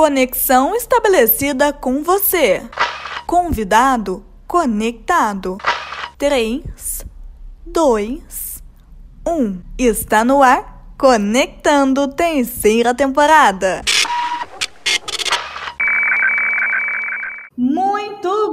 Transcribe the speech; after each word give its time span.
Conexão 0.00 0.74
estabelecida 0.74 1.74
com 1.74 2.02
você. 2.02 2.62
Convidado 3.26 4.24
conectado. 4.46 5.58
3, 6.16 7.04
2, 7.66 8.62
1. 9.28 9.60
Está 9.76 10.24
no 10.24 10.42
ar, 10.42 10.94
conectando 10.96 12.08
terceira 12.08 12.94
temporada. 12.94 13.82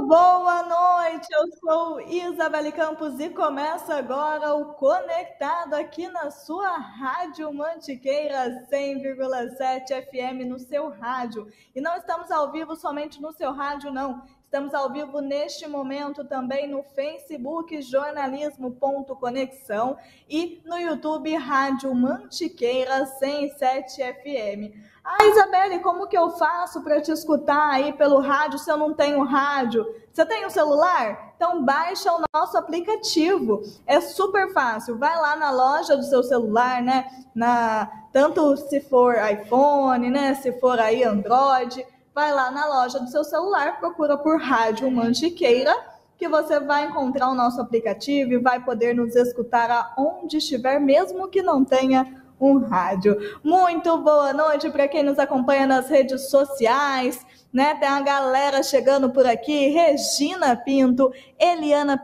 Boa 0.08 0.62
noite, 0.62 1.28
eu 1.30 1.52
sou 1.58 2.00
Isabelle 2.00 2.72
Campos 2.72 3.20
e 3.20 3.28
começa 3.28 3.94
agora 3.94 4.54
o 4.54 4.72
Conectado 4.72 5.74
aqui 5.74 6.08
na 6.08 6.30
sua 6.30 6.78
Rádio 6.78 7.52
Mantiqueira 7.52 8.66
100,7 8.72 10.06
FM 10.06 10.48
no 10.48 10.58
seu 10.58 10.88
rádio. 10.88 11.46
E 11.76 11.80
não 11.82 11.94
estamos 11.94 12.30
ao 12.30 12.50
vivo 12.50 12.74
somente 12.74 13.20
no 13.20 13.34
seu 13.34 13.52
rádio, 13.52 13.92
não. 13.92 14.22
Estamos 14.44 14.72
ao 14.72 14.90
vivo 14.90 15.20
neste 15.20 15.68
momento 15.68 16.24
também 16.24 16.66
no 16.66 16.82
Facebook 16.82 17.82
jornalismo.conexão 17.82 19.98
e 20.26 20.62
no 20.64 20.78
YouTube 20.78 21.36
Rádio 21.36 21.94
Mantiqueira 21.94 23.04
107 23.04 24.00
FM. 24.14 24.72
Ah, 25.10 25.24
Isabelle, 25.24 25.78
como 25.78 26.06
que 26.06 26.18
eu 26.18 26.28
faço 26.32 26.82
para 26.82 27.00
te 27.00 27.10
escutar 27.10 27.70
aí 27.70 27.94
pelo 27.94 28.20
rádio 28.20 28.58
se 28.58 28.70
eu 28.70 28.76
não 28.76 28.92
tenho 28.92 29.24
rádio? 29.24 29.86
Você 30.12 30.26
tem 30.26 30.44
um 30.44 30.50
celular? 30.50 31.32
Então 31.34 31.64
baixa 31.64 32.12
o 32.12 32.20
nosso 32.34 32.58
aplicativo. 32.58 33.62
É 33.86 34.02
super 34.02 34.52
fácil. 34.52 34.98
Vai 34.98 35.16
lá 35.18 35.34
na 35.34 35.50
loja 35.50 35.96
do 35.96 36.02
seu 36.02 36.22
celular, 36.22 36.82
né? 36.82 37.06
Na 37.34 37.90
tanto 38.12 38.54
se 38.58 38.82
for 38.82 39.14
iPhone, 39.32 40.10
né? 40.10 40.34
Se 40.34 40.52
for 40.60 40.78
aí 40.78 41.02
Android, 41.02 41.86
vai 42.14 42.30
lá 42.30 42.50
na 42.50 42.66
loja 42.66 43.00
do 43.00 43.08
seu 43.08 43.24
celular, 43.24 43.80
procura 43.80 44.18
por 44.18 44.38
Rádio 44.38 44.90
Mantiqueira 44.90 45.74
que 46.18 46.28
você 46.28 46.58
vai 46.58 46.84
encontrar 46.84 47.30
o 47.30 47.34
nosso 47.34 47.60
aplicativo 47.60 48.32
e 48.32 48.38
vai 48.38 48.62
poder 48.62 48.92
nos 48.92 49.14
escutar 49.14 49.94
aonde 49.96 50.38
estiver, 50.38 50.80
mesmo 50.80 51.28
que 51.28 51.40
não 51.40 51.64
tenha 51.64 52.24
um 52.40 52.58
rádio. 52.58 53.16
Muito 53.42 53.98
boa 53.98 54.32
noite 54.32 54.70
para 54.70 54.88
quem 54.88 55.02
nos 55.02 55.18
acompanha 55.18 55.66
nas 55.66 55.88
redes 55.88 56.30
sociais. 56.30 57.24
Né? 57.52 57.74
Tem 57.76 57.88
uma 57.88 58.02
galera 58.02 58.62
chegando 58.62 59.10
por 59.10 59.26
aqui: 59.26 59.68
Regina 59.68 60.54
Pinto, 60.56 61.12
Eliana 61.38 61.98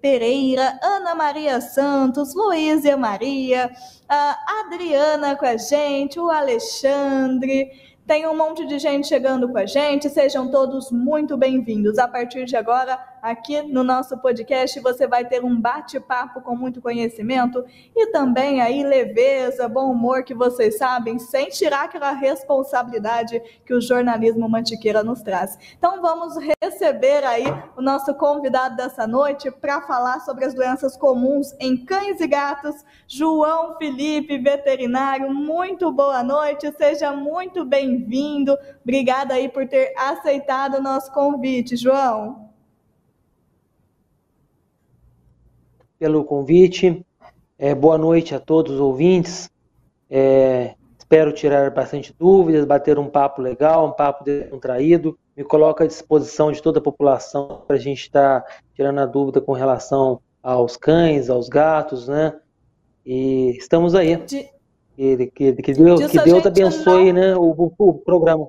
Pereira, 0.00 0.78
Ana 0.82 1.14
Maria 1.14 1.60
Santos, 1.60 2.34
Luísa 2.34 2.96
Maria, 2.96 3.70
a 4.08 4.36
Adriana 4.60 5.36
com 5.36 5.46
a 5.46 5.56
gente, 5.56 6.20
o 6.20 6.30
Alexandre. 6.30 7.70
Tem 8.06 8.26
um 8.26 8.36
monte 8.36 8.66
de 8.66 8.76
gente 8.80 9.06
chegando 9.06 9.48
com 9.48 9.56
a 9.56 9.66
gente. 9.66 10.10
Sejam 10.10 10.50
todos 10.50 10.90
muito 10.90 11.36
bem-vindos. 11.36 11.96
A 11.96 12.08
partir 12.08 12.44
de 12.44 12.56
agora, 12.56 12.98
aqui 13.22 13.62
no 13.62 13.82
nosso 13.82 14.18
podcast, 14.18 14.78
você 14.80 15.06
vai 15.06 15.24
ter 15.24 15.44
um 15.44 15.60
bate-papo 15.60 16.40
com 16.40 16.56
muito 16.56 16.80
conhecimento 16.80 17.64
e 17.94 18.06
também 18.08 18.60
aí 18.60 18.82
leveza, 18.82 19.68
bom 19.68 19.90
humor 19.90 20.24
que 20.24 20.34
vocês 20.34 20.78
sabem, 20.78 21.18
sem 21.18 21.48
tirar 21.48 21.84
aquela 21.84 22.12
responsabilidade 22.12 23.40
que 23.64 23.74
o 23.74 23.80
jornalismo 23.80 24.48
mantiqueira 24.48 25.02
nos 25.02 25.22
traz. 25.22 25.58
Então 25.76 26.00
vamos 26.00 26.34
receber 26.62 27.24
aí 27.24 27.44
o 27.76 27.82
nosso 27.82 28.14
convidado 28.14 28.76
dessa 28.76 29.06
noite 29.06 29.50
para 29.50 29.80
falar 29.82 30.20
sobre 30.20 30.44
as 30.44 30.54
doenças 30.54 30.96
comuns 30.96 31.54
em 31.58 31.76
cães 31.84 32.20
e 32.20 32.26
gatos, 32.26 32.84
João 33.06 33.76
Felipe, 33.78 34.38
veterinário. 34.38 35.32
Muito 35.32 35.90
boa 35.92 36.22
noite, 36.22 36.70
seja 36.76 37.12
muito 37.12 37.64
bem-vindo. 37.64 38.56
Obrigada 38.82 39.34
aí 39.34 39.48
por 39.48 39.66
ter 39.66 39.92
aceitado 39.96 40.74
o 40.78 40.82
nosso 40.82 41.12
convite, 41.12 41.76
João. 41.76 42.49
Pelo 46.00 46.24
convite. 46.24 47.04
É, 47.58 47.74
boa 47.74 47.98
noite 47.98 48.34
a 48.34 48.40
todos 48.40 48.72
os 48.72 48.80
ouvintes. 48.80 49.50
É, 50.08 50.74
espero 50.98 51.30
tirar 51.30 51.70
bastante 51.70 52.14
dúvidas, 52.18 52.64
bater 52.64 52.98
um 52.98 53.06
papo 53.06 53.42
legal, 53.42 53.86
um 53.86 53.92
papo 53.92 54.24
descontraído. 54.24 55.18
Me 55.36 55.44
coloco 55.44 55.82
à 55.82 55.86
disposição 55.86 56.50
de 56.50 56.62
toda 56.62 56.78
a 56.78 56.82
população 56.82 57.64
para 57.66 57.76
a 57.76 57.78
gente 57.78 58.00
estar 58.00 58.40
tá 58.40 58.52
tirando 58.74 58.98
a 58.98 59.04
dúvida 59.04 59.42
com 59.42 59.52
relação 59.52 60.22
aos 60.42 60.74
cães, 60.74 61.28
aos 61.28 61.50
gatos, 61.50 62.08
né? 62.08 62.34
E 63.04 63.50
estamos 63.58 63.94
aí. 63.94 64.16
De... 64.16 64.48
Que, 64.96 65.26
que, 65.26 65.52
que, 65.52 65.72
Deus, 65.74 66.06
que 66.10 66.18
Deus 66.22 66.46
abençoe 66.46 67.12
não... 67.12 67.20
né, 67.20 67.36
o, 67.36 67.42
o, 67.42 67.72
o, 67.76 67.94
programa. 67.98 68.48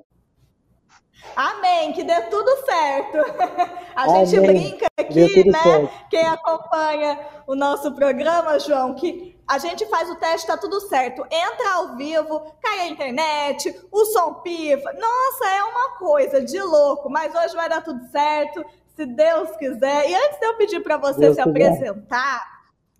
Amém, 1.72 1.92
que 1.92 2.04
dê 2.04 2.20
tudo 2.22 2.64
certo. 2.64 3.18
A 3.96 4.04
Amém. 4.04 4.26
gente 4.26 4.46
brinca 4.46 4.86
aqui, 4.98 5.50
né? 5.50 5.62
Certo. 5.62 5.90
Quem 6.10 6.26
acompanha 6.26 7.18
o 7.46 7.54
nosso 7.54 7.92
programa, 7.94 8.58
João, 8.58 8.94
que 8.94 9.36
a 9.46 9.58
gente 9.58 9.84
faz 9.86 10.08
o 10.10 10.16
teste, 10.16 10.46
tá 10.46 10.56
tudo 10.56 10.80
certo. 10.80 11.22
Entra 11.30 11.74
ao 11.74 11.96
vivo, 11.96 12.40
cai 12.62 12.80
a 12.80 12.88
internet, 12.88 13.74
o 13.90 14.04
som 14.06 14.34
pifa. 14.34 14.92
Nossa, 14.94 15.48
é 15.54 15.62
uma 15.62 15.98
coisa 15.98 16.42
de 16.42 16.60
louco, 16.60 17.10
mas 17.10 17.34
hoje 17.34 17.54
vai 17.54 17.68
dar 17.68 17.82
tudo 17.82 18.02
certo, 18.10 18.64
se 18.96 19.04
Deus 19.04 19.54
quiser. 19.56 20.08
E 20.08 20.14
antes 20.14 20.38
de 20.38 20.46
eu 20.46 20.56
pedir 20.56 20.80
para 20.80 20.96
você 20.96 21.20
Deus 21.20 21.36
se 21.36 21.42
quiser. 21.42 21.72
apresentar, 21.72 22.51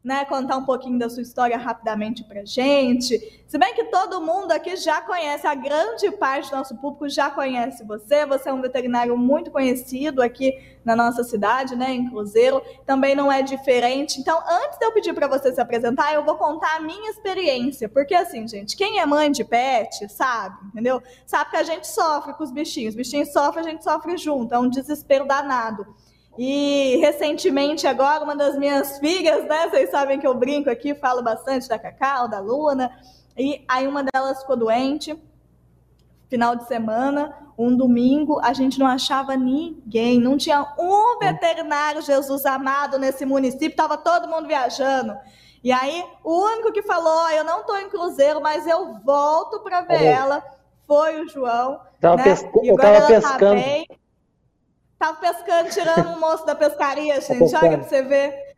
né, 0.04 0.24
contar 0.24 0.56
um 0.56 0.64
pouquinho 0.64 0.98
da 0.98 1.08
sua 1.08 1.22
história 1.22 1.56
rapidamente 1.56 2.24
para 2.24 2.44
gente. 2.44 3.44
Se 3.46 3.56
bem 3.56 3.72
que 3.72 3.84
todo 3.84 4.20
mundo 4.20 4.50
aqui 4.50 4.74
já 4.76 5.00
conhece, 5.00 5.46
a 5.46 5.54
grande 5.54 6.10
parte 6.12 6.50
do 6.50 6.56
nosso 6.56 6.74
público 6.76 7.08
já 7.08 7.30
conhece 7.30 7.84
você. 7.84 8.26
Você 8.26 8.48
é 8.48 8.52
um 8.52 8.60
veterinário 8.60 9.16
muito 9.16 9.50
conhecido 9.50 10.20
aqui 10.20 10.58
na 10.84 10.96
nossa 10.96 11.22
cidade, 11.22 11.76
né, 11.76 11.92
em 11.92 12.10
Cruzeiro. 12.10 12.60
Também 12.84 13.14
não 13.14 13.30
é 13.30 13.42
diferente. 13.42 14.20
Então, 14.20 14.36
antes 14.48 14.78
de 14.78 14.84
eu 14.84 14.92
pedir 14.92 15.14
para 15.14 15.28
você 15.28 15.54
se 15.54 15.60
apresentar, 15.60 16.12
eu 16.14 16.24
vou 16.24 16.34
contar 16.34 16.76
a 16.76 16.80
minha 16.80 17.10
experiência, 17.10 17.88
porque 17.88 18.14
assim, 18.14 18.48
gente, 18.48 18.76
quem 18.76 18.98
é 18.98 19.06
mãe 19.06 19.30
de 19.30 19.44
pet 19.44 20.08
sabe, 20.08 20.56
entendeu? 20.66 21.00
Sabe 21.24 21.50
que 21.50 21.56
a 21.56 21.62
gente 21.62 21.86
sofre 21.86 22.32
com 22.34 22.42
os 22.42 22.50
bichinhos. 22.50 22.90
Os 22.90 22.96
bichinhos 22.96 23.32
sofrem, 23.32 23.64
a 23.64 23.70
gente 23.70 23.84
sofre 23.84 24.16
junto. 24.16 24.52
É 24.52 24.58
um 24.58 24.68
desespero 24.68 25.26
danado. 25.26 25.86
E 26.38 26.96
recentemente, 26.96 27.86
agora, 27.86 28.24
uma 28.24 28.34
das 28.34 28.56
minhas 28.56 28.98
filhas, 28.98 29.44
né? 29.46 29.68
Vocês 29.68 29.90
sabem 29.90 30.18
que 30.18 30.26
eu 30.26 30.34
brinco 30.34 30.70
aqui, 30.70 30.94
falo 30.94 31.22
bastante 31.22 31.68
da 31.68 31.78
Cacau, 31.78 32.28
da 32.28 32.40
Luna. 32.40 32.90
E 33.36 33.64
aí 33.68 33.86
uma 33.86 34.02
delas 34.02 34.40
ficou 34.40 34.56
doente, 34.56 35.18
final 36.28 36.56
de 36.56 36.66
semana, 36.66 37.36
um 37.58 37.76
domingo, 37.76 38.40
a 38.42 38.54
gente 38.54 38.78
não 38.78 38.86
achava 38.86 39.36
ninguém, 39.36 40.18
não 40.18 40.38
tinha 40.38 40.66
um 40.78 41.18
veterinário, 41.18 42.00
Jesus 42.00 42.46
amado, 42.46 42.98
nesse 42.98 43.26
município, 43.26 43.68
estava 43.68 43.98
todo 43.98 44.28
mundo 44.28 44.48
viajando. 44.48 45.14
E 45.62 45.70
aí, 45.70 46.04
o 46.24 46.44
único 46.44 46.72
que 46.72 46.82
falou, 46.82 47.28
eu 47.30 47.44
não 47.44 47.60
estou 47.60 47.78
em 47.78 47.88
Cruzeiro, 47.88 48.40
mas 48.40 48.66
eu 48.66 48.98
volto 49.04 49.60
para 49.60 49.82
ver 49.82 50.04
ela, 50.04 50.42
foi 50.86 51.22
o 51.22 51.28
João. 51.28 51.80
Tava 52.00 52.16
né? 52.16 52.24
pesca... 52.24 52.50
Eu 52.62 52.74
estava 52.74 53.06
pescando. 53.06 53.60
Tá 53.60 53.94
Tava 55.02 55.16
pescando, 55.16 55.68
tirando 55.68 56.14
o 56.14 56.20
moço 56.20 56.46
da 56.46 56.54
pescaria, 56.54 57.20
gente. 57.20 57.50
Tá 57.50 57.58
Olha 57.60 57.78
pra 57.78 57.88
você 57.88 58.02
ver. 58.02 58.54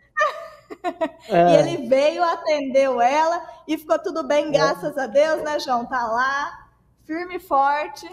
É. 1.31 1.51
E 1.51 1.57
ele 1.57 1.89
veio, 1.89 2.23
atendeu 2.23 3.01
ela 3.01 3.43
e 3.67 3.79
ficou 3.79 3.99
tudo 3.99 4.23
bem, 4.23 4.53
graças 4.53 4.95
é. 4.95 5.01
a 5.01 5.07
Deus, 5.07 5.43
né, 5.43 5.59
João? 5.59 5.87
Tá 5.87 6.07
lá, 6.07 6.69
firme 7.05 7.37
e 7.37 7.39
forte, 7.39 8.07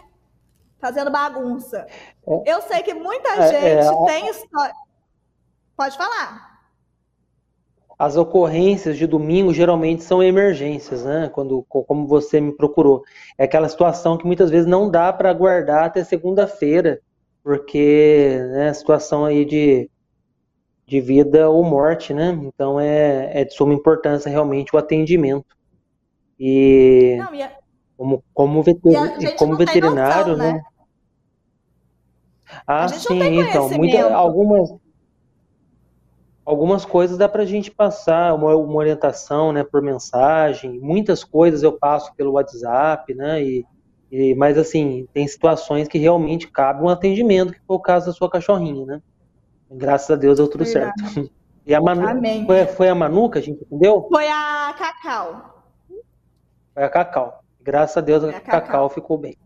fazendo 0.80 1.12
bagunça. 1.12 1.86
É. 2.26 2.54
Eu 2.54 2.62
sei 2.62 2.82
que 2.84 2.94
muita 2.94 3.28
é, 3.32 3.80
é 3.80 3.84
gente 3.84 4.06
tem 4.06 4.30
história. 4.30 4.76
Pode 5.76 5.98
falar. 5.98 6.62
As 8.00 8.16
ocorrências 8.16 8.98
de 8.98 9.06
domingo 9.06 9.54
geralmente 9.54 10.04
são 10.04 10.24
emergências, 10.24 11.04
né? 11.04 11.30
Quando, 11.34 11.64
como 11.64 12.08
você 12.08 12.40
me 12.40 12.56
procurou. 12.56 13.04
É 13.38 13.44
aquela 13.44 13.68
situação 13.68 14.18
que 14.18 14.26
muitas 14.26 14.50
vezes 14.50 14.68
não 14.68 14.90
dá 14.90 15.12
para 15.12 15.30
aguardar 15.30 15.84
até 15.84 16.02
segunda-feira 16.02 17.02
porque 17.44 18.38
né, 18.52 18.70
a 18.70 18.74
situação 18.74 19.26
aí 19.26 19.46
de, 19.46 19.90
de 20.86 21.02
vida 21.02 21.50
ou 21.50 21.64
morte, 21.64 22.14
né? 22.14 22.30
Então 22.44 22.80
é, 22.80 23.42
é 23.42 23.46
de 23.46 23.54
suma 23.54 23.74
importância 23.74 24.30
realmente 24.30 24.76
o 24.76 24.80
atendimento. 24.80 25.56
E, 26.40 27.18
não, 27.20 27.34
e 27.34 27.44
a... 27.44 27.52
como, 27.98 28.24
como, 28.34 28.64
veter... 28.64 29.36
como 29.38 29.56
veterinário, 29.56 30.36
noção, 30.36 30.48
né? 30.48 30.54
né? 30.54 30.64
Ah, 32.68 32.88
sim, 32.88 33.40
então, 33.40 33.70
muita, 33.70 34.14
algumas, 34.14 34.74
algumas 36.46 36.84
coisas 36.84 37.18
dá 37.18 37.30
para 37.30 37.44
a 37.44 37.46
gente 37.46 37.72
passar, 37.72 38.34
uma, 38.34 38.56
uma, 38.56 38.76
orientação, 38.76 39.54
né, 39.54 39.64
por 39.64 39.82
mensagem, 39.82 40.80
muitas 40.80 41.24
coisas 41.24 41.64
eu 41.64 41.72
passo 41.72 42.14
pelo 42.16 42.34
WhatsApp, 42.34 43.14
né, 43.14 43.42
e, 43.42 43.66
e, 44.12 44.36
mas 44.36 44.58
assim, 44.58 45.08
tem 45.14 45.26
situações 45.26 45.88
que 45.88 45.98
realmente 45.98 46.48
cabe 46.48 46.84
um 46.84 46.90
atendimento, 46.90 47.54
que 47.54 47.62
foi 47.66 47.78
o 47.78 47.80
caso 47.80 48.08
da 48.08 48.12
sua 48.12 48.30
cachorrinha, 48.30 48.86
né? 48.86 49.02
Graças 49.72 50.12
a 50.12 50.16
Deus 50.18 50.38
deu 50.38 50.50
tudo 50.50 50.66
Verdade. 50.66 51.14
certo. 51.14 51.32
E 51.64 51.76
a 51.76 51.80
Manu, 51.80 52.08
Amém. 52.08 52.44
Foi, 52.48 52.66
foi 52.66 52.90
a 52.90 52.96
Manu 52.96 53.30
que 53.30 53.38
a 53.38 53.42
gente 53.42 53.62
entendeu? 53.62 54.08
Foi 54.12 54.28
a 54.28 54.74
Cacau. 54.76 55.64
Foi 56.74 56.84
a 56.84 56.90
Cacau. 56.90 57.44
Graças 57.62 57.96
a 57.98 58.02
Deus 58.02 58.24
a, 58.24 58.30
a 58.30 58.34
Cacau. 58.34 58.62
Cacau 58.62 58.90
ficou 58.90 59.16
bem. 59.16 59.38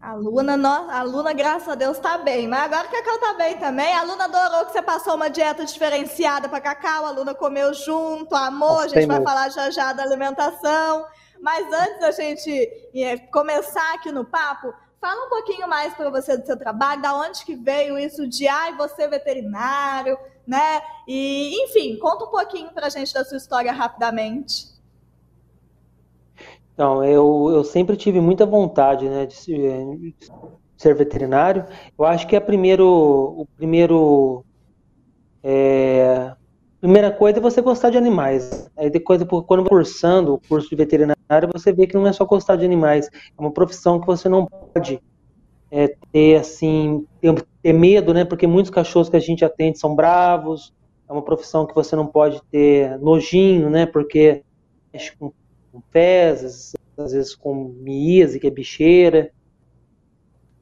A 0.00 0.14
Luna, 0.14 0.54
a 0.90 1.02
Luna, 1.02 1.34
graças 1.34 1.68
a 1.68 1.74
Deus, 1.74 1.98
está 1.98 2.16
bem. 2.16 2.48
Mas 2.48 2.62
agora 2.62 2.88
a 2.88 2.90
Cacau 2.90 3.16
está 3.16 3.34
bem 3.34 3.58
também. 3.58 3.94
A 3.94 4.02
Luna 4.02 4.24
adorou 4.24 4.64
que 4.64 4.72
você 4.72 4.80
passou 4.80 5.14
uma 5.14 5.28
dieta 5.28 5.62
diferenciada 5.62 6.48
para 6.48 6.58
Cacau. 6.58 7.04
A 7.04 7.10
Luna 7.10 7.34
comeu 7.34 7.74
junto, 7.74 8.34
amor. 8.34 8.84
A 8.84 8.88
gente 8.88 9.06
vai 9.06 9.22
falar 9.22 9.50
já 9.50 9.70
já 9.70 9.92
da 9.92 10.02
alimentação. 10.02 11.04
Mas 11.40 11.66
antes 11.72 12.00
da 12.00 12.10
gente 12.10 12.50
é, 12.94 13.16
começar 13.16 13.94
aqui 13.94 14.12
no 14.12 14.24
papo, 14.24 14.72
fala 15.00 15.26
um 15.26 15.30
pouquinho 15.30 15.66
mais 15.66 15.94
para 15.94 16.10
você 16.10 16.36
do 16.36 16.44
seu 16.44 16.58
trabalho, 16.58 17.00
da 17.00 17.14
onde 17.14 17.44
que 17.44 17.56
veio 17.56 17.98
isso 17.98 18.28
de 18.28 18.46
ai, 18.46 18.76
você 18.76 19.04
é 19.04 19.08
veterinário, 19.08 20.18
né? 20.46 20.80
E, 21.08 21.64
enfim, 21.64 21.98
conta 21.98 22.24
um 22.26 22.30
pouquinho 22.30 22.70
para 22.72 22.86
a 22.86 22.90
gente 22.90 23.14
da 23.14 23.24
sua 23.24 23.38
história 23.38 23.72
rapidamente. 23.72 24.68
Então, 26.74 27.04
eu, 27.04 27.50
eu 27.52 27.64
sempre 27.64 27.96
tive 27.96 28.20
muita 28.20 28.46
vontade 28.46 29.08
né, 29.08 29.26
de, 29.26 29.36
de 29.36 30.14
ser 30.76 30.94
veterinário. 30.94 31.66
Eu 31.98 32.04
acho 32.04 32.26
que 32.26 32.36
a 32.36 32.40
primeiro, 32.40 32.86
o 32.86 33.46
primeiro 33.56 34.44
é, 35.42 36.34
primeira 36.80 37.10
coisa 37.10 37.38
é 37.38 37.42
você 37.42 37.60
gostar 37.60 37.90
de 37.90 37.98
animais. 37.98 38.70
Aí 38.76 38.90
depois, 38.90 39.22
quando 39.46 39.68
cursando 39.68 40.34
o 40.34 40.40
curso 40.48 40.68
de 40.68 40.76
veterinário, 40.76 41.48
você 41.52 41.72
vê 41.72 41.86
que 41.86 41.94
não 41.94 42.06
é 42.06 42.12
só 42.12 42.24
gostar 42.24 42.56
de 42.56 42.64
animais, 42.64 43.08
é 43.08 43.40
uma 43.40 43.52
profissão 43.52 44.00
que 44.00 44.06
você 44.06 44.28
não 44.28 44.46
pode 44.46 45.00
é, 45.70 45.94
ter 46.12 46.36
assim, 46.36 47.06
ter, 47.20 47.46
ter, 47.62 47.72
medo, 47.72 48.12
né? 48.14 48.24
Porque 48.24 48.46
muitos 48.46 48.70
cachorros 48.70 49.08
que 49.08 49.16
a 49.16 49.20
gente 49.20 49.44
atende 49.44 49.78
são 49.78 49.94
bravos. 49.94 50.72
É 51.08 51.12
uma 51.12 51.22
profissão 51.22 51.66
que 51.66 51.74
você 51.74 51.94
não 51.94 52.06
pode 52.06 52.40
ter 52.50 52.98
nojinho, 52.98 53.68
né? 53.68 53.84
Porque 53.86 54.42
mexe 54.92 55.12
com 55.16 55.32
com 55.72 55.80
fezes, 55.90 56.72
às 56.96 57.12
vezes 57.12 57.34
com 57.34 57.54
miíase, 57.80 58.40
que 58.40 58.46
é 58.46 58.50
bicheira. 58.50 59.30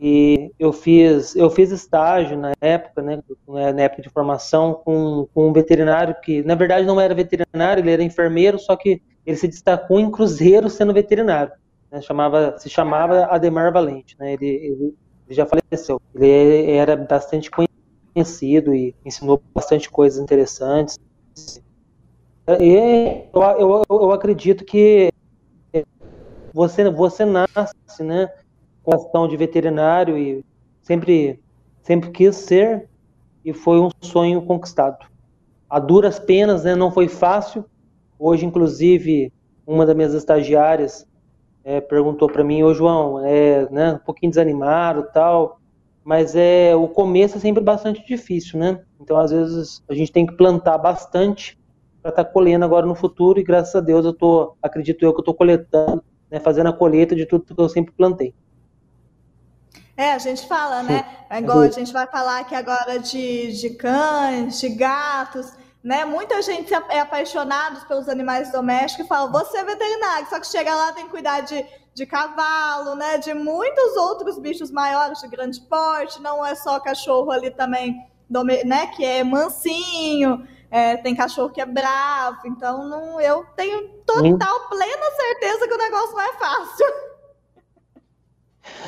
E 0.00 0.52
eu 0.58 0.72
fiz, 0.72 1.34
eu 1.34 1.50
fiz 1.50 1.72
estágio 1.72 2.38
na 2.38 2.52
época, 2.60 3.02
né, 3.02 3.20
na 3.48 3.82
época 3.82 4.02
de 4.02 4.08
formação, 4.08 4.74
com, 4.74 5.26
com 5.34 5.48
um 5.48 5.52
veterinário 5.52 6.14
que, 6.22 6.42
na 6.44 6.54
verdade, 6.54 6.86
não 6.86 7.00
era 7.00 7.14
veterinário, 7.14 7.80
ele 7.80 7.90
era 7.90 8.02
enfermeiro, 8.02 8.58
só 8.58 8.76
que 8.76 9.02
ele 9.26 9.36
se 9.36 9.48
destacou 9.48 9.98
em 9.98 10.10
Cruzeiro 10.10 10.70
sendo 10.70 10.94
veterinário. 10.94 11.52
Né, 11.90 12.00
chamava, 12.00 12.56
se 12.58 12.70
chamava 12.70 13.24
Ademar 13.24 13.72
Valente. 13.72 14.16
Né, 14.18 14.34
ele, 14.34 14.46
ele, 14.46 14.94
ele 15.26 15.34
já 15.34 15.44
faleceu. 15.44 16.00
Ele 16.14 16.70
era 16.70 16.96
bastante 16.96 17.50
conhecido 18.14 18.74
e 18.74 18.94
ensinou 19.04 19.42
bastante 19.54 19.90
coisas 19.90 20.22
interessantes. 20.22 20.96
E 22.60 23.28
eu, 23.34 23.42
eu, 23.58 23.82
eu 23.90 24.12
acredito 24.12 24.64
que 24.64 25.10
você, 26.54 26.88
você 26.88 27.24
nasce 27.24 28.02
né, 28.02 28.30
questão 28.88 29.28
de 29.28 29.36
veterinário 29.36 30.16
e 30.16 30.44
sempre, 30.80 31.38
sempre 31.82 32.10
quis 32.10 32.36
ser 32.36 32.88
e 33.44 33.52
foi 33.52 33.78
um 33.78 33.90
sonho 34.00 34.40
conquistado. 34.42 35.06
A 35.68 35.78
duras 35.78 36.18
penas, 36.18 36.64
né, 36.64 36.74
não 36.74 36.90
foi 36.90 37.08
fácil. 37.08 37.64
Hoje, 38.18 38.46
inclusive, 38.46 39.30
uma 39.66 39.84
das 39.84 39.94
minhas 39.94 40.14
estagiárias 40.14 41.06
é, 41.62 41.80
perguntou 41.80 42.28
para 42.28 42.42
mim, 42.42 42.62
ô 42.62 42.72
João, 42.72 43.22
é 43.24 43.68
né, 43.70 43.92
um 43.92 43.98
pouquinho 43.98 44.30
desanimado 44.30 45.06
tal, 45.12 45.60
mas 46.02 46.34
é 46.34 46.74
o 46.74 46.88
começo 46.88 47.36
é 47.36 47.40
sempre 47.40 47.62
bastante 47.62 48.04
difícil, 48.06 48.58
né? 48.58 48.80
Então, 48.98 49.18
às 49.18 49.30
vezes, 49.30 49.84
a 49.86 49.94
gente 49.94 50.10
tem 50.10 50.24
que 50.24 50.34
plantar 50.34 50.78
bastante 50.78 51.58
para 52.00 52.10
estar 52.10 52.24
tá 52.24 52.30
colhendo 52.30 52.64
agora 52.64 52.86
no 52.86 52.94
futuro 52.94 53.38
e 53.38 53.44
graças 53.44 53.74
a 53.74 53.80
Deus 53.80 54.06
eu 54.06 54.14
tô, 54.14 54.56
acredito 54.62 55.02
eu 55.02 55.12
que 55.12 55.18
eu 55.18 55.22
estou 55.22 55.34
coletando, 55.34 56.02
né, 56.30 56.40
fazendo 56.40 56.68
a 56.68 56.72
colheita 56.72 57.14
de 57.14 57.26
tudo 57.26 57.44
que 57.44 57.60
eu 57.60 57.68
sempre 57.68 57.92
plantei. 57.92 58.34
É, 59.98 60.12
a 60.12 60.18
gente 60.18 60.46
fala, 60.46 60.80
né? 60.84 61.04
É 61.28 61.40
igual 61.40 61.58
a 61.58 61.70
gente 61.70 61.92
vai 61.92 62.06
falar 62.06 62.38
aqui 62.38 62.54
agora 62.54 63.00
de, 63.00 63.50
de 63.50 63.70
cães, 63.70 64.60
de 64.60 64.68
gatos, 64.68 65.52
né? 65.82 66.04
Muita 66.04 66.40
gente 66.40 66.72
é 66.72 67.00
apaixonada 67.00 67.80
pelos 67.80 68.08
animais 68.08 68.52
domésticos 68.52 69.04
e 69.04 69.08
fala, 69.08 69.28
você 69.28 69.58
é 69.58 69.64
veterinário, 69.64 70.28
só 70.30 70.38
que 70.38 70.46
chega 70.46 70.72
lá 70.72 70.92
tem 70.92 71.06
que 71.06 71.10
cuidar 71.10 71.40
de, 71.40 71.66
de 71.92 72.06
cavalo, 72.06 72.94
né? 72.94 73.18
De 73.18 73.34
muitos 73.34 73.96
outros 73.96 74.38
bichos 74.38 74.70
maiores 74.70 75.18
de 75.18 75.26
grande 75.26 75.60
porte, 75.62 76.22
não 76.22 76.46
é 76.46 76.54
só 76.54 76.78
cachorro 76.78 77.32
ali 77.32 77.50
também, 77.50 78.00
né? 78.64 78.86
Que 78.94 79.04
é 79.04 79.24
mansinho, 79.24 80.46
é, 80.70 80.96
tem 80.96 81.12
cachorro 81.16 81.50
que 81.50 81.60
é 81.60 81.66
bravo, 81.66 82.38
então 82.46 82.88
não, 82.88 83.20
eu 83.20 83.44
tenho 83.56 83.88
total, 84.06 84.68
plena 84.68 85.10
certeza 85.16 85.66
que 85.66 85.74
o 85.74 85.78
negócio 85.78 86.12
não 86.12 86.22
é 86.22 86.32
fácil. 86.34 86.86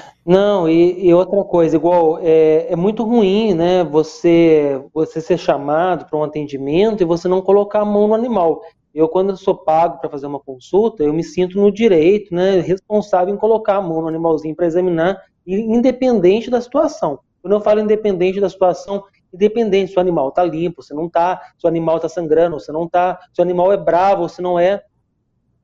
Não, 0.30 0.68
e, 0.68 1.08
e 1.08 1.12
outra 1.12 1.42
coisa, 1.42 1.74
igual, 1.74 2.20
é, 2.22 2.72
é, 2.72 2.76
muito 2.76 3.02
ruim, 3.02 3.52
né, 3.52 3.82
você, 3.82 4.80
você 4.94 5.20
ser 5.20 5.36
chamado 5.36 6.04
para 6.06 6.16
um 6.16 6.22
atendimento 6.22 7.02
e 7.02 7.04
você 7.04 7.26
não 7.26 7.42
colocar 7.42 7.80
a 7.80 7.84
mão 7.84 8.06
no 8.06 8.14
animal. 8.14 8.62
Eu, 8.94 9.08
quando 9.08 9.30
eu 9.30 9.36
sou 9.36 9.56
pago 9.56 9.98
para 9.98 10.08
fazer 10.08 10.28
uma 10.28 10.38
consulta, 10.38 11.02
eu 11.02 11.12
me 11.12 11.24
sinto 11.24 11.60
no 11.60 11.72
direito, 11.72 12.32
né, 12.32 12.60
responsável 12.60 13.34
em 13.34 13.36
colocar 13.36 13.78
a 13.78 13.82
mão 13.82 14.02
no 14.02 14.06
animalzinho 14.06 14.54
para 14.54 14.66
examinar, 14.66 15.20
independente 15.44 16.48
da 16.48 16.60
situação. 16.60 17.18
Quando 17.42 17.54
eu 17.54 17.60
falo 17.60 17.80
independente 17.80 18.40
da 18.40 18.48
situação, 18.48 19.02
independente 19.34 19.90
se 19.90 19.98
o 19.98 20.00
animal 20.00 20.28
está 20.28 20.44
limpo, 20.44 20.80
se 20.80 20.94
não 20.94 21.06
está, 21.06 21.40
se 21.58 21.66
o 21.66 21.68
animal 21.68 21.96
está 21.96 22.08
sangrando, 22.08 22.60
se 22.60 22.70
não 22.70 22.84
está, 22.84 23.18
se 23.32 23.40
o 23.40 23.42
animal 23.42 23.72
é 23.72 23.76
bravo, 23.76 24.28
se 24.28 24.40
não 24.40 24.60
é, 24.60 24.80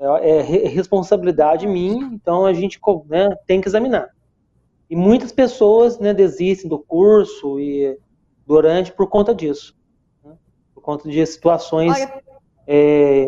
é, 0.00 0.38
é 0.38 0.66
responsabilidade 0.66 1.68
minha, 1.68 2.04
então 2.12 2.44
a 2.44 2.52
gente 2.52 2.80
né, 3.08 3.28
tem 3.46 3.60
que 3.60 3.68
examinar. 3.68 4.15
E 4.88 4.94
muitas 4.94 5.32
pessoas 5.32 5.98
né, 5.98 6.14
desistem 6.14 6.68
do 6.68 6.78
curso 6.78 7.58
e 7.58 7.98
durante 8.46 8.92
por 8.92 9.08
conta 9.08 9.34
disso, 9.34 9.76
né, 10.24 10.34
por 10.74 10.80
conta 10.80 11.08
de 11.08 11.26
situações 11.26 11.92
é, 12.66 13.26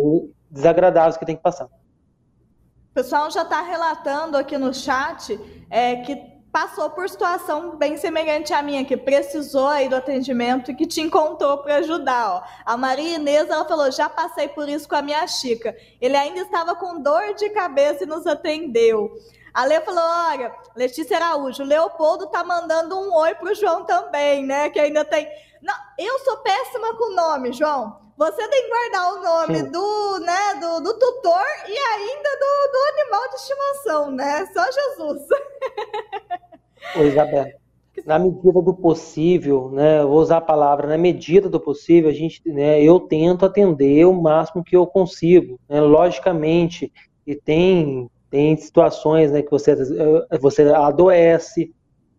desagradáveis 0.51 1.17
que 1.17 1.27
tem 1.27 1.37
que 1.37 1.43
passar. 1.43 1.67
O 1.67 2.95
pessoal 2.95 3.31
já 3.31 3.43
está 3.43 3.61
relatando 3.61 4.37
aqui 4.37 4.57
no 4.57 4.73
chat 4.73 5.39
é, 5.71 5.97
que 5.97 6.39
passou 6.53 6.91
por 6.91 7.09
situação 7.09 7.77
bem 7.77 7.97
semelhante 7.97 8.53
à 8.53 8.63
minha, 8.63 8.85
que 8.85 8.97
precisou 8.97 9.69
aí 9.69 9.89
do 9.89 9.97
atendimento 9.97 10.71
e 10.71 10.75
que 10.75 10.87
te 10.87 11.01
encontrou 11.01 11.59
para 11.59 11.77
ajudar. 11.77 12.37
Ó. 12.37 12.43
A 12.65 12.77
Maria 12.77 13.17
Inês, 13.17 13.49
ela 13.49 13.65
falou, 13.65 13.91
já 13.93 14.09
passei 14.09 14.49
por 14.49 14.69
isso 14.69 14.89
com 14.89 14.97
a 14.97 15.03
minha 15.03 15.27
Chica. 15.27 15.77
Ele 16.01 16.17
ainda 16.17 16.41
estava 16.41 16.75
com 16.75 17.01
dor 17.01 17.35
de 17.35 17.51
cabeça 17.51 18.05
e 18.05 18.07
nos 18.07 18.27
atendeu. 18.27 19.13
A 19.53 19.65
Lê 19.65 19.81
falou, 19.81 20.05
olha, 20.31 20.55
Letícia 20.77 21.17
Araújo, 21.17 21.63
o 21.63 21.67
Leopoldo 21.67 22.27
tá 22.27 22.45
mandando 22.45 22.99
um 22.99 23.15
oi 23.15 23.35
pro 23.35 23.55
João 23.55 23.85
também, 23.85 24.45
né? 24.45 24.71
Que 24.71 24.79
ainda 24.79 25.05
tem... 25.05 25.29
Não, 25.63 25.75
eu 25.99 26.19
sou 26.21 26.37
péssima 26.39 26.95
com 26.97 27.15
nome, 27.15 27.53
João. 27.53 28.09
Você 28.17 28.49
tem 28.49 28.63
que 28.63 28.69
guardar 28.69 29.15
o 29.15 29.23
nome 29.23 29.63
do, 29.71 30.19
né, 30.21 30.55
do, 30.61 30.81
do 30.81 30.99
tutor 30.99 31.45
e 31.69 31.79
ainda 31.79 32.31
do, 32.37 32.73
do 32.73 33.01
animal 33.01 33.29
de 33.29 33.35
estimação, 33.37 34.11
né? 34.11 34.47
Só 34.53 34.65
Jesus. 34.73 35.23
Ô, 36.97 37.03
Isabel, 37.03 37.53
na 38.05 38.19
medida 38.19 38.61
do 38.61 38.75
possível, 38.75 39.71
né, 39.71 40.03
vou 40.03 40.19
usar 40.19 40.39
a 40.39 40.41
palavra, 40.41 40.89
na 40.89 40.99
medida 40.99 41.49
do 41.49 41.61
possível, 41.61 42.11
a 42.11 42.13
gente, 42.13 42.41
né, 42.47 42.83
eu 42.83 43.01
tento 43.01 43.45
atender 43.45 44.05
o 44.05 44.13
máximo 44.13 44.65
que 44.65 44.77
eu 44.77 44.87
consigo, 44.87 45.59
né, 45.69 45.81
logicamente, 45.81 46.93
e 47.27 47.37
tem, 47.37 48.11
tem 48.31 48.57
situações, 48.57 49.33
né, 49.33 49.43
que 49.43 49.51
você, 49.51 49.75
você 50.41 50.63
adoece, 50.71 51.73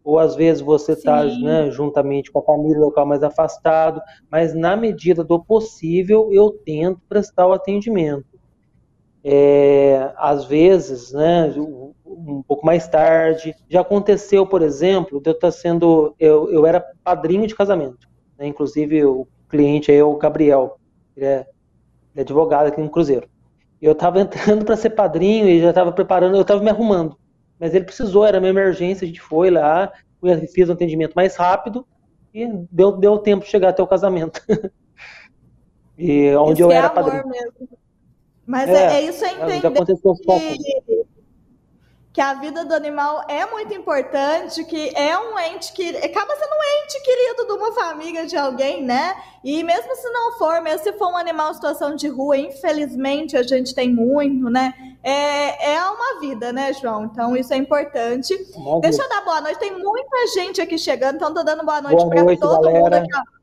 ou 0.03 0.17
às 0.17 0.35
vezes 0.35 0.61
você 0.61 0.93
está 0.93 1.23
né, 1.23 1.69
juntamente 1.69 2.31
com 2.31 2.39
a 2.39 2.43
família 2.43 2.79
local 2.79 3.05
mais 3.05 3.21
afastado, 3.21 4.01
mas 4.31 4.55
na 4.55 4.75
medida 4.75 5.23
do 5.23 5.43
possível 5.43 6.29
eu 6.31 6.51
tento 6.65 6.99
prestar 7.07 7.47
o 7.47 7.53
atendimento. 7.53 8.25
É, 9.23 10.11
às 10.15 10.45
vezes, 10.45 11.11
né, 11.11 11.53
um 12.05 12.41
pouco 12.41 12.65
mais 12.65 12.87
tarde. 12.87 13.53
Já 13.67 13.81
aconteceu, 13.81 14.45
por 14.47 14.61
exemplo, 14.61 15.21
de 15.21 15.29
eu 15.29 15.33
estar 15.33 15.51
sendo. 15.51 16.15
Eu, 16.19 16.49
eu 16.51 16.65
era 16.65 16.83
padrinho 17.03 17.45
de 17.45 17.55
casamento. 17.55 18.07
Né? 18.37 18.47
Inclusive, 18.47 19.05
o 19.05 19.27
cliente 19.47 19.91
é 19.91 20.03
o 20.03 20.17
Gabriel. 20.17 20.79
Ele 21.15 21.25
é, 21.25 21.35
ele 21.35 22.17
é 22.17 22.21
advogado 22.21 22.67
aqui 22.67 22.81
no 22.81 22.89
Cruzeiro. 22.89 23.27
Eu 23.81 23.93
estava 23.93 24.19
entrando 24.21 24.65
para 24.65 24.75
ser 24.75 24.91
padrinho 24.91 25.47
e 25.47 25.61
já 25.61 25.69
estava 25.69 25.91
preparando, 25.91 26.35
eu 26.35 26.41
estava 26.41 26.61
me 26.61 26.69
arrumando. 26.69 27.17
Mas 27.59 27.73
ele 27.73 27.85
precisou, 27.85 28.25
era 28.25 28.39
uma 28.39 28.47
emergência, 28.47 29.05
a 29.05 29.07
gente 29.07 29.21
foi 29.21 29.49
lá, 29.49 29.91
fiz 30.53 30.69
um 30.69 30.73
atendimento 30.73 31.13
mais 31.13 31.35
rápido 31.35 31.85
e 32.33 32.47
deu, 32.71 32.93
deu 32.93 33.17
tempo 33.17 33.43
de 33.43 33.51
chegar 33.51 33.69
até 33.69 33.83
o 33.83 33.87
casamento. 33.87 34.41
e 35.97 36.33
onde 36.35 36.61
isso 36.61 36.69
eu 36.69 36.71
é 36.71 36.75
era 36.75 36.89
padrinho. 36.89 37.27
Mesmo. 37.27 37.69
Mas 38.45 38.69
é, 38.69 38.73
é, 38.73 38.93
é 38.93 39.01
isso 39.01 39.23
é 39.23 39.33
entender 39.33 39.61
que, 39.61 41.05
que 42.19 42.23
a 42.23 42.33
vida 42.33 42.65
do 42.65 42.73
animal 42.73 43.23
é 43.29 43.45
muito 43.45 43.73
importante, 43.73 44.65
que 44.65 44.91
é 44.93 45.17
um 45.17 45.39
ente 45.39 45.71
que 45.71 45.95
acaba 45.95 46.35
sendo 46.35 46.51
um 46.51 46.83
ente 46.83 47.01
querido 47.01 47.45
de 47.45 47.53
uma 47.53 47.71
família 47.71 48.25
de 48.25 48.35
alguém, 48.35 48.83
né? 48.83 49.15
E 49.41 49.63
mesmo 49.63 49.95
se 49.95 50.09
não 50.09 50.33
for, 50.33 50.61
mesmo 50.61 50.83
se 50.83 50.91
for 50.97 51.13
um 51.13 51.15
animal 51.15 51.51
em 51.51 51.53
situação 51.53 51.95
de 51.95 52.09
rua, 52.09 52.35
infelizmente 52.35 53.37
a 53.37 53.43
gente 53.43 53.73
tem 53.73 53.93
muito, 53.93 54.49
né? 54.49 54.73
É, 55.01 55.75
é 55.75 55.81
uma 55.81 56.19
vida, 56.19 56.51
né, 56.51 56.73
João? 56.73 57.05
Então 57.05 57.37
isso 57.37 57.53
é 57.53 57.55
importante. 57.55 58.35
Deixa 58.81 59.01
eu 59.01 59.07
dar 59.07 59.23
boa 59.23 59.39
noite. 59.39 59.57
Tem 59.57 59.71
muita 59.71 60.27
gente 60.35 60.59
aqui 60.59 60.77
chegando, 60.77 61.15
então 61.15 61.33
tô 61.33 61.41
dando 61.41 61.63
boa 61.63 61.81
noite 61.81 62.05
para 62.05 62.35
todo 62.35 62.63
galera. 62.63 62.83
mundo 62.83 62.93
aqui. 62.95 63.15
Ó. 63.15 63.39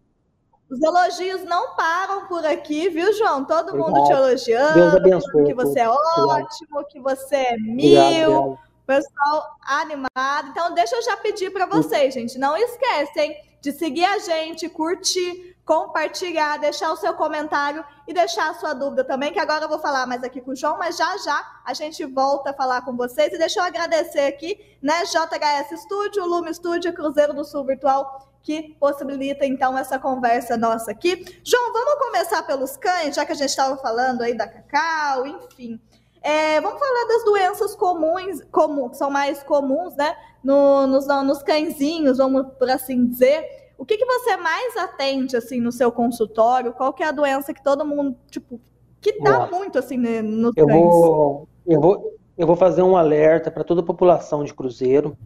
Os 0.69 0.83
elogios 0.83 1.45
não 1.45 1.77
param 1.77 2.27
por 2.27 2.45
aqui, 2.45 2.91
viu, 2.91 3.11
João? 3.15 3.43
Todo 3.43 3.71
Obrigado. 3.71 3.91
mundo 3.91 4.05
te 4.05 4.13
elogiando. 4.13 4.75
Deus 4.75 4.95
abençoe. 4.97 5.45
Que 5.45 5.55
você 5.55 5.81
é 5.81 5.89
ótimo, 5.89 6.85
que 6.91 7.01
você 7.01 7.37
é 7.37 7.57
mil. 7.57 8.01
Obrigado, 8.03 8.66
pessoal 8.87 9.57
animado. 9.63 10.49
Então, 10.51 10.73
deixa 10.73 10.97
eu 10.97 11.03
já 11.03 11.17
pedir 11.17 11.53
para 11.53 11.67
vocês, 11.67 12.15
gente. 12.15 12.39
Não 12.39 12.57
esquecem 12.57 13.37
de 13.61 13.73
seguir 13.73 14.05
a 14.05 14.19
gente, 14.19 14.69
curtir, 14.69 15.57
compartilhar, 15.65 16.59
deixar 16.59 16.93
o 16.93 16.97
seu 16.97 17.13
comentário 17.15 17.85
e 18.07 18.15
deixar 18.15 18.51
a 18.51 18.55
sua 18.55 18.73
dúvida 18.73 19.03
também, 19.03 19.33
que 19.33 19.41
agora 19.41 19.65
eu 19.65 19.69
vou 19.69 19.81
falar 19.81 20.07
mais 20.07 20.23
aqui 20.23 20.41
com 20.41 20.53
o 20.53 20.57
João, 20.57 20.79
mas 20.79 20.97
já 20.97 21.19
já 21.19 21.61
a 21.65 21.75
gente 21.75 22.05
volta 22.05 22.51
a 22.51 22.55
falar 22.55 22.83
com 22.83 22.97
vocês. 22.97 23.33
E 23.33 23.39
deixa 23.39 23.59
eu 23.59 23.65
agradecer 23.65 24.27
aqui, 24.27 24.79
né, 24.81 25.05
JHS 25.05 25.81
Studio, 25.81 26.25
Lume 26.25 26.55
Studio, 26.55 26.95
Cruzeiro 26.95 27.35
do 27.35 27.45
Sul 27.45 27.65
Virtual 27.65 28.33
que 28.47 28.77
possibilita 28.79 29.45
então 29.45 29.77
essa 29.77 29.99
conversa 29.99 30.57
nossa 30.57 30.93
aqui. 30.93 31.25
João, 31.43 31.73
vamos 31.73 31.95
começar 31.99 32.45
pelos 32.45 32.77
cães, 32.77 33.17
já 33.17 33.27
que 33.27 33.33
a 33.33 33.35
gente 33.35 33.49
estava 33.49 33.77
falando 33.77 34.23
aí 34.23 34.37
da 34.37 34.47
cacau, 34.47 35.27
enfim. 35.27 35.81
É, 36.27 36.61
vamos 36.61 36.81
falar 36.81 37.07
das 37.07 37.25
doenças 37.25 37.77
comuns, 37.77 38.43
comum, 38.51 38.89
que 38.89 38.97
são 38.97 39.11
mais 39.11 39.43
comuns, 39.43 39.95
né? 39.95 40.17
No, 40.43 40.87
nos, 40.87 41.07
nos 41.07 41.43
cãezinhos, 41.43 42.19
vamos 42.19 42.47
por 42.59 42.69
assim 42.69 43.07
dizer. 43.07 43.45
O 43.79 43.85
que, 43.85 43.97
que 43.97 44.05
você 44.05 44.37
mais 44.37 44.77
atende 44.77 45.37
assim 45.37 45.61
no 45.61 45.71
seu 45.71 45.93
consultório? 45.93 46.73
Qual 46.73 46.93
que 46.93 47.03
é 47.03 47.07
a 47.07 47.13
doença 47.13 47.53
que 47.55 47.63
todo 47.63 47.85
mundo, 47.85 48.17
tipo, 48.31 48.61
que 49.01 49.21
dá 49.21 49.47
muito 49.47 49.79
assim 49.79 49.99
né, 49.99 50.23
nos 50.23 50.57
eu 50.57 50.67
cães? 50.67 50.81
Vou, 50.81 51.49
eu, 51.67 51.81
vou, 51.81 52.15
eu 52.37 52.47
vou 52.47 52.57
fazer 52.57 52.83
um 52.83 52.97
alerta 52.97 53.51
para 53.51 53.63
toda 53.63 53.83
a 53.83 53.85
população 53.85 54.43
de 54.43 54.53
Cruzeiro 54.53 55.17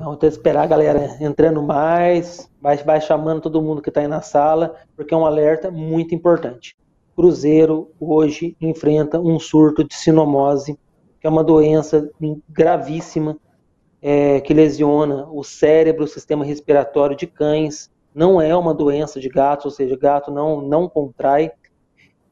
então, 0.00 0.16
tem 0.16 0.30
que 0.30 0.34
esperar 0.34 0.62
a 0.62 0.66
galera 0.66 1.16
entrando 1.20 1.62
mais, 1.62 2.50
vai, 2.60 2.76
vai 2.78 3.00
chamando 3.02 3.42
todo 3.42 3.60
mundo 3.60 3.82
que 3.82 3.90
está 3.90 4.00
aí 4.00 4.08
na 4.08 4.22
sala, 4.22 4.76
porque 4.96 5.12
é 5.12 5.16
um 5.16 5.26
alerta 5.26 5.70
muito 5.70 6.14
importante. 6.14 6.74
Cruzeiro 7.20 7.90
hoje 8.00 8.56
enfrenta 8.58 9.20
um 9.20 9.38
surto 9.38 9.84
de 9.84 9.94
sinomose, 9.94 10.78
que 11.20 11.26
é 11.26 11.28
uma 11.28 11.44
doença 11.44 12.10
gravíssima, 12.48 13.36
é, 14.00 14.40
que 14.40 14.54
lesiona 14.54 15.28
o 15.30 15.44
cérebro, 15.44 16.04
o 16.04 16.08
sistema 16.08 16.46
respiratório 16.46 17.14
de 17.14 17.26
cães. 17.26 17.90
Não 18.14 18.40
é 18.40 18.56
uma 18.56 18.72
doença 18.72 19.20
de 19.20 19.28
gato, 19.28 19.66
ou 19.66 19.70
seja, 19.70 19.98
gato 19.98 20.30
não, 20.30 20.62
não 20.62 20.88
contrai. 20.88 21.52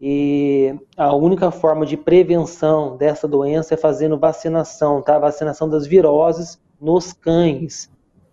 E 0.00 0.74
a 0.96 1.14
única 1.14 1.50
forma 1.50 1.84
de 1.84 1.98
prevenção 1.98 2.96
dessa 2.96 3.28
doença 3.28 3.74
é 3.74 3.76
fazendo 3.76 4.18
vacinação, 4.18 5.02
tá? 5.02 5.18
Vacinação 5.18 5.68
das 5.68 5.86
viroses 5.86 6.58
nos 6.80 7.12
cães. 7.12 7.90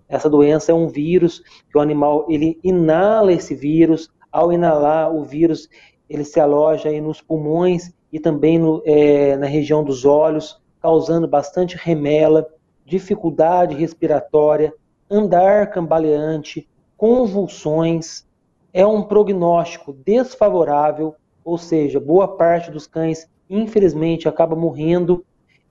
Essa 0.08 0.30
doença 0.30 0.72
é 0.72 0.74
um 0.74 0.88
vírus 0.88 1.44
que 1.70 1.78
o 1.78 1.82
animal 1.82 2.26
ele 2.30 2.58
inala 2.64 3.34
esse 3.34 3.54
vírus. 3.54 4.10
Ao 4.32 4.52
inalar 4.52 5.16
o 5.16 5.24
vírus, 5.24 5.70
ele 6.10 6.24
se 6.24 6.40
aloja 6.40 6.90
aí 6.90 7.02
nos 7.02 7.22
pulmões 7.22 7.94
e 8.12 8.20
também 8.20 8.58
no, 8.58 8.82
é, 8.86 9.36
na 9.38 9.46
região 9.46 9.84
dos 9.84 10.06
olhos, 10.06 10.62
causando 10.82 11.28
bastante 11.28 11.78
remela, 11.78 12.48
dificuldade 12.86 13.76
respiratória, 13.76 14.74
andar 15.10 15.72
cambaleante, 15.72 16.68
convulsões. 16.96 18.26
É 18.74 18.86
um 18.86 19.04
prognóstico 19.04 19.94
desfavorável, 19.94 21.16
ou 21.44 21.58
seja, 21.58 22.00
boa 22.00 22.28
parte 22.28 22.72
dos 22.72 22.88
cães, 22.88 23.30
infelizmente, 23.50 24.28
acaba 24.28 24.56
morrendo 24.56 25.26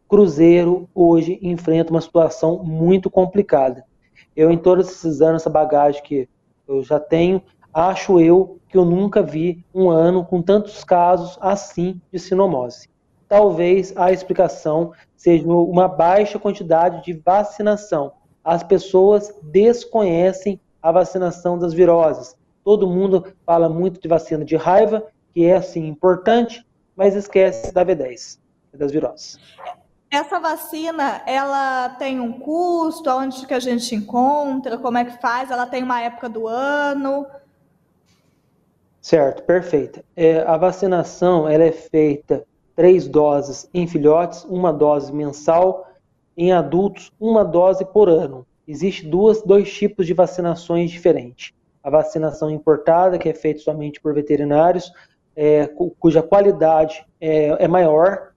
Cruzeiro 0.08 0.88
hoje 0.94 1.38
enfrenta 1.42 1.90
uma 1.90 2.00
situação 2.00 2.62
muito 2.62 3.10
complicada. 3.10 3.84
Eu, 4.36 4.50
em 4.50 4.58
todos 4.58 4.88
esses 4.88 5.20
anos, 5.20 5.42
essa 5.42 5.50
bagagem 5.50 6.02
que 6.02 6.28
eu 6.68 6.82
já 6.82 7.00
tenho, 7.00 7.42
acho 7.74 8.20
eu 8.20 8.60
que 8.68 8.78
eu 8.78 8.84
nunca 8.84 9.22
vi 9.22 9.64
um 9.74 9.90
ano 9.90 10.24
com 10.24 10.40
tantos 10.40 10.84
casos 10.84 11.36
assim 11.40 12.00
de 12.12 12.18
sinomose. 12.18 12.88
Talvez 13.28 13.92
a 13.96 14.12
explicação 14.12 14.92
seja 15.16 15.46
uma 15.46 15.88
baixa 15.88 16.38
quantidade 16.38 17.04
de 17.04 17.12
vacinação. 17.12 18.12
As 18.44 18.62
pessoas 18.62 19.34
desconhecem 19.42 20.60
a 20.80 20.92
vacinação 20.92 21.58
das 21.58 21.72
viroses. 21.72 22.36
Todo 22.62 22.86
mundo 22.86 23.26
fala 23.44 23.68
muito 23.68 24.00
de 24.00 24.06
vacina 24.06 24.44
de 24.44 24.56
raiva, 24.56 25.06
que 25.32 25.44
é 25.44 25.56
assim 25.56 25.86
importante, 25.86 26.64
mas 26.94 27.14
esquece 27.14 27.72
da 27.72 27.84
V10, 27.84 28.38
das 28.72 28.92
viroses. 28.92 29.38
Essa 30.10 30.38
vacina, 30.38 31.22
ela 31.26 31.88
tem 31.98 32.20
um 32.20 32.38
custo? 32.38 33.10
Onde 33.10 33.46
que 33.46 33.54
a 33.54 33.58
gente 33.58 33.94
encontra? 33.94 34.78
Como 34.78 34.96
é 34.96 35.04
que 35.04 35.20
faz? 35.20 35.50
Ela 35.50 35.66
tem 35.66 35.82
uma 35.82 36.00
época 36.00 36.28
do 36.28 36.46
ano? 36.46 37.26
Certo, 39.04 39.42
perfeita. 39.42 40.02
É, 40.16 40.38
a 40.46 40.56
vacinação 40.56 41.46
ela 41.46 41.62
é 41.62 41.73
feita 41.73 42.42
três 42.75 43.06
doses 43.06 43.68
em 43.75 43.87
filhotes, 43.87 44.44
uma 44.44 44.73
dose 44.73 45.12
mensal, 45.12 45.87
em 46.34 46.54
adultos, 46.54 47.12
uma 47.20 47.44
dose 47.44 47.84
por 47.84 48.08
ano. 48.08 48.46
Existem 48.66 49.11
dois 49.11 49.70
tipos 49.70 50.06
de 50.06 50.14
vacinações 50.14 50.90
diferentes. 50.90 51.52
A 51.82 51.90
vacinação 51.90 52.50
importada, 52.50 53.18
que 53.18 53.28
é 53.28 53.34
feita 53.34 53.61
somente 53.61 54.00
por 54.00 54.14
veterinários, 54.14 54.90
é, 55.37 55.66
cuja 56.00 56.23
qualidade 56.23 57.04
é, 57.20 57.62
é 57.62 57.68
maior, 57.68 58.30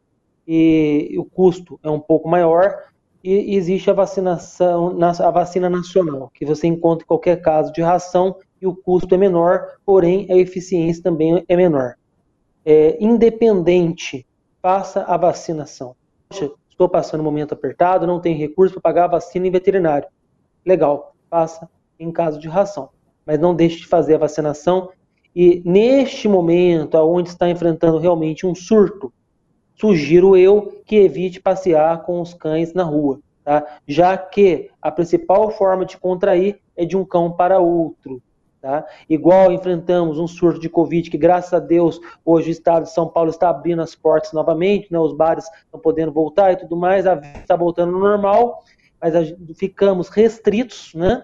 e 0.46 1.16
o 1.18 1.24
custo 1.24 1.80
é 1.82 1.90
um 1.90 2.02
pouco 2.02 2.28
maior, 2.28 2.84
e 3.24 3.56
existe 3.56 3.90
a 3.90 3.94
vacinação, 3.94 4.98
a 5.02 5.32
vacina 5.32 5.70
nacional, 5.70 6.30
que 6.34 6.46
você 6.46 6.68
encontra 6.68 7.06
em 7.06 7.08
qualquer 7.08 7.42
caso 7.42 7.72
de 7.72 7.82
ração 7.82 8.36
e 8.62 8.68
o 8.68 8.76
custo 8.76 9.14
é 9.14 9.18
menor, 9.18 9.78
porém 9.86 10.28
a 10.30 10.36
eficiência 10.36 11.04
também 11.04 11.44
é 11.48 11.56
menor. 11.56 11.96
É, 12.66 12.98
independente, 13.00 14.26
faça 14.62 15.04
a 15.04 15.16
vacinação. 15.16 15.96
Poxa, 16.28 16.52
estou 16.70 16.90
passando 16.90 17.22
um 17.22 17.24
momento 17.24 17.54
apertado, 17.54 18.08
não 18.08 18.20
tenho 18.20 18.38
recurso 18.38 18.74
para 18.74 18.82
pagar 18.82 19.06
a 19.06 19.10
vacina 19.10 19.48
em 19.48 19.52
veterinário. 19.52 20.08
Legal, 20.66 21.16
faça 21.30 21.70
em 22.00 22.12
caso 22.12 22.40
de 22.40 22.48
ração. 22.48 22.90
Mas 23.26 23.40
não 23.40 23.56
deixe 23.56 23.78
de 23.78 23.88
fazer 23.88 24.16
a 24.16 24.20
vacinação. 24.20 24.90
E 25.36 25.62
neste 25.66 26.28
momento, 26.28 26.96
onde 26.98 27.30
está 27.30 27.50
enfrentando 27.50 27.98
realmente 28.00 28.46
um 28.46 28.56
surto, 28.56 29.14
sugiro 29.76 30.36
eu 30.36 30.82
que 30.86 30.96
evite 30.96 31.40
passear 31.40 32.04
com 32.04 32.20
os 32.20 32.34
cães 32.34 32.74
na 32.74 32.84
rua, 32.84 33.20
tá? 33.44 33.80
já 33.88 34.18
que 34.18 34.72
a 34.82 34.92
principal 34.92 35.52
forma 35.52 35.86
de 35.86 35.98
contrair 35.98 36.60
é 36.76 36.86
de 36.86 36.98
um 36.98 37.06
cão 37.06 37.32
para 37.32 37.60
outro. 37.60 38.22
Tá? 38.62 38.86
Igual 39.08 39.52
enfrentamos 39.52 40.18
um 40.18 40.28
surto 40.28 40.60
de 40.60 40.68
Covid, 40.68 41.12
que 41.12 41.18
graças 41.18 41.54
a 41.54 41.60
Deus 41.60 42.00
hoje 42.26 42.50
o 42.50 42.52
estado 42.52 42.84
de 42.84 42.92
São 42.92 43.08
Paulo 43.08 43.30
está 43.30 43.50
abrindo 43.50 43.82
as 43.84 43.94
portas 43.94 44.34
novamente, 44.34 44.92
né? 44.92 44.98
os 44.98 45.14
bares 45.14 45.46
estão 45.64 45.80
podendo 45.80 46.12
voltar 46.12 46.52
e 46.52 46.58
tudo 46.58 46.76
mais, 46.76 47.06
a 47.06 47.16
vida 47.16 47.40
está 47.40 47.56
voltando 47.56 47.94
ao 47.94 48.02
normal, 48.02 48.64
mas 49.00 49.14
ficamos 49.56 50.10
restritos, 50.10 50.94
né? 50.96 51.24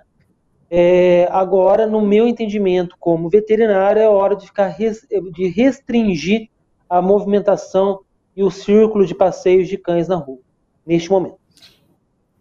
É, 0.75 1.28
agora, 1.30 1.86
no 1.86 2.02
meu 2.02 2.28
entendimento 2.28 2.96
como 3.00 3.30
veterinário, 3.30 4.02
é 4.02 4.10
hora 4.10 4.36
de 4.36 4.48
ficar 4.48 4.75
de 4.75 5.48
restringir 5.48 6.50
a 6.90 7.02
movimentação 7.02 8.00
e 8.36 8.44
o 8.44 8.50
círculo 8.50 9.06
de 9.06 9.13
passeios 9.13 9.68
de 9.68 9.78
cães 9.78 10.08
na 10.08 10.16
rua, 10.16 10.40
neste 10.86 11.12
momento. 11.12 11.38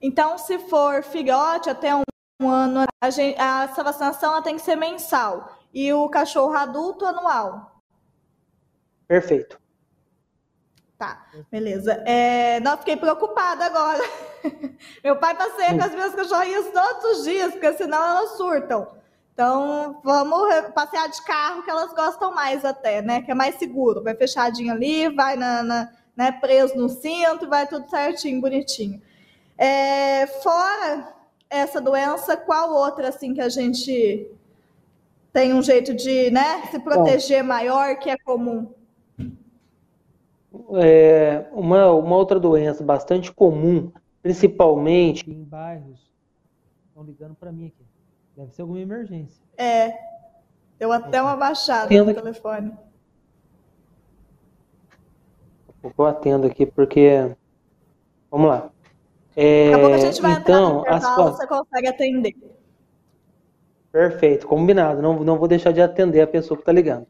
Então, 0.00 0.38
se 0.38 0.58
for 0.58 1.02
filhote 1.02 1.68
até 1.68 1.94
um, 1.94 2.02
um 2.42 2.50
ano, 2.50 2.84
a 3.00 3.10
gente, 3.10 3.40
a, 3.40 3.64
essa 3.64 3.82
vacinação 3.82 4.32
ela 4.32 4.42
tem 4.42 4.56
que 4.56 4.62
ser 4.62 4.76
mensal. 4.76 5.58
E 5.72 5.92
o 5.92 6.08
cachorro 6.08 6.54
adulto 6.54 7.06
anual. 7.06 7.80
Perfeito. 9.06 9.60
Tá, 10.98 11.24
beleza. 11.50 11.94
É, 12.06 12.60
não, 12.60 12.76
fiquei 12.78 12.96
preocupada 12.96 13.64
agora. 13.64 14.02
Meu 15.02 15.16
pai 15.16 15.36
passeia 15.36 15.76
com 15.76 15.84
as 15.84 15.92
minhas 15.92 16.14
cachorrinhas 16.14 16.70
todos 16.70 17.18
os 17.18 17.24
dias, 17.24 17.52
porque 17.52 17.72
senão 17.72 18.02
elas 18.02 18.36
surtam. 18.36 18.86
Então, 19.32 20.00
vamos 20.04 20.48
passear 20.74 21.08
de 21.08 21.22
carro 21.22 21.62
que 21.62 21.70
elas 21.70 21.92
gostam 21.94 22.34
mais 22.34 22.64
até, 22.64 23.00
né? 23.00 23.22
Que 23.22 23.30
é 23.30 23.34
mais 23.34 23.56
seguro. 23.56 24.02
Vai 24.02 24.14
fechadinho 24.14 24.72
ali, 24.72 25.08
vai 25.08 25.36
na, 25.36 25.62
na 25.62 25.90
né, 26.14 26.32
preso 26.32 26.76
no 26.76 26.88
cinto, 26.88 27.48
vai 27.48 27.66
tudo 27.66 27.88
certinho, 27.88 28.40
bonitinho. 28.40 29.00
É, 29.56 30.26
fora 30.42 31.21
essa 31.52 31.80
doença, 31.80 32.36
qual 32.36 32.72
outra 32.72 33.08
assim 33.08 33.34
que 33.34 33.40
a 33.40 33.48
gente 33.48 34.26
tem 35.32 35.52
um 35.52 35.62
jeito 35.62 35.94
de 35.94 36.30
né, 36.30 36.62
se 36.70 36.78
proteger 36.78 37.42
Bom, 37.42 37.48
maior 37.48 37.96
que 37.98 38.10
é 38.10 38.16
comum? 38.18 38.72
É, 40.74 41.46
uma, 41.52 41.92
uma 41.92 42.16
outra 42.16 42.40
doença 42.40 42.82
bastante 42.82 43.30
comum 43.30 43.92
principalmente 44.22 45.28
em 45.30 45.42
bairros. 45.42 46.10
Estão 46.88 47.02
ligando 47.02 47.34
para 47.34 47.50
mim 47.50 47.66
aqui. 47.66 47.84
Deve 48.36 48.52
ser 48.54 48.62
alguma 48.62 48.80
emergência. 48.80 49.42
É. 49.56 49.98
Deu 50.78 50.92
até 50.92 51.20
uma 51.20 51.36
baixada 51.36 52.04
no 52.04 52.14
telefone. 52.14 52.72
Eu 55.98 56.06
atendo 56.06 56.46
aqui 56.46 56.64
porque. 56.64 57.34
Vamos 58.30 58.48
lá. 58.48 58.71
É, 59.34 59.70
Daqui 59.70 59.74
a 59.74 59.78
pouco 59.78 59.94
a 59.94 59.98
gente 59.98 60.22
vai 60.22 60.32
então, 60.32 60.80
entrar 60.80 61.00
no 61.00 61.22
as... 61.22 61.36
você 61.36 61.46
consegue 61.46 61.88
atender. 61.88 62.34
Perfeito, 63.92 64.46
combinado. 64.46 65.02
Não, 65.02 65.22
não 65.22 65.38
vou 65.38 65.46
deixar 65.46 65.70
de 65.70 65.82
atender 65.82 66.22
a 66.22 66.26
pessoa 66.26 66.56
que 66.56 66.62
está 66.62 66.72
ligando. 66.72 67.06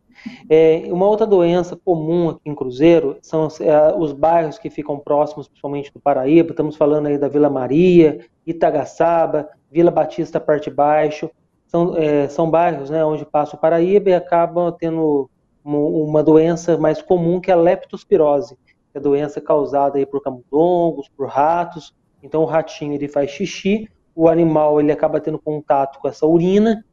É, 0.50 0.82
uma 0.88 1.06
outra 1.06 1.24
doença 1.24 1.76
comum 1.76 2.30
aqui 2.30 2.40
em 2.44 2.54
Cruzeiro 2.54 3.18
são 3.22 3.46
é, 3.60 3.94
os 3.96 4.12
bairros 4.12 4.58
que 4.58 4.68
ficam 4.68 4.98
próximos, 4.98 5.46
principalmente 5.46 5.92
do 5.92 6.00
Paraíba. 6.00 6.50
Estamos 6.50 6.76
falando 6.76 7.06
aí 7.06 7.16
da 7.16 7.28
Vila 7.28 7.48
Maria, 7.48 8.26
Itagaçaba, 8.44 9.48
Vila 9.70 9.92
Batista 9.92 10.40
Parte 10.40 10.70
Baixo. 10.70 11.30
São, 11.68 11.96
é, 11.96 12.28
são 12.28 12.50
bairros 12.50 12.90
né, 12.90 13.04
onde 13.04 13.24
passa 13.24 13.54
o 13.54 13.58
Paraíba 13.58 14.10
e 14.10 14.14
acabam 14.14 14.70
tendo 14.72 15.30
uma 15.64 16.22
doença 16.22 16.76
mais 16.76 17.00
comum 17.00 17.40
que 17.40 17.48
é 17.48 17.54
a 17.54 17.56
leptospirose, 17.56 18.56
que 18.66 18.74
é 18.96 18.98
a 18.98 19.02
doença 19.02 19.40
causada 19.40 19.98
aí 19.98 20.04
por 20.04 20.20
camundongos, 20.20 21.08
por 21.08 21.28
ratos. 21.28 21.94
Então 22.22 22.42
o 22.42 22.46
ratinho 22.46 22.94
ele 22.94 23.08
faz 23.08 23.30
xixi, 23.30 23.88
o 24.14 24.28
animal 24.28 24.80
ele 24.80 24.92
acaba 24.92 25.20
tendo 25.20 25.38
contato 25.38 25.98
com 25.98 26.08
essa 26.08 26.26
urina 26.26 26.84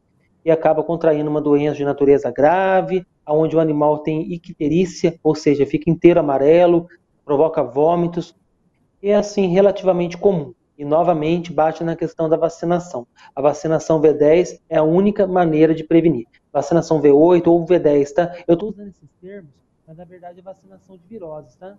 e 0.44 0.50
acaba 0.50 0.82
contraindo 0.82 1.30
uma 1.30 1.40
doença 1.40 1.76
de 1.76 1.84
natureza 1.84 2.30
grave, 2.30 3.06
onde 3.26 3.54
o 3.54 3.60
animal 3.60 3.98
tem 3.98 4.32
icterícia, 4.32 5.18
ou 5.22 5.34
seja, 5.34 5.66
fica 5.66 5.90
inteiro 5.90 6.18
amarelo, 6.18 6.88
provoca 7.24 7.62
vômitos, 7.62 8.34
é 9.02 9.14
assim 9.14 9.48
relativamente 9.48 10.16
comum. 10.16 10.52
E 10.76 10.84
novamente 10.84 11.52
bate 11.52 11.84
na 11.84 11.94
questão 11.94 12.26
da 12.26 12.38
vacinação. 12.38 13.06
A 13.36 13.42
vacinação 13.42 14.00
V10 14.00 14.60
é 14.68 14.78
a 14.78 14.82
única 14.82 15.26
maneira 15.26 15.74
de 15.74 15.84
prevenir. 15.84 16.26
Vacinação 16.50 17.02
V8 17.02 17.46
ou 17.48 17.66
V10, 17.66 18.12
tá? 18.14 18.34
Eu 18.48 18.54
estou 18.54 18.70
usando 18.70 18.88
esses 18.88 19.10
termos, 19.20 19.50
mas 19.86 19.98
na 19.98 20.04
verdade 20.04 20.40
é 20.40 20.42
vacinação 20.42 20.96
de 20.96 21.02
viroses, 21.06 21.54
tá? 21.56 21.76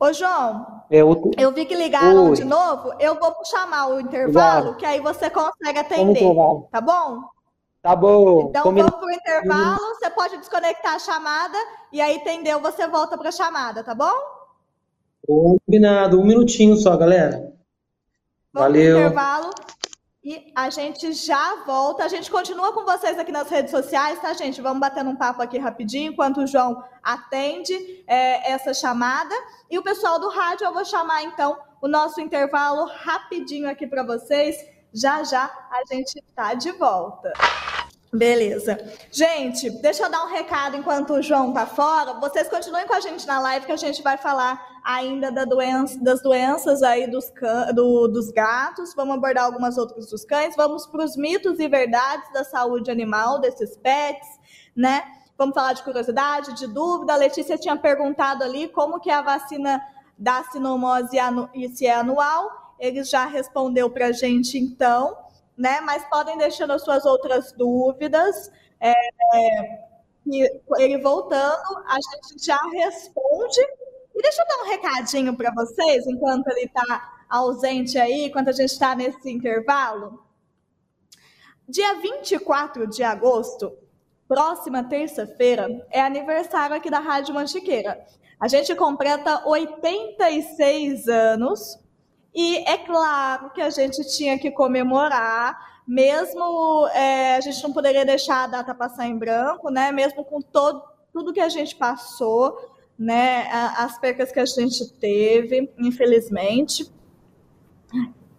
Ô, 0.00 0.14
João, 0.14 0.82
é, 0.90 1.02
eu, 1.02 1.30
eu 1.36 1.52
vi 1.52 1.66
que 1.66 1.74
ligaram 1.74 2.30
Oi. 2.30 2.36
de 2.36 2.42
novo. 2.42 2.94
Eu 2.98 3.20
vou 3.20 3.36
chamar 3.44 3.88
o 3.88 4.00
intervalo, 4.00 4.74
que 4.76 4.86
aí 4.86 4.98
você 4.98 5.28
consegue 5.28 5.78
atender. 5.78 6.24
Tá 6.72 6.80
bom? 6.80 7.22
Tá 7.82 7.94
bom. 7.94 8.48
Então 8.48 8.74
vamos 8.74 8.94
pro 8.94 9.12
intervalo. 9.12 9.94
Você 9.94 10.08
pode 10.08 10.38
desconectar 10.38 10.94
a 10.94 10.98
chamada 10.98 11.56
e 11.92 12.00
aí 12.00 12.16
entendeu, 12.16 12.60
você 12.60 12.88
volta 12.88 13.18
para 13.18 13.28
a 13.28 13.32
chamada, 13.32 13.84
tá 13.84 13.94
bom? 13.94 14.12
Combinado. 15.26 16.18
Um 16.18 16.24
minutinho 16.24 16.76
só, 16.76 16.96
galera. 16.96 17.52
Vamos 18.52 18.68
Valeu. 18.68 18.98
Intervalo. 18.98 19.50
E 20.22 20.52
a 20.54 20.68
gente 20.68 21.12
já 21.14 21.64
volta. 21.64 22.04
A 22.04 22.08
gente 22.08 22.30
continua 22.30 22.74
com 22.74 22.84
vocês 22.84 23.18
aqui 23.18 23.32
nas 23.32 23.48
redes 23.48 23.70
sociais, 23.70 24.20
tá, 24.20 24.34
gente? 24.34 24.60
Vamos 24.60 24.78
batendo 24.78 25.08
um 25.08 25.16
papo 25.16 25.40
aqui 25.40 25.58
rapidinho, 25.58 26.12
enquanto 26.12 26.42
o 26.42 26.46
João 26.46 26.84
atende 27.02 28.04
é, 28.06 28.52
essa 28.52 28.74
chamada. 28.74 29.34
E 29.70 29.78
o 29.78 29.82
pessoal 29.82 30.18
do 30.18 30.28
rádio, 30.28 30.66
eu 30.66 30.74
vou 30.74 30.84
chamar 30.84 31.22
então 31.22 31.58
o 31.80 31.88
nosso 31.88 32.20
intervalo 32.20 32.84
rapidinho 32.84 33.68
aqui 33.68 33.86
para 33.86 34.02
vocês. 34.02 34.56
Já 34.92 35.24
já 35.24 35.44
a 35.70 35.94
gente 35.94 36.18
está 36.18 36.52
de 36.52 36.70
volta. 36.72 37.32
Beleza. 38.12 38.76
Gente, 39.10 39.70
deixa 39.80 40.02
eu 40.02 40.10
dar 40.10 40.24
um 40.24 40.28
recado 40.28 40.76
enquanto 40.76 41.14
o 41.14 41.22
João 41.22 41.52
tá 41.52 41.64
fora. 41.64 42.14
Vocês 42.14 42.48
continuem 42.48 42.86
com 42.86 42.92
a 42.92 43.00
gente 43.00 43.26
na 43.26 43.40
live 43.40 43.64
que 43.64 43.72
a 43.72 43.76
gente 43.76 44.02
vai 44.02 44.18
falar 44.18 44.69
ainda 44.84 45.30
da 45.30 45.44
doença, 45.44 45.98
das 46.02 46.22
doenças 46.22 46.82
aí 46.82 47.10
dos, 47.10 47.30
can, 47.30 47.72
do, 47.74 48.08
dos 48.08 48.30
gatos. 48.30 48.94
Vamos 48.94 49.16
abordar 49.16 49.44
algumas 49.44 49.78
outras 49.78 50.10
dos 50.10 50.24
cães. 50.24 50.54
Vamos 50.56 50.86
para 50.86 51.04
os 51.04 51.16
mitos 51.16 51.58
e 51.58 51.68
verdades 51.68 52.32
da 52.32 52.44
saúde 52.44 52.90
animal 52.90 53.40
desses 53.40 53.76
pets, 53.76 54.28
né? 54.74 55.02
Vamos 55.36 55.54
falar 55.54 55.72
de 55.72 55.82
curiosidade, 55.82 56.54
de 56.54 56.66
dúvida. 56.66 57.14
A 57.14 57.16
Letícia 57.16 57.56
tinha 57.56 57.76
perguntado 57.76 58.44
ali 58.44 58.68
como 58.68 59.00
que 59.00 59.10
é 59.10 59.14
a 59.14 59.22
vacina 59.22 59.80
da 60.18 60.44
sinomose 60.44 61.16
e 61.54 61.68
se 61.68 61.86
é 61.86 61.94
anual. 61.94 62.74
Ele 62.78 63.02
já 63.04 63.26
respondeu 63.26 63.90
para 63.90 64.06
a 64.06 64.12
gente 64.12 64.58
então 64.58 65.16
né? 65.60 65.78
Mas 65.82 66.02
podem 66.06 66.38
deixando 66.38 66.72
as 66.72 66.82
suas 66.82 67.04
outras 67.04 67.52
dúvidas. 67.52 68.50
É, 68.80 68.94
ele 70.78 70.98
voltando, 71.02 71.84
a 71.86 71.96
gente 71.96 72.42
já 72.42 72.58
responde. 72.72 73.60
E 74.20 74.22
deixa 74.22 74.42
eu 74.42 74.46
dar 74.46 74.62
um 74.62 74.68
recadinho 74.68 75.34
para 75.34 75.50
vocês, 75.50 76.06
enquanto 76.06 76.46
ele 76.48 76.66
está 76.66 77.10
ausente 77.26 77.98
aí, 77.98 78.26
enquanto 78.26 78.48
a 78.48 78.52
gente 78.52 78.68
está 78.68 78.94
nesse 78.94 79.30
intervalo. 79.30 80.22
Dia 81.66 81.94
24 81.94 82.86
de 82.86 83.02
agosto, 83.02 83.72
próxima 84.28 84.84
terça-feira, 84.84 85.86
é 85.90 86.02
aniversário 86.02 86.76
aqui 86.76 86.90
da 86.90 86.98
Rádio 86.98 87.32
Mantiqueira. 87.32 87.98
A 88.38 88.46
gente 88.46 88.74
completa 88.74 89.48
86 89.48 91.08
anos 91.08 91.78
e 92.34 92.58
é 92.68 92.76
claro 92.76 93.48
que 93.54 93.62
a 93.62 93.70
gente 93.70 94.06
tinha 94.14 94.38
que 94.38 94.50
comemorar, 94.50 95.80
mesmo 95.88 96.86
é, 96.88 97.36
a 97.36 97.40
gente 97.40 97.62
não 97.62 97.72
poderia 97.72 98.04
deixar 98.04 98.44
a 98.44 98.48
data 98.48 98.74
passar 98.74 99.06
em 99.06 99.16
branco, 99.16 99.70
né? 99.70 99.90
Mesmo 99.90 100.22
com 100.26 100.42
todo, 100.42 100.84
tudo 101.10 101.32
que 101.32 101.40
a 101.40 101.48
gente 101.48 101.74
passou, 101.74 102.78
né? 103.00 103.48
As 103.50 103.98
percas 103.98 104.30
que 104.30 104.38
a 104.38 104.44
gente 104.44 104.92
teve, 105.00 105.72
infelizmente. 105.78 106.92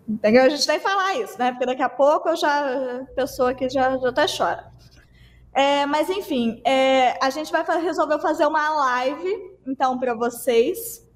Entendeu? 0.08 0.43
A 0.43 0.50
gente 0.50 0.67
tem 0.67 0.78
que 0.78 0.84
falar 0.84 1.15
isso, 1.15 1.36
né? 1.39 1.52
Porque 1.52 1.65
daqui 1.65 1.82
a 1.82 1.89
pouco 1.89 2.30
eu 2.30 2.36
já, 2.36 3.00
a 3.02 3.06
pessoa 3.15 3.50
aqui 3.50 3.67
já, 3.67 3.97
já 3.97 4.10
até 4.10 4.26
chora. 4.28 4.71
É, 5.52 5.88
mas 5.88 6.12
enfim, 6.12 6.62
é, 6.63 7.17
a 7.26 7.32
gente 7.32 7.52
vai 7.52 7.65
resolver 7.82 8.19
fazer 8.19 8.45
uma 8.45 8.69
live, 8.69 9.58
então, 9.65 9.97
para 9.97 10.13
vocês. 10.13 11.10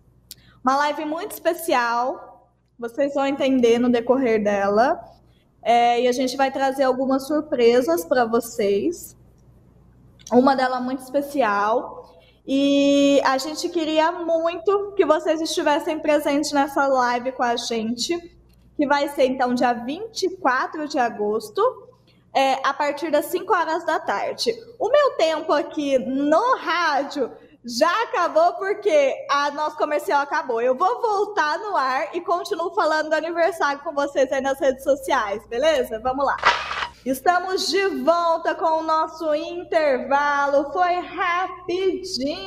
Uma 0.64 0.76
live 0.78 1.06
muito 1.06 1.34
especial, 1.34 2.50
vocês 2.80 3.14
vão 3.14 3.28
entender 3.28 3.78
no 3.78 3.92
decorrer 3.92 4.44
dela. 4.44 5.00
É, 5.62 6.02
e 6.02 6.08
a 6.08 6.12
gente 6.12 6.36
vai 6.36 6.52
trazer 6.52 6.84
algumas 6.84 7.28
surpresas 7.28 8.04
para 8.04 8.26
vocês. 8.26 9.16
Uma 10.32 10.56
delas 10.56 10.82
muito 10.82 11.02
especial. 11.02 12.14
E 12.48 13.20
a 13.24 13.38
gente 13.38 13.70
queria 13.70 14.12
muito 14.12 14.94
que 14.96 15.06
vocês 15.06 15.42
estivessem 15.42 16.00
presentes 16.00 16.52
nessa 16.52 16.86
live 16.86 17.32
com 17.32 17.42
a 17.42 17.56
gente, 17.56 18.18
que 18.78 18.86
vai 18.86 19.10
ser 19.10 19.26
então 19.26 19.54
dia 19.54 19.74
24 19.74 20.88
de 20.88 21.00
agosto, 21.00 21.62
é, 22.34 22.60
a 22.64 22.74
partir 22.74 23.10
das 23.10 23.26
5 23.26 23.52
horas 23.52 23.86
da 23.86 24.00
tarde. 24.00 24.54
O 24.78 24.90
meu 24.90 25.12
tempo 25.12 25.54
aqui 25.54 25.98
no 25.98 26.58
rádio 26.58 27.32
já 27.66 28.04
acabou 28.04 28.54
porque 28.54 29.16
a 29.30 29.50
nosso 29.52 29.76
comercial 29.76 30.22
acabou. 30.22 30.62
Eu 30.62 30.76
vou 30.76 31.02
voltar 31.02 31.58
no 31.58 31.76
ar 31.76 32.16
e 32.16 32.22
continuo 32.22 32.76
falando 32.76 33.10
do 33.10 33.16
aniversário 33.16 33.82
com 33.82 33.92
vocês 33.92 34.32
aí 34.32 34.42
nas 34.42 34.60
redes 34.60 34.84
sociais, 34.84 35.44
beleza? 35.48 36.00
Vamos 36.00 36.26
lá. 36.26 36.38
Estamos 37.06 37.68
de 37.68 37.88
volta 38.04 38.56
com 38.56 38.80
o 38.80 38.84
nosso 38.84 39.32
intervalo. 39.36 40.74
Foi 40.74 40.96
rapidinho. 41.02 42.41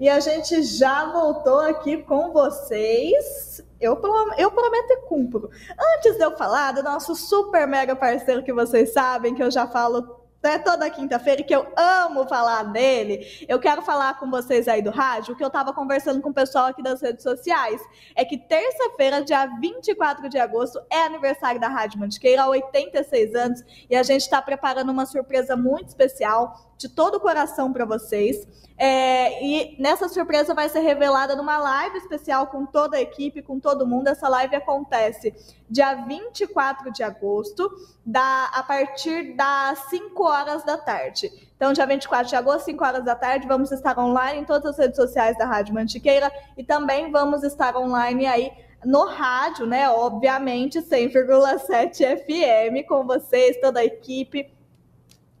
E 0.00 0.08
a 0.08 0.18
gente 0.20 0.62
já 0.62 1.12
voltou 1.12 1.60
aqui 1.60 1.98
com 1.98 2.32
vocês. 2.32 3.62
Eu, 3.78 4.00
eu 4.38 4.50
prometo 4.50 4.90
e 4.90 5.02
cumpro. 5.02 5.50
Antes 5.96 6.16
de 6.16 6.24
eu 6.24 6.34
falar 6.34 6.72
do 6.72 6.82
nosso 6.82 7.14
super 7.14 7.66
mega 7.66 7.94
parceiro 7.94 8.42
que 8.42 8.54
vocês 8.54 8.94
sabem, 8.94 9.34
que 9.34 9.42
eu 9.42 9.50
já 9.50 9.66
falo 9.66 10.15
né, 10.42 10.58
toda 10.58 10.88
quinta-feira, 10.90 11.42
que 11.42 11.54
eu 11.54 11.66
amo 11.76 12.26
falar 12.26 12.62
dele, 12.64 13.26
eu 13.48 13.58
quero 13.58 13.82
falar 13.82 14.18
com 14.18 14.30
vocês 14.30 14.68
aí 14.68 14.82
do 14.82 14.90
rádio, 14.90 15.34
que 15.36 15.42
eu 15.42 15.48
estava 15.48 15.72
conversando 15.72 16.20
com 16.20 16.30
o 16.30 16.34
pessoal 16.34 16.66
aqui 16.66 16.82
das 16.82 17.00
redes 17.00 17.22
sociais, 17.22 17.80
é 18.14 18.24
que 18.24 18.38
terça-feira, 18.38 19.22
dia 19.22 19.46
24 19.60 20.28
de 20.28 20.38
agosto, 20.38 20.80
é 20.90 21.02
aniversário 21.02 21.60
da 21.60 21.68
Rádio 21.68 21.98
Mantiqueira, 21.98 22.42
há 22.42 22.48
86 22.48 23.34
anos, 23.34 23.64
e 23.90 23.96
a 23.96 24.02
gente 24.02 24.22
está 24.22 24.40
preparando 24.40 24.90
uma 24.90 25.06
surpresa 25.06 25.56
muito 25.56 25.88
especial, 25.88 26.74
de 26.76 26.88
todo 26.88 27.16
o 27.16 27.20
coração 27.20 27.72
para 27.72 27.84
vocês. 27.84 28.46
É, 28.78 29.42
e 29.42 29.76
nessa 29.80 30.06
surpresa 30.06 30.54
vai 30.54 30.68
ser 30.68 30.80
revelada 30.80 31.34
numa 31.34 31.56
live 31.56 31.96
especial 31.96 32.48
com 32.48 32.66
toda 32.66 32.98
a 32.98 33.00
equipe, 33.00 33.40
com 33.40 33.58
todo 33.58 33.86
mundo. 33.86 34.08
Essa 34.08 34.28
live 34.28 34.54
acontece 34.54 35.34
dia 35.68 35.94
24 35.94 36.92
de 36.92 37.02
agosto, 37.02 37.70
da, 38.04 38.50
a 38.52 38.62
partir 38.62 39.34
das 39.34 39.78
5 39.88 40.22
horas 40.22 40.62
da 40.64 40.76
tarde. 40.76 41.32
Então, 41.56 41.72
dia 41.72 41.86
24 41.86 42.28
de 42.28 42.36
agosto, 42.36 42.66
5 42.66 42.84
horas 42.84 43.04
da 43.04 43.14
tarde, 43.14 43.48
vamos 43.48 43.72
estar 43.72 43.98
online 43.98 44.40
em 44.40 44.44
todas 44.44 44.66
as 44.72 44.78
redes 44.78 44.96
sociais 44.96 45.38
da 45.38 45.46
Rádio 45.46 45.74
Mantiqueira 45.74 46.30
e 46.56 46.62
também 46.62 47.10
vamos 47.10 47.42
estar 47.42 47.74
online 47.76 48.26
aí 48.26 48.52
no 48.84 49.06
rádio, 49.06 49.66
né? 49.66 49.88
Obviamente, 49.88 50.80
100,7 50.80 52.24
FM 52.24 52.86
com 52.86 53.06
vocês, 53.06 53.58
toda 53.58 53.80
a 53.80 53.84
equipe 53.84 54.55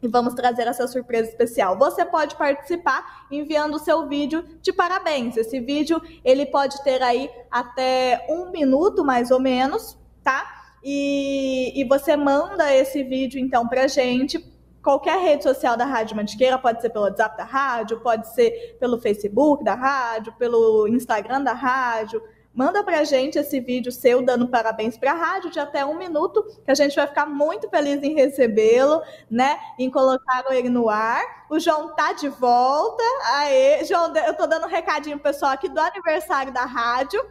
e 0.02 0.08
vamos 0.08 0.34
trazer 0.34 0.66
essa 0.66 0.86
surpresa 0.86 1.28
especial. 1.28 1.76
Você 1.78 2.04
pode 2.04 2.36
participar 2.36 3.26
enviando 3.30 3.74
o 3.74 3.78
seu 3.78 4.06
vídeo 4.06 4.44
de 4.60 4.72
parabéns. 4.72 5.36
Esse 5.36 5.60
vídeo 5.60 6.00
ele 6.24 6.46
pode 6.46 6.82
ter 6.82 7.02
aí 7.02 7.30
até 7.50 8.26
um 8.28 8.50
minuto 8.50 9.04
mais 9.04 9.30
ou 9.30 9.40
menos, 9.40 9.98
tá? 10.22 10.44
E, 10.82 11.72
e 11.74 11.84
você 11.84 12.16
manda 12.16 12.72
esse 12.74 13.02
vídeo 13.02 13.40
então 13.40 13.66
para 13.66 13.88
gente. 13.88 14.54
Qualquer 14.82 15.18
rede 15.18 15.42
social 15.42 15.76
da 15.76 15.84
Rádio 15.84 16.14
Mantiqueira, 16.14 16.58
pode 16.58 16.80
ser 16.80 16.90
pelo 16.90 17.06
WhatsApp 17.06 17.36
da 17.36 17.44
rádio, 17.44 17.98
pode 18.00 18.32
ser 18.32 18.76
pelo 18.78 19.00
Facebook 19.00 19.64
da 19.64 19.74
rádio, 19.74 20.32
pelo 20.34 20.86
Instagram 20.86 21.42
da 21.42 21.52
rádio, 21.52 22.22
Manda 22.56 22.82
pra 22.82 23.04
gente 23.04 23.38
esse 23.38 23.60
vídeo 23.60 23.92
seu 23.92 24.22
dando 24.22 24.48
parabéns 24.48 24.96
pra 24.96 25.12
rádio 25.12 25.50
de 25.50 25.60
até 25.60 25.84
um 25.84 25.98
minuto, 25.98 26.42
que 26.64 26.70
a 26.70 26.74
gente 26.74 26.96
vai 26.96 27.06
ficar 27.06 27.26
muito 27.26 27.68
feliz 27.68 28.02
em 28.02 28.14
recebê-lo, 28.14 29.02
né? 29.30 29.60
Em 29.78 29.90
colocar 29.90 30.42
ele 30.50 30.70
no 30.70 30.88
ar. 30.88 31.22
O 31.50 31.60
João 31.60 31.94
tá 31.94 32.14
de 32.14 32.30
volta. 32.30 33.02
Aê, 33.34 33.84
João, 33.84 34.16
eu 34.16 34.34
tô 34.34 34.46
dando 34.46 34.64
um 34.64 34.70
recadinho 34.70 35.18
pessoal 35.18 35.52
aqui 35.52 35.68
do 35.68 35.78
aniversário 35.78 36.50
da 36.50 36.64
rádio, 36.64 37.22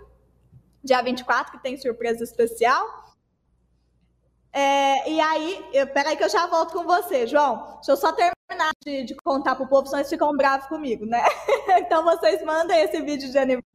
dia 0.83 1.01
24, 1.01 1.53
que 1.53 1.63
tem 1.63 1.75
surpresa 1.75 2.23
especial. 2.23 2.85
É, 4.53 5.09
e 5.09 5.19
aí, 5.19 5.65
eu, 5.73 5.88
peraí 5.88 6.15
que 6.15 6.23
eu 6.23 6.29
já 6.29 6.45
volto 6.45 6.71
com 6.71 6.83
você, 6.83 7.25
João. 7.25 7.77
Deixa 7.77 7.93
eu 7.93 7.97
só 7.97 8.11
terminar 8.11 8.69
de, 8.85 9.03
de 9.03 9.15
contar 9.15 9.55
pro 9.55 9.67
povo, 9.67 9.88
senão 9.88 10.01
eles 10.01 10.09
ficam 10.09 10.38
bravos 10.38 10.67
comigo, 10.67 11.03
né? 11.03 11.23
então 11.79 12.03
vocês 12.03 12.43
mandem 12.45 12.79
esse 12.79 13.01
vídeo 13.01 13.31
de 13.31 13.38
aniversário 13.39 13.74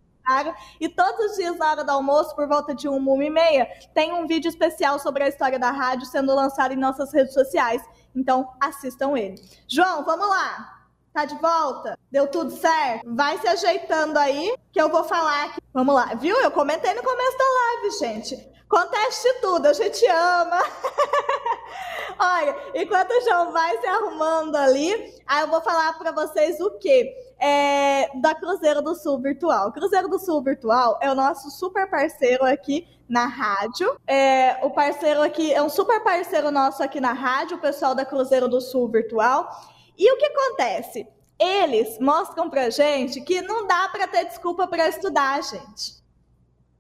e 0.81 0.88
todos 0.88 1.33
os 1.33 1.37
dias 1.37 1.57
na 1.57 1.71
hora 1.71 1.85
do 1.85 1.90
almoço, 1.90 2.35
por 2.35 2.47
volta 2.47 2.75
de 2.75 2.88
uma, 2.88 3.12
uma 3.12 3.25
e 3.25 3.31
meia, 3.31 3.69
tem 3.95 4.12
um 4.12 4.27
vídeo 4.27 4.49
especial 4.49 4.99
sobre 4.99 5.25
a 5.25 5.29
história 5.29 5.59
da 5.59 5.71
rádio 5.71 6.07
sendo 6.07 6.35
lançado 6.35 6.73
em 6.73 6.77
nossas 6.77 7.12
redes 7.12 7.35
sociais. 7.35 7.83
Então, 8.14 8.49
assistam 8.61 9.16
ele. 9.16 9.37
João, 9.69 10.05
vamos 10.05 10.29
lá. 10.29 10.80
Tá 11.12 11.25
de 11.25 11.35
volta? 11.37 11.99
Deu 12.11 12.29
tudo 12.29 12.51
certo? 12.53 13.03
Vai 13.14 13.37
se 13.38 13.49
ajeitando 13.49 14.16
aí, 14.18 14.55
que 14.73 14.81
eu 14.81 14.88
vou 14.88 15.03
falar 15.05 15.46
aqui. 15.46 15.61
Vamos 15.73 15.94
lá. 15.94 16.14
Viu? 16.14 16.40
Eu 16.40 16.51
comentei 16.51 16.94
no 16.94 17.03
começo 17.03 17.37
da 17.37 17.44
live, 17.44 17.99
gente. 17.99 18.51
Conteste 18.68 19.40
tudo, 19.40 19.66
a 19.66 19.73
gente 19.73 20.07
ama. 20.07 20.62
Olha, 22.16 22.57
enquanto 22.75 23.11
o 23.11 23.20
João 23.23 23.51
vai 23.51 23.77
se 23.79 23.87
arrumando 23.87 24.55
ali, 24.55 25.14
aí 25.27 25.40
eu 25.40 25.49
vou 25.49 25.61
falar 25.61 25.99
para 25.99 26.12
vocês 26.12 26.61
o 26.61 26.70
quê? 26.79 27.12
É, 27.40 28.09
da 28.20 28.33
Cruzeiro 28.33 28.81
do 28.81 28.94
Sul 28.94 29.18
Virtual. 29.18 29.73
Cruzeiro 29.73 30.09
do 30.09 30.20
Sul 30.20 30.40
Virtual 30.42 30.99
é 31.03 31.11
o 31.11 31.14
nosso 31.16 31.51
super 31.51 31.90
parceiro 31.90 32.44
aqui 32.44 32.87
na 33.09 33.27
rádio. 33.27 33.96
É, 34.07 34.59
o 34.62 34.70
parceiro 34.70 35.20
aqui 35.20 35.53
é 35.53 35.61
um 35.61 35.68
super 35.68 36.05
parceiro 36.05 36.53
nosso 36.53 36.81
aqui 36.81 37.01
na 37.01 37.12
rádio, 37.12 37.57
o 37.57 37.61
pessoal 37.61 37.92
da 37.92 38.05
Cruzeiro 38.05 38.46
do 38.46 38.61
Sul 38.61 38.88
Virtual. 38.88 39.51
E 40.00 40.12
o 40.12 40.16
que 40.16 40.26
acontece? 40.26 41.06
Eles 41.38 41.98
mostram 42.00 42.50
pra 42.50 42.70
gente 42.70 43.20
que 43.20 43.42
não 43.42 43.66
dá 43.66 43.88
para 43.88 44.08
ter 44.08 44.24
desculpa 44.24 44.66
para 44.66 44.88
estudar, 44.88 45.42
gente 45.42 46.00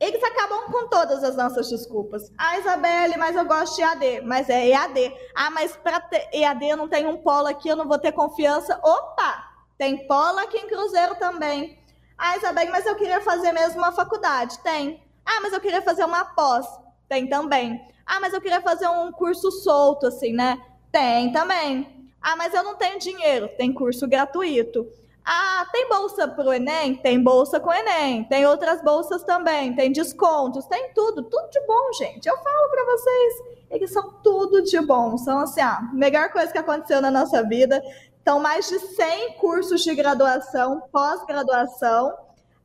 eles 0.00 0.22
acabam 0.24 0.72
com 0.72 0.88
todas 0.88 1.22
as 1.22 1.36
nossas 1.36 1.68
desculpas. 1.68 2.32
Ah, 2.38 2.58
Isabelle, 2.58 3.18
mas 3.18 3.36
eu 3.36 3.44
gosto 3.44 3.76
de 3.76 3.82
EAD. 3.82 4.22
Mas 4.22 4.48
é 4.48 4.68
EAD. 4.68 5.14
Ah, 5.34 5.50
mas 5.50 5.76
para 5.76 6.02
EAD 6.32 6.70
eu 6.70 6.76
não 6.78 6.88
tenho 6.88 7.10
um 7.10 7.18
polo 7.18 7.46
aqui, 7.46 7.68
eu 7.68 7.76
não 7.76 7.86
vou 7.86 7.98
ter 7.98 8.10
confiança. 8.12 8.80
Opa! 8.82 9.44
Tem 9.76 10.06
polo 10.06 10.38
aqui 10.38 10.56
em 10.56 10.68
Cruzeiro 10.68 11.16
também. 11.16 11.78
Ah, 12.16 12.34
Isabelle, 12.36 12.70
mas 12.70 12.86
eu 12.86 12.96
queria 12.96 13.20
fazer 13.20 13.52
mesmo 13.52 13.78
uma 13.78 13.92
faculdade. 13.92 14.58
Tem. 14.60 15.04
Ah, 15.24 15.40
mas 15.42 15.52
eu 15.52 15.60
queria 15.60 15.82
fazer 15.82 16.04
uma 16.04 16.24
pós. 16.24 16.66
Tem 17.06 17.28
também. 17.28 17.86
Ah, 18.06 18.20
mas 18.20 18.32
eu 18.32 18.40
queria 18.40 18.62
fazer 18.62 18.88
um 18.88 19.12
curso 19.12 19.50
solto, 19.50 20.06
assim, 20.06 20.32
né? 20.32 20.58
Tem 20.90 21.30
também. 21.30 21.99
Ah, 22.20 22.36
mas 22.36 22.52
eu 22.52 22.62
não 22.62 22.76
tenho 22.76 22.98
dinheiro. 22.98 23.48
Tem 23.56 23.72
curso 23.72 24.06
gratuito. 24.06 24.86
Ah, 25.24 25.66
tem 25.72 25.88
bolsa 25.88 26.26
para 26.26 26.48
o 26.48 26.52
Enem? 26.52 26.96
Tem 26.96 27.22
bolsa 27.22 27.60
com 27.60 27.70
o 27.70 27.72
Enem. 27.72 28.24
Tem 28.24 28.46
outras 28.46 28.82
bolsas 28.82 29.22
também. 29.22 29.74
Tem 29.74 29.92
descontos. 29.92 30.66
Tem 30.66 30.92
tudo. 30.92 31.22
Tudo 31.22 31.50
de 31.50 31.60
bom, 31.66 31.92
gente. 31.98 32.26
Eu 32.26 32.36
falo 32.36 32.70
para 32.70 32.84
vocês. 32.84 33.34
Eles 33.70 33.92
são 33.92 34.12
tudo 34.22 34.62
de 34.62 34.80
bom. 34.80 35.16
São 35.16 35.40
assim, 35.40 35.60
a 35.60 35.80
melhor 35.92 36.30
coisa 36.30 36.50
que 36.50 36.58
aconteceu 36.58 37.00
na 37.00 37.10
nossa 37.10 37.42
vida. 37.42 37.82
Então, 38.20 38.40
mais 38.40 38.68
de 38.68 38.78
100 38.78 39.34
cursos 39.34 39.82
de 39.82 39.94
graduação, 39.94 40.82
pós-graduação. 40.92 42.12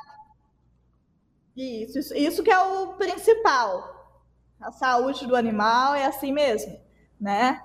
Isso, 1.57 1.99
isso, 1.99 2.15
isso 2.15 2.43
que 2.43 2.51
é 2.51 2.59
o 2.59 2.95
principal. 2.95 4.21
A 4.61 4.73
saúde 4.73 5.27
do 5.27 5.37
animal 5.37 5.95
é 5.95 6.07
assim 6.07 6.33
mesmo, 6.33 6.79
né? 7.21 7.61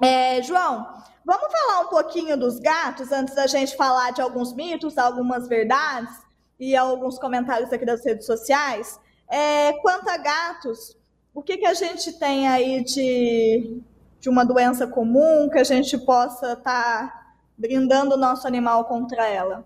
É, 0.00 0.40
João, 0.42 0.86
Vamos 1.24 1.52
falar 1.52 1.82
um 1.82 1.88
pouquinho 1.88 2.36
dos 2.36 2.58
gatos 2.58 3.12
antes 3.12 3.34
da 3.36 3.46
gente 3.46 3.76
falar 3.76 4.10
de 4.10 4.20
alguns 4.20 4.52
mitos, 4.52 4.98
algumas 4.98 5.46
verdades 5.46 6.12
e 6.58 6.74
alguns 6.74 7.16
comentários 7.16 7.72
aqui 7.72 7.86
das 7.86 8.04
redes 8.04 8.26
sociais. 8.26 8.98
É, 9.28 9.72
quanto 9.74 10.08
a 10.08 10.16
gatos, 10.16 10.96
o 11.32 11.40
que, 11.40 11.58
que 11.58 11.66
a 11.66 11.74
gente 11.74 12.12
tem 12.18 12.48
aí 12.48 12.82
de, 12.82 13.80
de 14.18 14.28
uma 14.28 14.44
doença 14.44 14.84
comum 14.84 15.48
que 15.48 15.58
a 15.58 15.64
gente 15.64 15.96
possa 15.96 16.54
estar 16.54 16.62
tá 16.64 17.34
brindando 17.56 18.16
o 18.16 18.18
nosso 18.18 18.48
animal 18.48 18.86
contra 18.86 19.28
ela? 19.28 19.64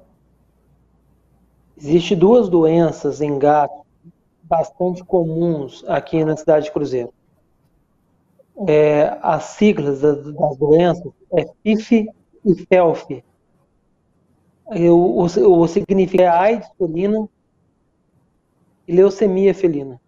Existem 1.77 2.17
duas 2.17 2.49
doenças 2.49 3.21
em 3.21 3.39
gatos 3.39 3.85
bastante 4.43 5.05
comuns 5.05 5.85
aqui 5.87 6.25
na 6.25 6.37
cidade 6.37 6.67
de 6.67 6.73
Cruzeiro 6.73 7.13
é, 8.67 9.19
as 9.23 9.45
siglas 9.45 10.01
das, 10.01 10.33
das, 10.33 10.57
doenças 10.57 11.13
é 11.33 11.47
FIF 11.63 12.09
e 12.45 12.55
FELF. 12.67 13.25
O, 14.67 15.23
o, 15.23 15.61
o 15.61 15.69
significa 15.69 16.23
é 16.23 16.29
AIDS 16.29 16.69
felina 16.79 17.29
e 18.89 18.93
leucemia 18.93 19.55
felina. 19.55 20.01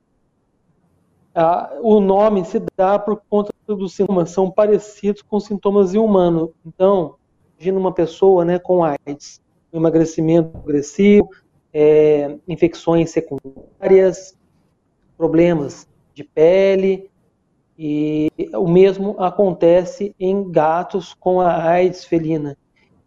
Ah, 1.34 1.78
o 1.82 2.00
nome 2.00 2.44
se 2.44 2.60
dá 2.76 2.98
por 2.98 3.22
conta 3.28 3.52
dos 3.68 3.94
sintomas, 3.94 4.30
são 4.30 4.50
parecidos 4.50 5.22
com 5.22 5.38
sintomas 5.38 5.94
em 5.94 5.98
humano. 5.98 6.52
Então, 6.66 7.16
imagina 7.56 7.78
uma 7.78 7.92
pessoa 7.92 8.44
né, 8.44 8.58
com 8.58 8.82
AIDS, 8.82 9.40
emagrecimento 9.72 10.56
agressivo, 10.56 11.28
é, 11.72 12.36
infecções 12.46 13.10
secundárias, 13.10 14.36
problemas 15.16 15.86
de 16.14 16.24
pele, 16.24 17.10
e 17.78 18.28
o 18.54 18.66
mesmo 18.66 19.14
acontece 19.20 20.14
em 20.18 20.50
gatos 20.50 21.14
com 21.14 21.40
a 21.40 21.62
AIDS 21.62 22.04
felina. 22.04 22.56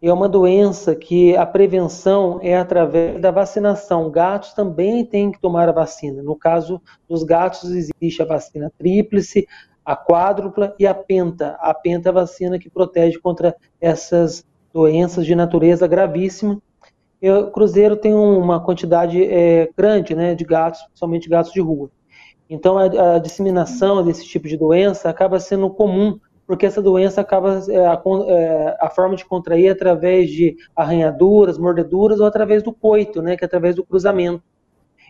É 0.02 0.12
uma 0.12 0.28
doença 0.28 0.96
que 0.96 1.36
a 1.36 1.46
prevenção 1.46 2.40
é 2.42 2.58
através 2.58 3.22
da 3.22 3.30
vacinação. 3.30 4.10
Gatos 4.10 4.54
também 4.54 5.06
têm 5.06 5.32
que 5.32 5.40
tomar 5.40 5.70
a 5.70 5.74
vacina. 5.74 6.24
No 6.24 6.36
caso 6.36 6.82
dos 7.08 7.24
gatos, 7.24 7.70
existe 7.70 8.22
a 8.22 8.26
vacina 8.26 8.72
tríplice, 8.80 9.46
a 9.86 9.96
quádrupla 9.96 10.74
e 10.80 10.88
a 10.88 10.94
penta. 10.94 11.58
A 11.60 11.74
penta 11.74 12.10
é 12.10 12.12
a 12.12 12.14
vacina 12.14 12.58
que 12.58 12.70
protege 12.70 13.20
contra 13.20 13.56
essas 13.80 14.44
doenças 14.74 15.26
de 15.26 15.36
natureza 15.36 15.86
gravíssima. 15.86 16.60
Cruzeiro 17.54 17.96
tem 17.96 18.14
uma 18.14 18.60
quantidade 18.60 19.24
é, 19.24 19.70
grande 19.78 20.16
né, 20.16 20.34
de 20.34 20.44
gatos, 20.44 20.82
principalmente 20.86 21.30
gatos 21.30 21.52
de 21.52 21.62
rua. 21.62 21.92
Então, 22.50 22.78
a, 22.78 23.16
a, 23.16 23.20
disseminação 23.20 24.04
desse 24.04 24.26
tipo 24.26 24.48
de 24.48 24.58
doença 24.58 25.10
acaba 25.10 25.40
sendo 25.40 25.70
comum 25.70 26.20
porque 26.52 26.66
essa 26.66 26.82
doença 26.82 27.22
acaba 27.22 27.62
é, 27.70 27.86
a, 27.86 28.02
é, 28.28 28.78
a, 28.82 28.90
forma 28.90 29.16
de 29.16 29.24
contrair 29.24 29.68
é 29.68 29.70
através 29.70 30.30
de 30.30 30.58
arranhaduras, 30.76 31.58
mordeduras 31.58 32.20
ou 32.20 32.26
através 32.26 32.62
do 32.62 32.74
coito, 32.74 33.22
né, 33.22 33.38
que 33.38 33.46
é 33.46 33.48
através 33.48 33.76
do 33.76 33.86
cruzamento. 33.86 34.44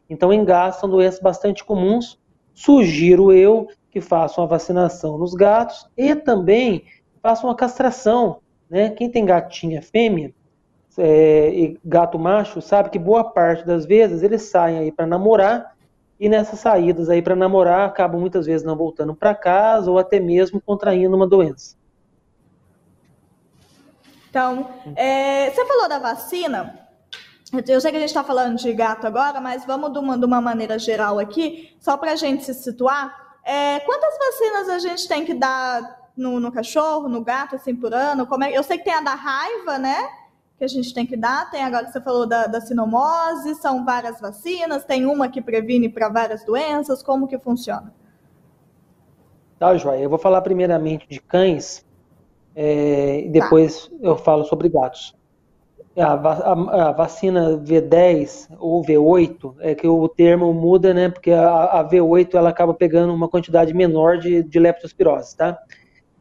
Então, 0.07 0.31
em 0.31 0.45
gatos 0.45 0.79
são 0.79 0.87
doenças 0.87 1.19
bastante 1.19 1.63
comuns. 1.63 2.19
Sugiro 2.53 3.31
eu 3.31 3.67
que 3.89 3.99
façam 3.99 4.43
a 4.43 4.47
vacinação 4.47 5.17
nos 5.17 5.33
gatos 5.33 5.89
e 5.97 6.13
também 6.13 6.83
façam 7.23 7.49
a 7.49 7.55
castração. 7.55 8.39
Né? 8.69 8.89
Quem 8.91 9.09
tem 9.09 9.25
gatinha 9.25 9.81
fêmea 9.81 10.33
é, 10.97 11.49
e 11.49 11.79
gato 11.83 12.19
macho 12.19 12.61
sabe 12.61 12.89
que 12.89 12.99
boa 12.99 13.23
parte 13.23 13.65
das 13.65 13.85
vezes 13.85 14.23
eles 14.23 14.43
saem 14.43 14.79
aí 14.79 14.91
para 14.91 15.05
namorar 15.05 15.75
e 16.19 16.29
nessas 16.29 16.59
saídas 16.59 17.09
aí 17.09 17.21
para 17.21 17.35
namorar 17.35 17.87
acabam 17.87 18.19
muitas 18.19 18.45
vezes 18.45 18.65
não 18.65 18.75
voltando 18.75 19.15
para 19.15 19.33
casa 19.33 19.89
ou 19.89 19.97
até 19.97 20.19
mesmo 20.19 20.61
contraindo 20.61 21.15
uma 21.15 21.27
doença. 21.27 21.75
Então, 24.29 24.69
é, 24.95 25.49
você 25.49 25.65
falou 25.65 25.89
da 25.89 25.99
vacina. 25.99 26.79
Eu 27.67 27.81
sei 27.81 27.91
que 27.91 27.97
a 27.97 27.99
gente 27.99 28.09
está 28.09 28.23
falando 28.23 28.55
de 28.55 28.71
gato 28.71 29.05
agora, 29.05 29.41
mas 29.41 29.65
vamos 29.65 29.91
de 29.91 29.99
uma, 29.99 30.17
de 30.17 30.23
uma 30.23 30.39
maneira 30.39 30.79
geral 30.79 31.19
aqui, 31.19 31.75
só 31.81 31.97
para 31.97 32.13
a 32.13 32.15
gente 32.15 32.45
se 32.45 32.53
situar. 32.53 33.13
É, 33.43 33.81
quantas 33.81 34.17
vacinas 34.17 34.69
a 34.69 34.79
gente 34.79 35.05
tem 35.05 35.25
que 35.25 35.33
dar 35.33 36.11
no, 36.15 36.39
no, 36.39 36.49
cachorro, 36.49 37.09
no 37.09 37.21
gato, 37.21 37.57
assim, 37.57 37.75
por 37.75 37.93
ano? 37.93 38.25
Como 38.25 38.45
é, 38.45 38.57
eu 38.57 38.63
sei 38.63 38.77
que 38.77 38.85
tem 38.85 38.93
a 38.93 39.01
da 39.01 39.15
raiva, 39.15 39.77
né? 39.77 40.07
Que 40.61 40.65
a 40.65 40.67
gente 40.67 40.93
tem 40.93 41.07
que 41.07 41.17
dar. 41.17 41.49
Tem 41.49 41.63
agora 41.63 41.85
que 41.85 41.91
você 41.91 41.99
falou 41.99 42.27
da, 42.27 42.45
da 42.45 42.61
sinomose, 42.61 43.55
são 43.55 43.83
várias 43.83 44.21
vacinas, 44.21 44.85
tem 44.85 45.07
uma 45.07 45.27
que 45.27 45.41
previne 45.41 45.89
para 45.89 46.07
várias 46.07 46.45
doenças, 46.45 47.01
como 47.01 47.27
que 47.27 47.39
funciona? 47.39 47.91
Tá, 49.57 49.75
Joia. 49.75 50.01
Eu 50.01 50.09
vou 50.09 50.19
falar 50.19 50.39
primeiramente 50.41 51.07
de 51.09 51.19
cães 51.19 51.83
é, 52.55 53.21
e 53.21 53.29
depois 53.29 53.87
tá. 53.87 53.95
eu 54.01 54.15
falo 54.15 54.43
sobre 54.43 54.69
gatos. 54.69 55.15
A, 55.97 56.13
a, 56.13 56.89
a, 56.89 56.91
vacina 56.91 57.57
V10 57.57 58.55
ou 58.59 58.83
V8, 58.83 59.55
é 59.61 59.73
que 59.73 59.87
o 59.87 60.07
termo 60.07 60.53
muda, 60.53 60.93
né? 60.93 61.09
Porque 61.09 61.31
a, 61.31 61.79
a 61.79 61.89
V8 61.89 62.35
ela 62.35 62.49
acaba 62.51 62.73
pegando 62.73 63.11
uma 63.11 63.27
quantidade 63.27 63.73
menor 63.73 64.19
de, 64.19 64.43
de 64.43 64.59
leptospirose, 64.59 65.35
tá? 65.35 65.57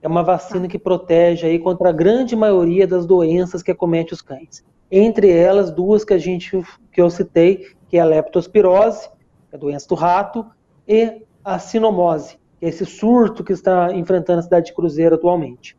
É 0.02 0.08
uma 0.08 0.22
vacina 0.22 0.66
que 0.66 0.78
protege 0.78 1.46
aí 1.46 1.58
contra 1.58 1.90
a 1.90 1.92
grande 1.92 2.34
maioria 2.34 2.86
das 2.86 3.06
doenças 3.06 3.62
que 3.62 3.70
acomete 3.70 4.14
os 4.14 4.22
cães. 4.22 4.64
Entre 4.90 5.30
elas, 5.30 5.70
duas 5.70 6.04
que 6.04 6.14
a 6.14 6.18
gente 6.18 6.62
que 6.92 7.00
eu 7.00 7.10
citei, 7.10 7.66
que 7.88 7.96
é 7.96 8.00
a 8.00 8.04
leptospirose, 8.04 9.08
que 9.08 9.54
é 9.54 9.56
a 9.56 9.58
doença 9.58 9.86
do 9.88 9.94
rato, 9.94 10.46
e 10.88 11.22
a 11.44 11.58
sinomose, 11.58 12.38
que 12.58 12.66
é 12.66 12.68
esse 12.68 12.86
surto 12.86 13.44
que 13.44 13.52
está 13.52 13.92
enfrentando 13.94 14.40
a 14.40 14.42
cidade 14.42 14.66
de 14.66 14.74
Cruzeiro 14.74 15.14
atualmente. 15.14 15.76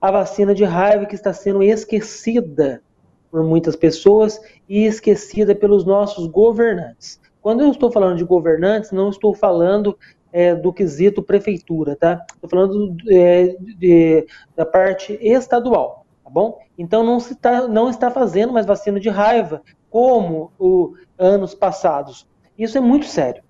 A 0.00 0.10
vacina 0.10 0.54
de 0.54 0.64
raiva 0.64 1.06
que 1.06 1.14
está 1.14 1.32
sendo 1.32 1.62
esquecida 1.62 2.82
por 3.30 3.42
muitas 3.42 3.74
pessoas 3.74 4.40
e 4.68 4.86
esquecida 4.86 5.54
pelos 5.54 5.84
nossos 5.84 6.26
governantes. 6.26 7.20
Quando 7.42 7.62
eu 7.62 7.70
estou 7.70 7.90
falando 7.90 8.16
de 8.16 8.24
governantes, 8.24 8.92
não 8.92 9.10
estou 9.10 9.34
falando 9.34 9.96
é, 10.36 10.54
do 10.54 10.70
quesito 10.70 11.22
prefeitura, 11.22 11.96
tá? 11.96 12.22
Estou 12.34 12.50
falando 12.50 12.94
é, 13.08 13.56
de, 13.58 14.26
da 14.54 14.66
parte 14.66 15.18
estadual, 15.22 16.04
tá 16.22 16.28
bom? 16.28 16.58
Então 16.76 17.02
não, 17.02 17.18
se 17.18 17.34
tá, 17.34 17.66
não 17.66 17.88
está 17.88 18.10
fazendo 18.10 18.52
mais 18.52 18.66
vacina 18.66 19.00
de 19.00 19.08
raiva 19.08 19.62
como 19.88 20.52
o 20.58 20.92
anos 21.18 21.54
passados. 21.54 22.28
Isso 22.58 22.76
é 22.76 22.82
muito 22.82 23.06
sério, 23.06 23.42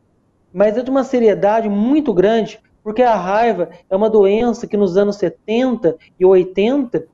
mas 0.53 0.79
é 0.79 0.83
de 0.85 0.88
uma 0.88 1.03
seriedade 1.03 1.68
muito 1.68 2.14
grande, 2.14 2.61
porque 2.85 3.03
a 3.03 3.16
raiva 3.16 3.68
é 3.90 3.96
uma 3.96 4.09
doença 4.09 4.68
que 4.68 4.77
nos 4.77 4.96
anos 4.96 5.16
70 5.16 5.96
e 6.20 6.25
80 6.25 7.05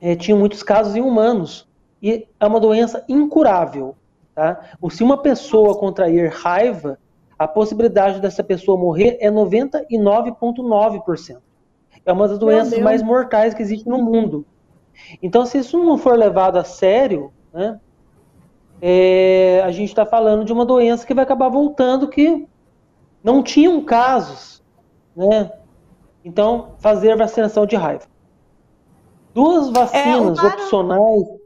é, 0.00 0.16
tinha 0.16 0.36
muitos 0.36 0.64
casos 0.64 0.96
em 0.96 1.00
humanos 1.00 1.68
e 2.02 2.26
é 2.40 2.46
uma 2.48 2.58
doença 2.58 3.04
incurável. 3.08 3.94
Tá? 4.34 4.72
Se 4.90 5.04
uma 5.04 5.22
pessoa 5.22 5.78
contrair 5.78 6.32
raiva, 6.32 6.98
a 7.40 7.48
possibilidade 7.48 8.20
dessa 8.20 8.44
pessoa 8.44 8.78
morrer 8.78 9.16
é 9.18 9.30
99,9%. 9.30 11.38
É 12.04 12.12
uma 12.12 12.28
das 12.28 12.38
doenças 12.38 12.78
mais 12.80 13.02
mortais 13.02 13.54
que 13.54 13.62
existe 13.62 13.88
no 13.88 13.96
mundo. 13.96 14.44
Então, 15.22 15.46
se 15.46 15.56
isso 15.56 15.82
não 15.82 15.96
for 15.96 16.18
levado 16.18 16.58
a 16.58 16.64
sério, 16.64 17.32
né, 17.50 17.80
é, 18.82 19.62
a 19.64 19.70
gente 19.70 19.88
está 19.88 20.04
falando 20.04 20.44
de 20.44 20.52
uma 20.52 20.66
doença 20.66 21.06
que 21.06 21.14
vai 21.14 21.24
acabar 21.24 21.48
voltando 21.48 22.08
que 22.08 22.46
não 23.24 23.42
tinham 23.42 23.82
casos. 23.86 24.62
Né? 25.16 25.50
Então, 26.22 26.74
fazer 26.76 27.16
vacinação 27.16 27.64
de 27.64 27.74
raiva. 27.74 28.04
Duas 29.32 29.68
é, 29.68 29.72
vacinas 29.72 30.38
é, 30.38 30.46
opcionais 30.46 31.39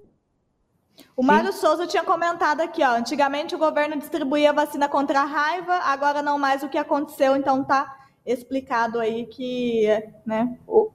o. 1.16 1.22
Mário 1.22 1.52
Souza 1.52 1.86
tinha 1.86 2.04
comentado 2.04 2.60
aqui, 2.60 2.82
ó. 2.82 2.96
Antigamente 2.96 3.54
o 3.54 3.58
governo 3.58 3.96
distribuía 3.96 4.52
vacina 4.52 4.88
contra 4.88 5.20
a 5.20 5.24
raiva, 5.24 5.74
agora 5.74 6.22
não 6.22 6.38
mais 6.38 6.62
o 6.62 6.68
que 6.68 6.78
aconteceu, 6.78 7.36
então 7.36 7.64
tá 7.64 7.96
explicado 8.24 8.98
aí 8.98 9.26
que, 9.26 9.86
né? 10.24 10.58
O, 10.66 10.90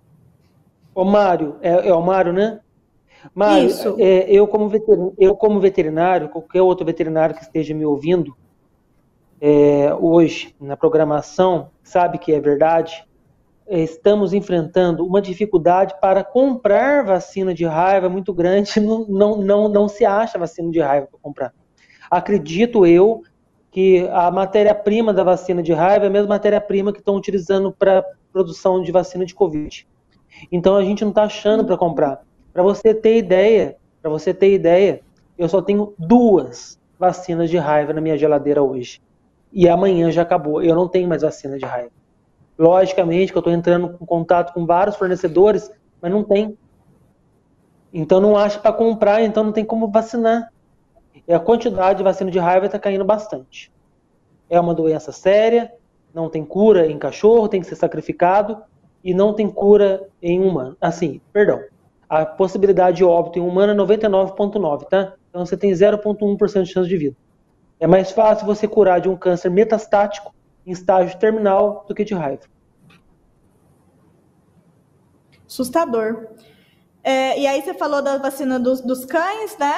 o 0.96 1.06
Mário, 1.06 1.58
é, 1.62 1.90
é 1.90 1.94
o 1.94 2.02
Mário, 2.02 2.34
né? 2.34 2.60
Mário, 3.34 3.68
Isso. 3.68 3.96
É, 4.00 4.32
eu, 4.32 4.48
como 4.48 4.70
veterinário, 4.70 5.14
eu 5.18 5.36
como 5.36 5.60
veterinário, 5.60 6.30
qualquer 6.30 6.62
outro 6.62 6.86
veterinário 6.86 7.36
que 7.36 7.42
esteja 7.42 7.74
me 7.74 7.86
ouvindo 7.86 8.36
é, 9.42 9.94
hoje 9.94 10.56
na 10.60 10.76
programação, 10.76 11.70
sabe 11.84 12.18
que 12.18 12.34
é 12.34 12.40
verdade 12.40 13.06
estamos 13.70 14.34
enfrentando 14.34 15.06
uma 15.06 15.22
dificuldade 15.22 15.94
para 16.02 16.24
comprar 16.24 17.06
vacina 17.06 17.54
de 17.54 17.66
raiva 17.66 18.10
muito 18.10 18.34
grande, 18.34 18.80
não, 18.82 19.38
não, 19.38 19.70
não, 19.70 19.88
se 19.88 20.06
acha 20.06 20.40
vacina 20.40 20.72
de 20.72 20.80
raiva 20.80 21.08
para 21.08 21.20
comprar. 21.20 21.54
Acredito 22.10 22.86
eu 22.86 23.22
que 23.72 24.08
a 24.12 24.32
matéria-prima 24.32 25.14
da 25.14 25.24
vacina 25.24 25.62
de 25.62 25.72
raiva 25.72 26.06
é 26.06 26.08
a 26.08 26.12
mesma 26.12 26.30
matéria-prima 26.30 26.92
que 26.92 27.00
estão 27.00 27.16
utilizando 27.16 27.72
para 27.72 28.04
produção 28.34 28.82
de 28.82 28.92
vacina 28.92 29.26
de 29.26 29.36
Covid. 29.36 29.88
Então 30.52 30.76
a 30.76 30.84
gente 30.84 31.04
não 31.04 31.10
está 31.10 31.24
achando 31.24 31.64
para 31.64 31.78
comprar. 31.78 32.24
Para 32.52 32.64
você 32.64 32.94
ter 32.94 33.18
ideia, 33.18 33.78
para 34.02 34.10
você 34.10 34.34
ter 34.34 34.54
ideia, 34.54 35.02
eu 35.38 35.48
só 35.48 35.62
tenho 35.62 35.94
duas 35.98 36.80
vacinas 36.98 37.50
de 37.50 37.58
raiva 37.58 37.94
na 37.94 38.02
minha 38.02 38.18
geladeira 38.18 38.64
hoje. 38.64 39.02
E 39.54 39.70
amanhã 39.70 40.12
já 40.12 40.24
acabou. 40.24 40.62
Eu 40.62 40.76
não 40.76 40.88
tenho 40.88 41.08
mais 41.08 41.22
vacina 41.22 41.58
de 41.58 41.66
raiva. 41.66 41.92
Logicamente 42.60 43.32
que 43.32 43.38
eu 43.38 43.40
estou 43.40 43.54
entrando 43.54 43.98
em 44.02 44.06
contato 44.06 44.54
com 44.54 44.66
vários 44.66 44.98
fornecedores, 44.98 45.72
mas 46.02 46.12
não 46.12 46.26
tem. 46.26 46.58
Então 47.94 48.20
não 48.20 48.36
acha 48.36 48.60
para 48.60 48.74
comprar, 48.74 49.24
então 49.24 49.46
não 49.46 49.54
tem 49.54 49.64
como 49.64 49.88
vacinar. 49.88 50.52
E 51.26 51.34
a 51.34 51.40
quantidade 51.40 52.00
de 52.00 52.04
vacina 52.04 52.30
de 52.30 52.38
raiva 52.38 52.66
está 52.66 52.78
caindo 52.78 53.06
bastante. 53.06 53.72
É 54.50 54.60
uma 54.60 54.74
doença 54.74 55.14
séria, 55.14 55.72
não 56.14 56.30
tem 56.30 56.44
cura 56.44 56.86
em 56.86 57.00
cachorro, 57.00 57.48
tem 57.48 57.62
que 57.62 57.68
ser 57.68 57.76
sacrificado 57.76 58.62
e 59.02 59.14
não 59.14 59.34
tem 59.34 59.50
cura 59.50 60.10
em 60.22 60.44
humano. 60.44 60.76
Assim, 60.82 61.22
perdão. 61.32 61.62
A 62.10 62.26
possibilidade 62.26 62.98
de 62.98 63.06
óbito 63.06 63.40
em 63.40 63.42
humano 63.42 63.72
é 63.72 63.86
99,9, 63.86 64.84
tá? 64.90 65.14
Então 65.30 65.46
você 65.46 65.56
tem 65.56 65.72
0,1% 65.72 66.64
de 66.64 66.74
chance 66.74 66.90
de 66.90 66.98
vida. 66.98 67.16
É 67.80 67.88
mais 67.88 68.12
fácil 68.12 68.46
você 68.46 68.68
curar 68.68 69.00
de 69.00 69.08
um 69.08 69.16
câncer 69.16 69.50
metastático 69.50 70.34
em 70.70 70.72
estágio 70.72 71.18
terminal 71.18 71.84
do 71.88 71.96
que 71.96 72.06
de 72.06 72.14
raiva. 72.14 72.44
Assustador. 75.48 76.28
É, 77.04 77.40
e 77.40 77.48
aí 77.48 77.62
você 77.62 77.74
falou 77.74 78.04
da 78.04 78.18
vacina 78.18 78.60
dos, 78.60 78.82
dos 78.82 79.04
cães, 79.04 79.58
né? 79.58 79.74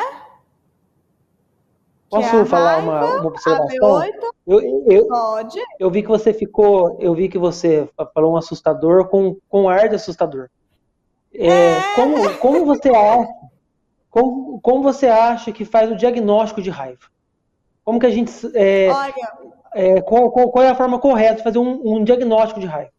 Posso 2.09 2.35
é 2.35 2.45
falar 2.45 2.71
raiva, 2.73 2.91
uma, 2.91 3.19
uma 3.19 3.27
observação? 3.27 4.03
Eu, 4.45 4.83
eu, 4.85 5.07
Pode. 5.07 5.57
Eu 5.79 5.89
vi 5.89 6.01
que 6.01 6.09
você 6.09 6.33
ficou, 6.33 6.97
eu 6.99 7.15
vi 7.15 7.29
que 7.29 7.37
você 7.37 7.89
falou 8.13 8.33
um 8.33 8.37
assustador 8.37 9.07
com, 9.07 9.37
com 9.47 9.69
ar 9.69 9.87
de 9.87 9.95
assustador. 9.95 10.49
É, 11.33 11.47
é. 11.47 11.95
Como, 11.95 12.37
como 12.39 12.65
você 12.65 12.89
acha? 12.89 13.31
Como, 14.09 14.59
como 14.59 14.83
você 14.83 15.07
acha 15.07 15.53
que 15.53 15.63
faz 15.63 15.89
o 15.89 15.95
diagnóstico 15.95 16.61
de 16.61 16.69
raiva? 16.69 17.05
Como 17.85 17.97
que 17.97 18.05
a 18.07 18.09
gente. 18.09 18.33
É, 18.53 18.89
Olha, 18.89 19.13
é, 19.73 20.01
qual, 20.01 20.31
qual, 20.31 20.51
qual, 20.51 20.63
é 20.63 20.69
a 20.69 20.75
forma 20.75 20.99
correta 20.99 21.35
de 21.35 21.43
fazer 21.43 21.59
um, 21.59 21.81
um 21.83 22.03
diagnóstico 22.03 22.59
de 22.59 22.65
raiva? 22.65 22.91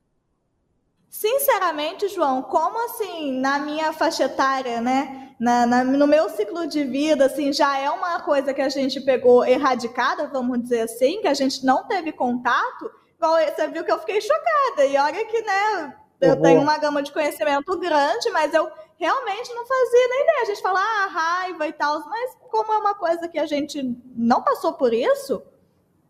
Sinceramente, 1.09 2.09
João, 2.09 2.43
como 2.43 2.87
assim, 2.87 3.39
na 3.39 3.59
minha 3.59 3.93
faixa 3.93 4.25
etária, 4.25 4.81
né? 4.81 5.35
Na, 5.39 5.67
na, 5.67 5.85
no 5.85 6.07
meu 6.07 6.31
ciclo 6.31 6.67
de 6.67 6.85
vida, 6.85 7.27
assim, 7.27 7.53
já 7.53 7.77
é 7.79 7.91
uma 7.91 8.21
coisa 8.21 8.55
que 8.55 8.63
a 8.63 8.69
gente 8.69 9.01
pegou 9.01 9.45
erradicada, 9.45 10.29
vamos 10.29 10.63
dizer 10.63 10.83
assim, 10.83 11.21
que 11.21 11.29
a 11.29 11.35
gente 11.35 11.67
não 11.67 11.87
teve 11.87 12.13
contato. 12.13 12.91
Você 13.21 13.69
viu 13.69 13.85
que 13.85 13.93
eu 13.93 13.99
fiquei 13.99 14.21
chocada. 14.21 14.87
E 14.87 14.97
olha 14.97 15.25
que, 15.27 15.43
né, 15.43 15.95
eu 16.21 16.41
tenho 16.41 16.61
uma 16.63 16.79
gama 16.79 17.03
de 17.03 17.13
conhecimento 17.13 17.79
grande, 17.79 18.31
mas 18.31 18.55
eu 18.55 18.71
realmente 18.97 19.53
não 19.53 19.67
fazia 19.67 20.09
nem 20.09 20.23
ideia. 20.23 20.43
A 20.43 20.45
gente 20.47 20.63
fala, 20.63 20.81
ah, 20.81 21.07
raiva 21.09 21.67
e 21.67 21.73
tal, 21.73 22.09
mas 22.09 22.37
como 22.51 22.73
é 22.73 22.79
uma 22.79 22.95
coisa 22.95 23.29
que 23.29 23.39
a 23.39 23.47
gente 23.47 23.83
não 24.17 24.43
passou 24.43 24.73
por 24.75 24.95
isso, 24.95 25.43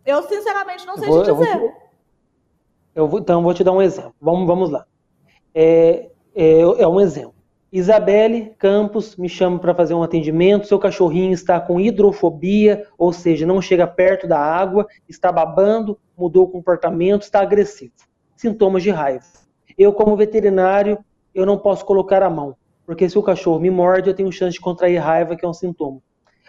eu, 0.05 0.23
sinceramente, 0.25 0.87
não 0.87 0.97
sei 0.97 1.09
vou, 1.09 1.23
te 1.23 1.33
dizer. 1.33 1.55
Eu 1.55 1.61
vou, 1.61 1.73
eu 2.95 3.09
vou, 3.09 3.21
então, 3.21 3.43
vou 3.43 3.55
te 3.55 3.65
dar 3.65 3.73
um 3.73 3.83
exemplo. 3.83 4.15
Vamos, 4.21 4.47
vamos 4.47 4.71
lá. 4.71 4.87
é, 5.55 6.11
é, 6.35 6.61
é 6.61 6.89
um 6.89 7.01
exemplo. 7.01 7.35
Isabelle 7.73 8.55
Campos 8.59 9.17
me 9.17 9.31
chama 9.31 9.59
para 9.59 9.75
fazer 9.75 9.95
um 9.95 10.03
atendimento. 10.03 10.67
Seu 10.67 10.79
cachorrinho 10.79 11.33
está 11.33 11.59
com 11.59 11.81
hidrofobia, 11.81 12.87
ou 12.99 13.15
seja, 13.15 13.47
não 13.47 13.63
chega 13.63 13.87
perto 13.87 14.27
da 14.27 14.39
água, 14.39 14.87
está 15.09 15.33
babando, 15.33 15.99
mudou 16.17 16.45
o 16.45 16.49
comportamento, 16.49 17.23
está 17.23 17.41
agressivo. 17.41 17.95
Sintomas 18.37 18.83
de 18.83 18.91
raiva. 18.91 19.25
Eu, 19.79 19.93
como 19.95 20.15
veterinário, 20.17 20.99
eu 21.35 21.47
não 21.47 21.57
posso 21.57 21.87
colocar 21.87 22.23
a 22.23 22.29
mão, 22.29 22.55
porque 22.85 23.09
se 23.09 23.19
o 23.19 23.23
cachorro 23.23 23.59
me 23.59 23.71
morde, 23.71 24.11
eu 24.11 24.15
tenho 24.15 24.31
chance 24.31 24.53
de 24.53 24.61
contrair 24.61 24.99
raiva, 24.99 25.35
que 25.35 25.45
é 25.45 25.49
um 25.49 25.55
sintoma. 25.55 26.03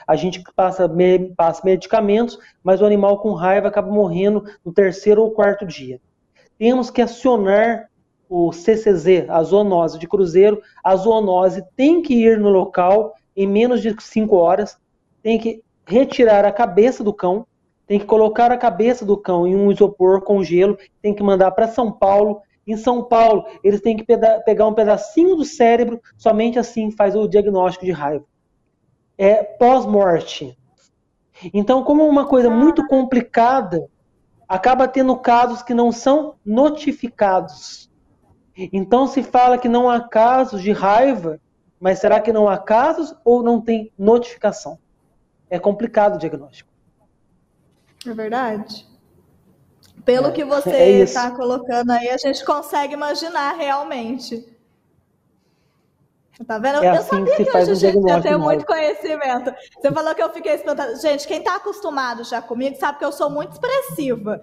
A 0.08 0.16
gente 0.16 0.44
passa, 0.56 0.90
passa 1.36 1.62
medicamentos, 1.66 2.38
mas 2.64 2.82
o 2.82 2.86
animal 2.86 3.20
com 3.20 3.34
raiva 3.34 3.68
acaba 3.68 3.92
morrendo 3.92 4.44
no 4.64 4.72
terceiro 4.72 5.22
ou 5.22 5.32
quarto 5.32 5.66
dia. 5.66 6.00
Temos 6.58 6.90
que 6.90 7.02
acionar 7.02 7.90
o 8.30 8.52
CCZ, 8.52 9.30
a 9.30 9.44
zoonose 9.44 10.00
de 10.00 10.08
cruzeiro, 10.08 10.62
a 10.84 10.96
zoonose 10.96 11.64
tem 11.76 12.02
que 12.02 12.16
ir 12.16 12.40
no 12.40 12.50
local 12.50 13.14
em 13.36 13.48
menos 13.48 13.82
de 13.82 13.96
5 14.00 14.36
horas, 14.36 14.78
tem 15.22 15.38
que 15.38 15.62
retirar 15.86 16.46
a 16.46 16.52
cabeça 16.52 17.04
do 17.04 17.14
cão, 17.14 17.46
tem 17.86 18.00
que 18.00 18.06
colocar 18.06 18.52
a 18.52 18.58
cabeça 18.58 19.06
do 19.06 19.18
cão 19.18 19.46
em 19.46 19.56
um 19.56 19.72
isopor 19.72 20.22
com 20.22 20.44
gelo, 20.44 20.78
tem 21.02 21.14
que 21.14 21.22
mandar 21.22 21.52
para 21.52 21.68
São 21.68 21.92
Paulo. 21.92 22.42
Em 22.66 22.78
São 22.78 23.04
Paulo, 23.04 23.46
eles 23.64 23.82
têm 23.82 23.98
que 23.98 24.06
pegar 24.06 24.68
um 24.68 24.74
pedacinho 24.74 25.36
do 25.36 25.44
cérebro, 25.44 26.02
somente 26.18 26.58
assim 26.58 26.90
faz 26.92 27.16
o 27.16 27.28
diagnóstico 27.28 27.86
de 27.86 27.92
raiva. 27.92 28.26
É 29.26 29.42
pós-morte. 29.42 30.58
Então, 31.54 31.84
como 31.84 32.02
é 32.02 32.06
uma 32.06 32.26
coisa 32.26 32.50
muito 32.50 32.86
complicada, 32.88 33.88
acaba 34.48 34.88
tendo 34.88 35.16
casos 35.18 35.62
que 35.62 35.74
não 35.74 35.92
são 35.92 36.36
notificados. 36.46 37.90
Então 38.56 39.08
se 39.08 39.24
fala 39.24 39.58
que 39.58 39.68
não 39.68 39.90
há 39.90 40.00
casos 40.00 40.62
de 40.62 40.72
raiva, 40.72 41.40
mas 41.80 42.00
será 42.00 42.20
que 42.20 42.32
não 42.32 42.48
há 42.48 42.58
casos 42.58 43.16
ou 43.26 43.42
não 43.42 43.60
tem 43.60 43.92
notificação? 43.98 44.78
É 45.50 45.58
complicado 45.58 46.16
o 46.16 46.20
diagnóstico. 46.20 46.70
É 48.06 48.14
verdade. 48.14 48.88
Pelo 50.06 50.28
é, 50.28 50.32
que 50.32 50.44
você 50.44 51.02
está 51.02 51.28
é 51.28 51.32
colocando 51.32 51.92
aí, 51.92 52.10
a 52.10 52.18
gente 52.18 52.44
consegue 52.46 52.94
imaginar 52.94 53.54
realmente. 53.54 54.53
Tá 56.48 56.58
vendo? 56.58 56.84
É 56.84 56.88
eu 56.88 56.94
assim 56.94 57.10
sabia 57.10 57.36
que, 57.36 57.46
que 57.46 57.58
hoje 57.58 57.98
um 57.98 58.10
eu 58.10 58.22
tenho 58.22 58.40
muito 58.40 58.66
conhecimento. 58.66 59.54
Você 59.80 59.92
falou 59.92 60.16
que 60.16 60.24
eu 60.24 60.30
fiquei 60.32 60.56
espantada. 60.56 60.96
Gente, 60.96 61.28
quem 61.28 61.38
está 61.38 61.58
acostumado 61.58 62.24
já 62.24 62.42
comigo 62.42 62.76
sabe 62.76 62.98
que 62.98 63.06
eu 63.06 63.12
sou 63.12 63.30
muito 63.30 63.52
expressiva. 63.52 64.42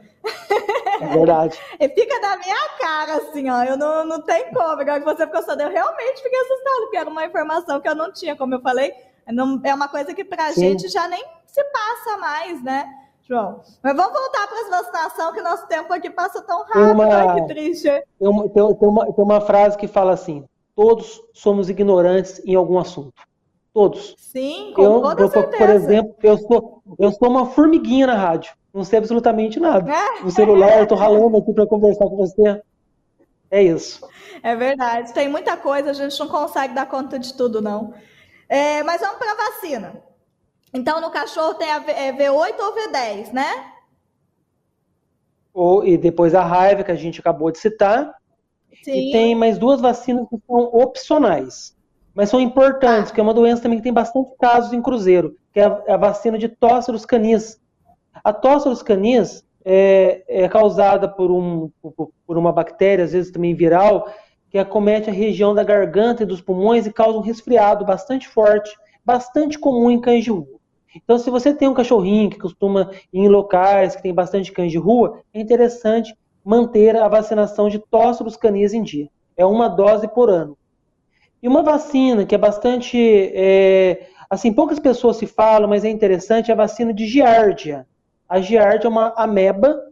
É 1.00 1.06
verdade. 1.06 1.58
e 1.80 1.88
fica 1.88 2.20
da 2.20 2.36
minha 2.36 2.68
cara, 2.78 3.16
assim, 3.16 3.50
ó. 3.50 3.64
Eu 3.64 3.76
não, 3.76 4.04
não 4.04 4.22
tenho 4.22 4.50
como. 4.52 4.80
Agora 4.80 5.00
que 5.00 5.04
você 5.04 5.26
ficou 5.26 5.42
sabendo, 5.42 5.68
eu 5.68 5.72
realmente 5.72 6.22
fiquei 6.22 6.38
assustada, 6.38 6.80
porque 6.82 6.96
era 6.96 7.10
uma 7.10 7.24
informação 7.24 7.80
que 7.80 7.88
eu 7.88 7.94
não 7.94 8.12
tinha, 8.12 8.36
como 8.36 8.54
eu 8.54 8.60
falei. 8.60 8.92
Não, 9.26 9.60
é 9.64 9.74
uma 9.74 9.88
coisa 9.88 10.14
que 10.14 10.24
pra 10.24 10.52
Sim. 10.52 10.60
gente 10.60 10.88
já 10.88 11.08
nem 11.08 11.24
se 11.46 11.62
passa 11.64 12.16
mais, 12.18 12.62
né? 12.62 12.88
João. 13.22 13.60
Mas 13.82 13.96
vamos 13.96 14.12
voltar 14.12 14.46
para 14.46 14.60
as 14.60 14.70
vacinação, 14.70 15.32
que 15.32 15.42
nosso 15.42 15.66
tempo 15.66 15.92
aqui 15.92 16.10
passa 16.10 16.40
tão 16.42 16.64
rápido. 16.64 16.92
Uma, 16.92 17.14
Ai, 17.14 17.34
que 17.34 17.46
triste. 17.48 17.88
Tem 18.18 18.28
uma, 18.28 18.48
tem, 18.48 18.74
tem, 18.74 18.88
uma, 18.88 19.12
tem 19.12 19.24
uma 19.24 19.40
frase 19.40 19.76
que 19.76 19.86
fala 19.86 20.12
assim: 20.12 20.44
todos 20.80 21.22
somos 21.34 21.68
ignorantes 21.68 22.40
em 22.46 22.54
algum 22.54 22.78
assunto. 22.78 23.22
Todos. 23.70 24.14
Sim, 24.16 24.72
com 24.74 24.82
eu, 24.82 25.02
toda 25.02 25.22
eu, 25.24 25.28
certeza. 25.28 25.58
Por 25.58 25.68
exemplo, 25.68 26.14
eu 26.22 26.38
sou, 26.38 26.82
eu 26.98 27.12
sou 27.12 27.28
uma 27.28 27.44
formiguinha 27.44 28.06
na 28.06 28.14
rádio. 28.14 28.54
Não 28.72 28.82
sei 28.82 28.98
absolutamente 28.98 29.60
nada. 29.60 29.92
É. 29.92 30.22
No 30.22 30.30
celular, 30.30 30.78
eu 30.78 30.86
tô 30.86 30.94
ralando 30.94 31.36
aqui 31.36 31.52
para 31.52 31.66
conversar 31.66 32.06
com 32.06 32.16
você. 32.16 32.62
É 33.50 33.62
isso. 33.62 34.08
É 34.42 34.56
verdade. 34.56 35.12
Tem 35.12 35.28
muita 35.28 35.54
coisa, 35.54 35.90
a 35.90 35.92
gente 35.92 36.18
não 36.18 36.28
consegue 36.28 36.72
dar 36.72 36.86
conta 36.86 37.18
de 37.18 37.34
tudo, 37.34 37.60
não. 37.60 37.92
É, 38.48 38.82
mas 38.82 39.02
vamos 39.02 39.18
para 39.18 39.32
a 39.32 39.50
vacina. 39.50 40.02
Então, 40.72 40.98
no 40.98 41.10
cachorro 41.10 41.54
tem 41.54 41.70
a 41.70 41.84
V8 41.84 42.14
é, 42.18 42.30
ou 42.30 42.74
V10, 42.74 43.32
né? 43.34 43.72
Ou, 45.52 45.86
e 45.86 45.98
depois 45.98 46.34
a 46.34 46.42
raiva, 46.42 46.82
que 46.82 46.90
a 46.90 46.96
gente 46.96 47.20
acabou 47.20 47.50
de 47.50 47.58
citar. 47.58 48.18
Sim. 48.82 48.92
E 48.92 49.12
tem 49.12 49.34
mais 49.34 49.58
duas 49.58 49.80
vacinas 49.80 50.26
que 50.28 50.36
são 50.46 50.56
opcionais, 50.56 51.76
mas 52.14 52.28
são 52.28 52.40
importantes, 52.40 53.10
ah. 53.10 53.14
que 53.14 53.20
é 53.20 53.22
uma 53.22 53.34
doença 53.34 53.62
também 53.62 53.78
que 53.78 53.84
tem 53.84 53.92
bastante 53.92 54.30
casos 54.38 54.72
em 54.72 54.82
cruzeiro, 54.82 55.36
que 55.52 55.60
é 55.60 55.64
a, 55.64 55.82
a 55.88 55.96
vacina 55.96 56.38
de 56.38 56.48
tóceros 56.48 57.04
canis. 57.04 57.60
A 58.24 58.32
tóceros 58.32 58.82
canis 58.82 59.44
é, 59.64 60.22
é 60.28 60.48
causada 60.48 61.08
por, 61.08 61.30
um, 61.30 61.70
por, 61.82 62.10
por 62.26 62.38
uma 62.38 62.52
bactéria, 62.52 63.04
às 63.04 63.12
vezes 63.12 63.30
também 63.30 63.54
viral, 63.54 64.12
que 64.50 64.58
acomete 64.58 65.08
a 65.08 65.12
região 65.12 65.54
da 65.54 65.62
garganta 65.62 66.22
e 66.22 66.26
dos 66.26 66.40
pulmões 66.40 66.86
e 66.86 66.92
causa 66.92 67.18
um 67.18 67.22
resfriado 67.22 67.84
bastante 67.84 68.26
forte, 68.28 68.70
bastante 69.04 69.58
comum 69.58 69.90
em 69.90 70.00
cães 70.00 70.24
de 70.24 70.30
rua. 70.30 70.60
Então, 70.94 71.18
se 71.18 71.30
você 71.30 71.54
tem 71.54 71.68
um 71.68 71.74
cachorrinho 71.74 72.28
que 72.28 72.38
costuma 72.38 72.90
ir 73.12 73.20
em 73.20 73.28
locais 73.28 73.94
que 73.94 74.02
tem 74.02 74.12
bastante 74.12 74.50
cães 74.50 74.72
de 74.72 74.78
rua, 74.78 75.20
é 75.32 75.40
interessante 75.40 76.16
manter 76.44 76.96
a 76.96 77.08
vacinação 77.08 77.68
de 77.68 77.78
tócilos 77.78 78.36
canis 78.36 78.72
em 78.72 78.82
dia. 78.82 79.08
É 79.36 79.44
uma 79.44 79.68
dose 79.68 80.08
por 80.08 80.30
ano. 80.30 80.56
E 81.42 81.48
uma 81.48 81.62
vacina 81.62 82.26
que 82.26 82.34
é 82.34 82.38
bastante. 82.38 82.98
É, 83.34 84.08
assim, 84.28 84.52
poucas 84.52 84.78
pessoas 84.78 85.16
se 85.16 85.26
falam, 85.26 85.68
mas 85.68 85.84
é 85.84 85.88
interessante, 85.88 86.50
é 86.50 86.54
a 86.54 86.56
vacina 86.56 86.92
de 86.92 87.06
giardia. 87.06 87.86
A 88.28 88.40
giardia 88.40 88.86
é 88.86 88.90
uma 88.90 89.14
ameba 89.16 89.90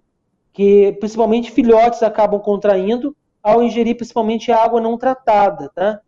que 0.52 0.92
principalmente 1.00 1.50
filhotes 1.50 2.02
acabam 2.02 2.40
contraindo 2.40 3.16
ao 3.42 3.62
ingerir 3.62 3.96
principalmente 3.96 4.52
água 4.52 4.80
não 4.80 4.98
tratada, 4.98 5.70
tá? 5.74 6.00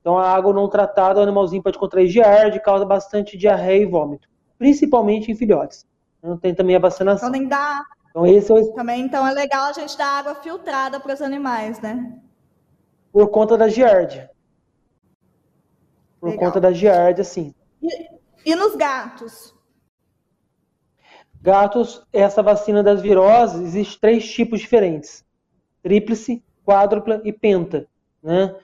Então 0.00 0.16
a 0.16 0.30
água 0.30 0.52
não 0.52 0.68
tratada, 0.68 1.18
o 1.18 1.22
animalzinho 1.22 1.62
pode 1.62 1.78
contrair 1.78 2.08
giardia, 2.08 2.60
causa 2.60 2.84
bastante 2.84 3.36
diarreia 3.36 3.82
e 3.82 3.86
vômito, 3.86 4.28
principalmente 4.56 5.30
em 5.30 5.34
filhotes. 5.34 5.84
Então 6.18 6.36
tem 6.38 6.54
também 6.54 6.76
a 6.76 6.78
vacinação. 6.78 7.28
Então 7.28 7.40
nem 7.40 7.48
dá 7.48 7.84
então, 8.16 8.26
esse 8.26 8.50
é 8.50 8.54
o... 8.54 8.72
Também, 8.72 9.02
então, 9.02 9.26
é 9.26 9.32
legal 9.32 9.66
a 9.66 9.72
gente 9.72 9.96
dar 9.98 10.18
água 10.18 10.34
filtrada 10.36 10.98
para 10.98 11.12
os 11.12 11.20
animais, 11.20 11.78
né? 11.82 12.18
Por 13.12 13.28
conta 13.28 13.58
da 13.58 13.68
giardia. 13.68 14.30
Por 16.18 16.30
legal. 16.30 16.46
conta 16.46 16.58
da 16.58 16.72
giardia, 16.72 17.22
sim. 17.22 17.54
E, 17.82 18.08
e 18.52 18.54
nos 18.54 18.74
gatos? 18.74 19.54
Gatos, 21.42 22.02
essa 22.10 22.42
vacina 22.42 22.82
das 22.82 23.02
viroses, 23.02 23.60
existe 23.60 24.00
três 24.00 24.26
tipos 24.32 24.60
diferentes. 24.60 25.22
Tríplice, 25.82 26.42
quádrupla 26.64 27.20
e 27.22 27.32
penta, 27.34 27.86
né? 28.22 28.56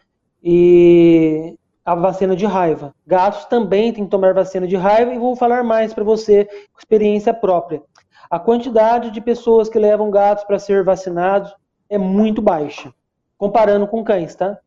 E 0.43 1.59
a 1.85 1.95
vacina 1.95 2.35
de 2.35 2.47
raiva. 2.47 2.95
Gatos 3.07 3.45
também 3.45 3.93
têm 3.93 4.05
que 4.05 4.11
tomar 4.11 4.33
vacina 4.33 4.67
de 4.67 4.77
raiva 4.77 5.13
e 5.13 5.19
vou 5.19 5.37
falar 5.37 5.63
mais 5.63 5.93
para 5.93 6.03
você 6.03 6.47
com 6.47 6.79
experiência 6.79 7.35
própria 7.35 7.83
a 8.31 8.39
quantidade 8.39 9.11
de 9.11 9.21
pessoas 9.21 9.69
que 9.69 9.79
levam 9.79 10.11
gatos 10.11 10.45
para 10.45 10.59
ser 10.59 10.85
vacinados 10.85 11.55
é 11.89 11.99
muito 11.99 12.41
baixa, 12.41 12.93
comparando 13.37 13.87
com 13.87 14.03
cães, 14.03 14.35
tá? 14.35 14.59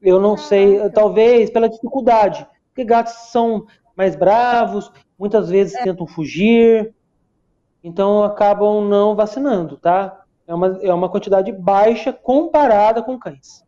Eu 0.00 0.20
não 0.20 0.36
sei, 0.36 0.88
talvez 0.90 1.50
pela 1.50 1.68
dificuldade, 1.68 2.46
porque 2.68 2.84
gatos 2.84 3.12
são 3.30 3.66
mais 3.96 4.16
bravos, 4.16 4.90
muitas 5.18 5.48
vezes 5.48 5.74
é. 5.74 5.84
tentam 5.84 6.06
fugir, 6.06 6.94
então 7.82 8.22
acabam 8.22 8.84
não 8.86 9.14
vacinando, 9.14 9.76
tá? 9.76 10.24
É 10.46 10.54
uma, 10.54 10.78
é 10.82 10.92
uma 10.92 11.08
quantidade 11.08 11.52
baixa 11.52 12.12
comparada 12.12 13.02
com 13.02 13.18
cães. 13.18 13.64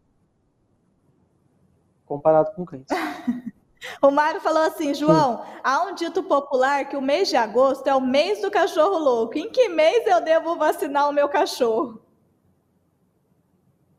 Comparado 2.05 2.52
com 2.55 2.64
cães. 2.64 2.87
O 4.01 4.11
Mário 4.11 4.40
falou 4.40 4.62
assim, 4.62 4.95
João, 4.95 5.42
há 5.62 5.83
um 5.85 5.95
dito 5.95 6.23
popular 6.23 6.88
que 6.88 6.97
o 6.97 7.03
mês 7.03 7.29
de 7.29 7.37
agosto 7.37 7.87
é 7.87 7.95
o 7.95 8.01
mês 8.01 8.40
do 8.40 8.51
cachorro 8.51 8.99
louco. 8.99 9.37
Em 9.37 9.51
que 9.51 9.68
mês 9.68 10.07
eu 10.07 10.21
devo 10.21 10.57
vacinar 10.57 11.09
o 11.09 11.12
meu 11.12 11.29
cachorro? 11.29 12.01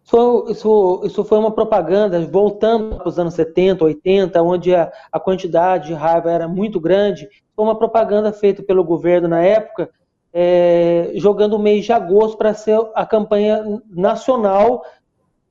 Isso, 0.05 0.45
isso, 0.49 1.01
isso 1.05 1.23
foi 1.23 1.37
uma 1.37 1.51
propaganda, 1.51 2.19
voltando 2.27 2.97
para 2.97 3.07
os 3.07 3.17
anos 3.17 3.33
70, 3.35 3.83
80, 3.85 4.41
onde 4.41 4.75
a, 4.75 4.91
a 5.11 5.19
quantidade 5.19 5.87
de 5.87 5.93
raiva 5.93 6.31
era 6.31 6.47
muito 6.47 6.79
grande. 6.79 7.27
Foi 7.55 7.65
uma 7.65 7.77
propaganda 7.77 8.31
feita 8.33 8.61
pelo 8.61 8.83
governo 8.83 9.27
na 9.27 9.41
época, 9.41 9.89
é, 10.33 11.11
jogando 11.15 11.53
o 11.53 11.59
mês 11.59 11.85
de 11.85 11.93
agosto 11.93 12.37
para 12.37 12.53
ser 12.53 12.79
a 12.95 13.05
campanha 13.05 13.63
nacional 13.89 14.83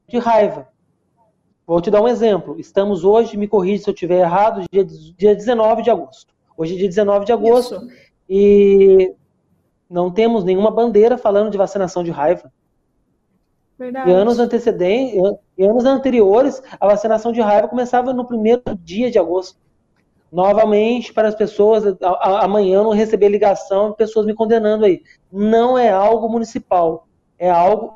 de 0.07 0.19
raiva. 0.19 0.72
Vou 1.67 1.81
te 1.81 1.91
dar 1.91 2.03
um 2.03 2.09
exemplo. 2.09 2.59
Estamos 2.59 3.05
hoje, 3.05 3.37
me 3.37 3.47
corrija 3.47 3.85
se 3.85 3.91
eu 3.91 3.95
estiver 3.95 4.21
errado, 4.21 4.65
dia, 4.71 4.85
dia 4.85 5.35
19 5.35 5.83
de 5.83 5.91
agosto. 5.91 6.33
Hoje 6.57 6.75
é 6.75 6.79
dia 6.79 6.89
19 6.89 7.25
de 7.25 7.33
agosto 7.33 7.75
Isso. 7.75 7.89
e 8.29 9.15
não 9.89 10.11
temos 10.11 10.45
nenhuma 10.45 10.71
bandeira 10.71 11.17
falando 11.17 11.51
de 11.51 11.59
vacinação 11.59 12.03
de 12.03 12.11
raiva. 12.11 12.53
Verdade. 13.79 14.11
Em 14.11 14.15
anos 14.15 14.39
antecedentes, 14.39 15.15
em 15.59 15.69
anos 15.69 15.85
anteriores, 15.85 16.63
a 16.79 16.87
vacinação 16.87 17.33
de 17.33 17.41
raiva 17.41 17.69
começava 17.69 18.13
no 18.13 18.25
primeiro 18.25 18.63
dia 18.83 19.11
de 19.11 19.19
agosto. 19.19 19.59
Novamente, 20.31 21.13
para 21.13 21.29
as 21.29 21.35
pessoas, 21.35 21.85
amanhã 22.01 22.77
eu 22.77 22.85
não 22.85 22.93
receber 22.93 23.29
ligação 23.29 23.91
de 23.91 23.97
pessoas 23.97 24.25
me 24.25 24.35
condenando 24.35 24.85
aí. 24.85 25.03
Não 25.31 25.77
é 25.77 25.91
algo 25.91 26.29
municipal, 26.29 27.07
é 27.39 27.51
algo 27.51 27.95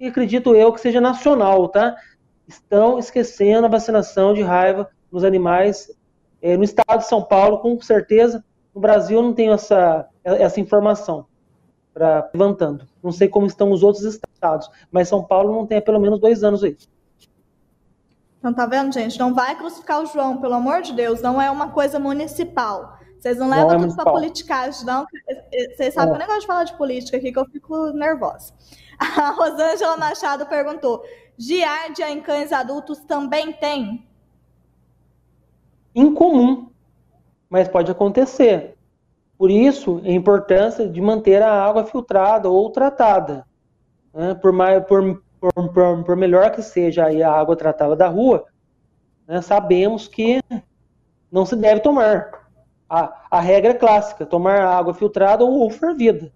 e 0.00 0.06
acredito 0.06 0.54
eu 0.54 0.72
que 0.72 0.80
seja 0.80 1.00
nacional, 1.00 1.68
tá? 1.68 1.96
Estão 2.46 2.98
esquecendo 2.98 3.66
a 3.66 3.70
vacinação 3.70 4.34
de 4.34 4.42
raiva 4.42 4.88
nos 5.10 5.24
animais 5.24 5.90
é, 6.42 6.56
no 6.56 6.64
estado 6.64 6.98
de 6.98 7.08
São 7.08 7.22
Paulo, 7.22 7.58
com 7.58 7.80
certeza. 7.80 8.44
No 8.74 8.80
Brasil 8.80 9.18
eu 9.18 9.22
não 9.22 9.32
tenho 9.32 9.52
essa, 9.52 10.06
essa 10.22 10.60
informação 10.60 11.26
para 11.92 12.28
levantando. 12.34 12.86
Não 13.02 13.12
sei 13.12 13.28
como 13.28 13.46
estão 13.46 13.70
os 13.70 13.82
outros 13.82 14.04
estados, 14.04 14.68
mas 14.90 15.08
São 15.08 15.22
Paulo 15.22 15.54
não 15.54 15.66
tem 15.66 15.78
há 15.78 15.82
pelo 15.82 16.00
menos 16.00 16.20
dois 16.20 16.42
anos 16.42 16.62
aí. 16.62 16.76
Então 18.38 18.52
tá 18.52 18.66
vendo, 18.66 18.92
gente? 18.92 19.18
Não 19.18 19.32
vai 19.32 19.56
crucificar 19.56 20.02
o 20.02 20.06
João, 20.06 20.36
pelo 20.36 20.52
amor 20.52 20.82
de 20.82 20.92
Deus, 20.92 21.22
não 21.22 21.40
é 21.40 21.50
uma 21.50 21.70
coisa 21.70 21.98
municipal. 21.98 22.98
Vocês 23.18 23.38
não 23.38 23.48
levam 23.48 23.68
não 23.68 23.74
é 23.76 23.78
tudo 23.78 23.96
para 23.96 24.12
politicagem, 24.12 24.84
não. 24.84 25.06
Vocês 25.74 25.94
sabem 25.94 26.14
é. 26.14 26.18
nem 26.18 26.26
gosto 26.26 26.40
de 26.42 26.46
falar 26.46 26.64
de 26.64 26.76
política 26.76 27.16
aqui, 27.16 27.32
que 27.32 27.38
eu 27.38 27.46
fico 27.46 27.86
nervosa. 27.92 28.52
A 29.00 29.30
Rosângela 29.30 29.96
Machado 29.96 30.44
perguntou: 30.44 31.02
giardia 31.38 32.10
em 32.10 32.20
cães 32.20 32.52
adultos 32.52 33.00
também 33.00 33.52
tem? 33.52 34.06
Incomum, 35.94 36.70
mas 37.48 37.68
pode 37.68 37.90
acontecer. 37.90 38.76
Por 39.36 39.50
isso, 39.50 40.00
a 40.04 40.10
importância 40.10 40.88
de 40.88 41.00
manter 41.00 41.42
a 41.42 41.52
água 41.52 41.84
filtrada 41.84 42.48
ou 42.48 42.70
tratada. 42.70 43.46
Né? 44.12 44.34
Por, 44.34 44.52
mais, 44.52 44.84
por, 44.86 45.22
por, 45.38 46.04
por, 46.04 46.16
melhor 46.16 46.50
que 46.52 46.62
seja 46.62 47.06
a 47.06 47.32
água 47.32 47.56
tratada 47.56 47.96
da 47.96 48.08
rua, 48.08 48.44
né? 49.26 49.40
sabemos 49.42 50.08
que 50.08 50.40
não 51.30 51.44
se 51.44 51.56
deve 51.56 51.80
tomar. 51.80 52.44
A, 52.88 53.26
a 53.30 53.40
regra 53.40 53.72
é 53.72 53.74
clássica, 53.74 54.24
tomar 54.24 54.60
água 54.60 54.94
filtrada 54.94 55.44
ou, 55.44 55.60
ou 55.60 55.70
fervida. 55.70 56.32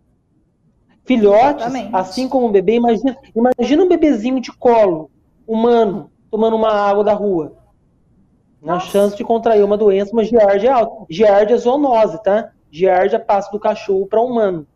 Filhotes, 1.09 1.65
Exatamente. 1.65 1.97
assim 1.97 2.29
como 2.29 2.47
o 2.47 2.51
bebê, 2.51 2.75
imagina, 2.75 3.17
imagina 3.35 3.83
um 3.83 3.89
bebezinho 3.89 4.39
de 4.41 4.53
colo, 4.53 5.11
humano, 5.47 6.11
tomando 6.31 6.55
uma 6.55 6.71
água 6.71 7.03
da 7.03 7.15
rua. 7.15 7.55
Na 8.61 8.79
chance 8.79 9.17
de 9.17 9.25
contrair 9.25 9.65
uma 9.65 9.79
doença, 9.79 10.13
uma 10.13 10.23
giardia 10.23 10.75
alta. 10.75 11.07
Giardia 11.09 11.57
é 11.57 11.59
zoonose, 11.59 12.23
tá? 12.23 12.51
Giardia 12.71 13.19
passa 13.19 13.51
do 13.51 13.59
cachorro 13.59 14.07
para 14.07 14.21
humano. 14.21 14.67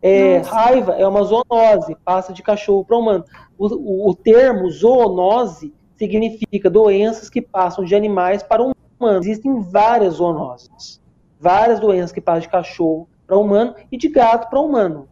É, 0.00 0.38
raiva 0.38 0.94
é 0.94 1.06
uma 1.06 1.22
zoonose, 1.22 1.94
passa 2.04 2.32
de 2.32 2.42
cachorro 2.42 2.84
para 2.84 2.98
humano. 2.98 3.24
O, 3.56 3.68
o, 3.68 4.10
o, 4.10 4.14
termo 4.16 4.68
zoonose 4.68 5.72
significa 5.94 6.68
doenças 6.68 7.30
que 7.30 7.40
passam 7.40 7.84
de 7.84 7.94
animais 7.94 8.42
para 8.42 8.64
humanos. 8.64 9.24
Existem 9.24 9.60
várias 9.60 10.14
zoonoses. 10.14 11.00
Várias 11.38 11.78
doenças 11.78 12.10
que 12.10 12.20
passam 12.20 12.40
de 12.40 12.48
cachorro 12.48 13.08
para 13.24 13.38
humano 13.38 13.76
e 13.92 13.96
de 13.96 14.08
gato 14.08 14.50
para 14.50 14.60
humano. 14.60 15.06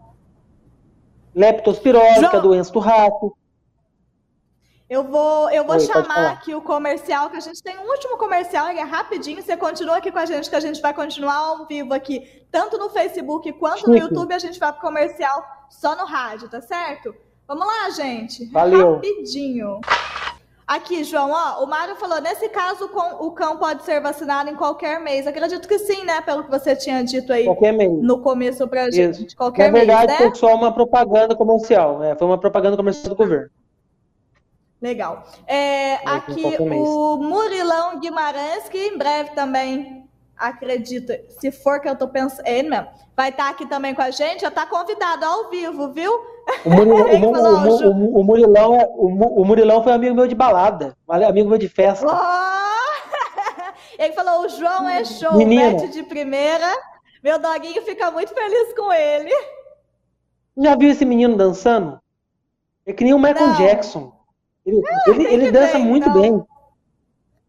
Leptospirose, 1.35 2.29
que 2.29 2.37
é 2.37 2.39
a 2.39 2.41
doença 2.41 2.73
do 2.73 2.79
rato. 2.79 3.37
Eu 4.89 5.05
vou, 5.05 5.49
eu 5.51 5.65
vou 5.65 5.77
Oi, 5.77 5.81
chamar 5.81 6.33
aqui 6.33 6.53
o 6.53 6.61
comercial, 6.61 7.31
que 7.31 7.37
a 7.37 7.41
gente 7.41 7.63
tem 7.63 7.79
um 7.79 7.89
último 7.89 8.19
comercial, 8.19 8.67
é 8.67 8.83
rapidinho. 8.83 9.41
Você 9.41 9.57
continua 9.57 9.99
aqui 9.99 10.11
com 10.11 10.19
a 10.19 10.27
gente, 10.27 10.51
que 10.51 10.57
a 10.57 10.61
gente 10.61 10.81
vai 10.83 10.93
continuar 10.93 11.37
ao 11.37 11.65
vivo 11.65 11.95
aqui, 11.95 12.45
tanto 12.51 12.77
no 12.77 12.91
Facebook 12.91 13.53
quanto 13.53 13.89
no 13.89 13.97
YouTube. 13.97 14.35
A 14.35 14.39
gente 14.41 14.59
vai 14.59 14.73
pro 14.73 14.81
comercial 14.81 15.45
só 15.71 15.95
no 15.97 16.05
rádio, 16.05 16.49
tá 16.49 16.61
certo? 16.61 17.15
Vamos 17.47 17.65
lá, 17.65 17.91
gente. 17.91 18.47
Valeu. 18.51 18.95
Rapidinho. 18.95 19.81
Aqui, 20.71 21.03
João, 21.03 21.33
ó, 21.33 21.65
o 21.65 21.67
Mário 21.67 21.97
falou, 21.97 22.21
nesse 22.21 22.49
caso 22.49 22.89
o 23.19 23.33
cão 23.33 23.57
pode 23.57 23.83
ser 23.83 24.01
vacinado 24.01 24.51
em 24.51 24.55
qualquer 24.55 25.01
mês. 25.01 25.27
Acredito 25.27 25.67
que 25.67 25.81
sim, 25.81 26.05
né? 26.05 26.21
Pelo 26.21 26.45
que 26.45 26.51
você 26.51 26.77
tinha 26.77 27.03
dito 27.03 27.33
aí 27.33 27.45
qualquer 27.45 27.73
mês. 27.73 27.91
no 27.91 28.21
começo 28.21 28.69
pra 28.69 28.89
gente. 28.89 29.27
Isso. 29.27 29.37
Qualquer 29.37 29.73
Na 29.73 29.79
verdade, 29.81 30.07
mês, 30.07 30.21
né? 30.21 30.27
foi 30.29 30.35
só 30.37 30.55
uma 30.55 30.73
propaganda 30.73 31.35
comercial. 31.35 31.99
Né? 31.99 32.15
Foi 32.15 32.25
uma 32.25 32.39
propaganda 32.39 32.77
comercial 32.77 33.09
do 33.09 33.17
governo. 33.17 33.51
Legal. 34.81 35.25
É, 35.45 35.95
aqui 36.07 36.57
o 36.61 37.17
Murilão 37.17 37.99
Guimarães, 37.99 38.69
que 38.69 38.79
em 38.79 38.97
breve 38.97 39.31
também, 39.31 40.09
acredita, 40.37 41.21
se 41.31 41.51
for 41.51 41.81
que 41.81 41.89
eu 41.89 41.97
tô 41.97 42.07
pensando, 42.07 42.47
ele 42.47 42.71
mesmo, 42.71 42.87
vai 43.17 43.31
estar 43.31 43.47
tá 43.47 43.51
aqui 43.51 43.67
também 43.67 43.93
com 43.93 44.03
a 44.03 44.11
gente, 44.13 44.43
já 44.43 44.49
está 44.49 44.65
convidado 44.67 45.25
ao 45.25 45.51
vivo, 45.51 45.93
viu? 45.93 46.13
O 46.65 46.71
Murilão, 46.71 47.07
o, 47.09 47.69
o, 47.69 47.91
o, 47.91 48.21
o, 48.21 48.25
Murilão 48.25 48.75
é, 48.75 48.89
o, 48.95 49.45
Murilão 49.45 49.83
foi 49.83 49.93
amigo 49.93 50.15
meu 50.15 50.27
de 50.27 50.35
balada, 50.35 50.97
amigo 51.09 51.49
meu 51.49 51.59
de 51.59 51.69
festa. 51.69 52.07
Oh! 52.07 53.71
Ele 53.99 54.13
falou: 54.13 54.45
o 54.45 54.49
João 54.49 54.89
é 54.89 55.05
show, 55.05 55.37
mete 55.37 55.89
de 55.89 56.03
primeira. 56.03 56.67
Meu 57.23 57.39
doguinho 57.39 57.83
fica 57.83 58.11
muito 58.11 58.33
feliz 58.33 58.73
com 58.75 58.91
ele. 58.91 59.31
Já 60.57 60.75
viu 60.75 60.91
esse 60.91 61.05
menino 61.05 61.37
dançando? 61.37 62.01
É 62.87 62.93
que 62.95 63.05
nem 63.05 63.13
o 63.13 63.19
Michael 63.19 63.49
Não. 63.49 63.57
Jackson. 63.57 64.13
Ele, 64.65 64.81
ele, 65.07 65.25
ele 65.27 65.53
dança 65.53 65.75
bem, 65.75 65.85
muito 65.85 66.09
então. 66.09 66.21
bem. 66.21 66.47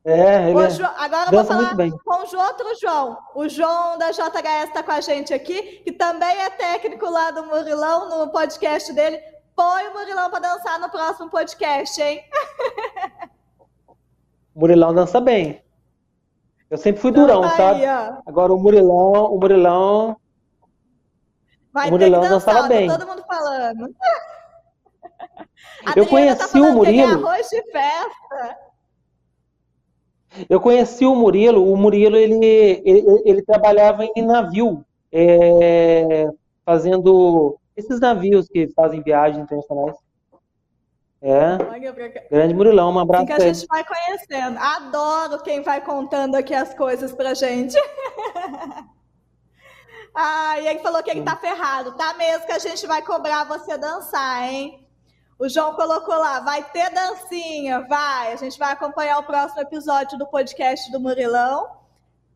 É, 0.04 0.50
ele 0.50 0.70
João, 0.72 0.94
agora 0.98 1.28
eu 1.28 1.32
vou 1.32 1.46
falar 1.46 1.76
com 1.76 2.12
o 2.12 2.40
outro 2.40 2.76
João. 2.82 3.18
O 3.36 3.48
João 3.48 4.00
da 4.00 4.12
JHS 4.12 4.70
está 4.70 4.82
com 4.82 4.92
a 4.92 5.02
gente 5.02 5.32
aqui, 5.32 5.82
que 5.84 5.92
também 5.92 6.42
é 6.42 6.50
técnico 6.50 7.08
lá 7.08 7.30
do 7.30 7.46
Murilão, 7.46 8.10
no 8.10 8.32
podcast 8.32 8.92
dele. 8.94 9.20
Põe 9.56 9.88
o 9.90 9.94
Murilão 9.94 10.32
para 10.32 10.40
dançar 10.40 10.80
no 10.80 10.90
próximo 10.90 11.30
podcast, 11.30 12.02
hein? 12.02 12.24
O 14.56 14.60
Murilão 14.62 14.92
dança 14.92 15.22
bem. 15.22 15.64
Eu 16.68 16.80
sempre 16.80 17.00
fui 17.00 17.12
durão, 17.12 17.42
tá 17.42 17.50
sabe? 17.50 17.86
Aí, 17.86 18.18
Agora 18.26 18.52
o 18.54 18.58
Murilão, 18.58 19.32
o 19.32 19.40
Murilão. 19.40 20.18
Vai 21.72 21.90
o 21.90 21.92
Murilão 21.92 22.22
ter 22.22 22.28
que 22.28 22.34
dançar, 22.34 22.54
dançava 22.56 22.70
tá 22.70 22.76
bem. 22.76 22.90
todo 22.90 23.08
mundo 23.08 23.24
falando. 23.28 23.96
eu 25.96 26.04
tá 26.06 26.10
conheci 26.10 26.54
tá 26.54 26.60
o 26.60 26.74
Murilo. 26.74 27.28
arroz 27.28 27.48
de 27.50 27.62
festa. 27.72 28.71
Eu 30.50 30.62
conheci 30.62 31.06
o 31.06 31.16
Murilo, 31.16 31.72
o 31.72 31.78
Murilo 31.78 32.16
ele, 32.16 32.46
ele, 32.86 33.22
ele 33.26 33.42
trabalhava 33.42 34.06
em 34.16 34.22
navio, 34.22 34.86
é, 35.12 36.28
fazendo 36.66 37.58
esses 37.76 38.00
navios 38.00 38.48
que 38.48 38.68
fazem 38.70 39.02
viagens 39.02 39.44
internacionais. 39.44 39.96
É. 41.22 41.58
Grande 42.32 42.54
Murilão, 42.54 42.92
um 42.92 43.00
abraço. 43.00 43.26
Assim 43.26 43.36
que 43.36 43.42
a 43.42 43.54
gente 43.54 43.68
vai 43.68 43.86
conhecendo. 43.86 44.58
Adoro 44.58 45.44
quem 45.44 45.62
vai 45.62 45.82
contando 45.82 46.36
aqui 46.36 46.54
as 46.54 46.74
coisas 46.74 47.14
pra 47.14 47.36
gente. 47.36 47.78
ah, 50.16 50.60
e 50.60 50.68
ele 50.68 50.80
falou 50.80 51.04
que 51.04 51.12
ele 51.12 51.22
tá 51.22 51.36
ferrado. 51.36 51.96
Tá 51.96 52.16
mesmo 52.16 52.48
que 52.48 52.54
a 52.54 52.60
gente 52.60 52.88
vai 52.88 53.04
cobrar 53.04 53.44
você 53.44 53.78
dançar, 53.78 54.52
hein? 54.52 54.81
O 55.42 55.50
João 55.50 55.74
colocou 55.74 56.14
lá, 56.14 56.40
vai 56.40 56.64
ter 56.66 56.92
dancinha, 56.92 57.82
vai. 57.90 58.32
A 58.32 58.36
gente 58.36 58.60
vai 58.60 58.74
acompanhar 58.74 59.18
o 59.18 59.24
próximo 59.24 59.60
episódio 59.60 60.16
do 60.16 60.28
podcast 60.28 60.92
do 60.92 61.00
Murilão. 61.00 61.68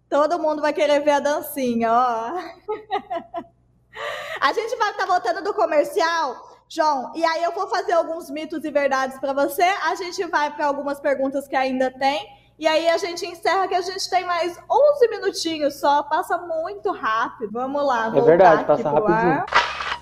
Todo 0.10 0.40
mundo 0.40 0.60
vai 0.60 0.74
querer 0.74 1.02
ver 1.02 1.12
a 1.12 1.20
dancinha, 1.20 1.94
ó. 1.94 2.32
a 4.42 4.54
gente 4.54 4.76
vai 4.78 4.90
estar 4.90 5.06
tá 5.06 5.08
voltando 5.14 5.44
do 5.44 5.54
comercial, 5.54 6.36
João, 6.68 7.12
e 7.14 7.24
aí 7.24 7.44
eu 7.44 7.52
vou 7.52 7.68
fazer 7.68 7.92
alguns 7.92 8.32
mitos 8.32 8.66
e 8.66 8.72
verdades 8.72 9.20
para 9.20 9.34
você. 9.34 9.66
A 9.84 9.94
gente 9.94 10.26
vai 10.26 10.52
para 10.56 10.66
algumas 10.66 11.00
perguntas 11.00 11.48
que 11.48 11.56
ainda 11.56 11.92
tem. 11.92 12.28
E 12.58 12.68
aí 12.68 12.90
a 12.90 12.98
gente 12.98 13.24
encerra 13.24 13.68
que 13.68 13.76
a 13.76 13.82
gente 13.82 14.10
tem 14.10 14.26
mais 14.26 14.60
11 14.68 15.08
minutinhos 15.10 15.80
só, 15.80 16.02
passa 16.02 16.40
muito 16.40 16.92
rápido. 16.92 17.52
Vamos 17.52 17.86
lá, 17.86 18.12
É 18.16 18.22
verdade, 18.22 18.66
passa 18.66 18.90
rapidinho. 18.90 19.46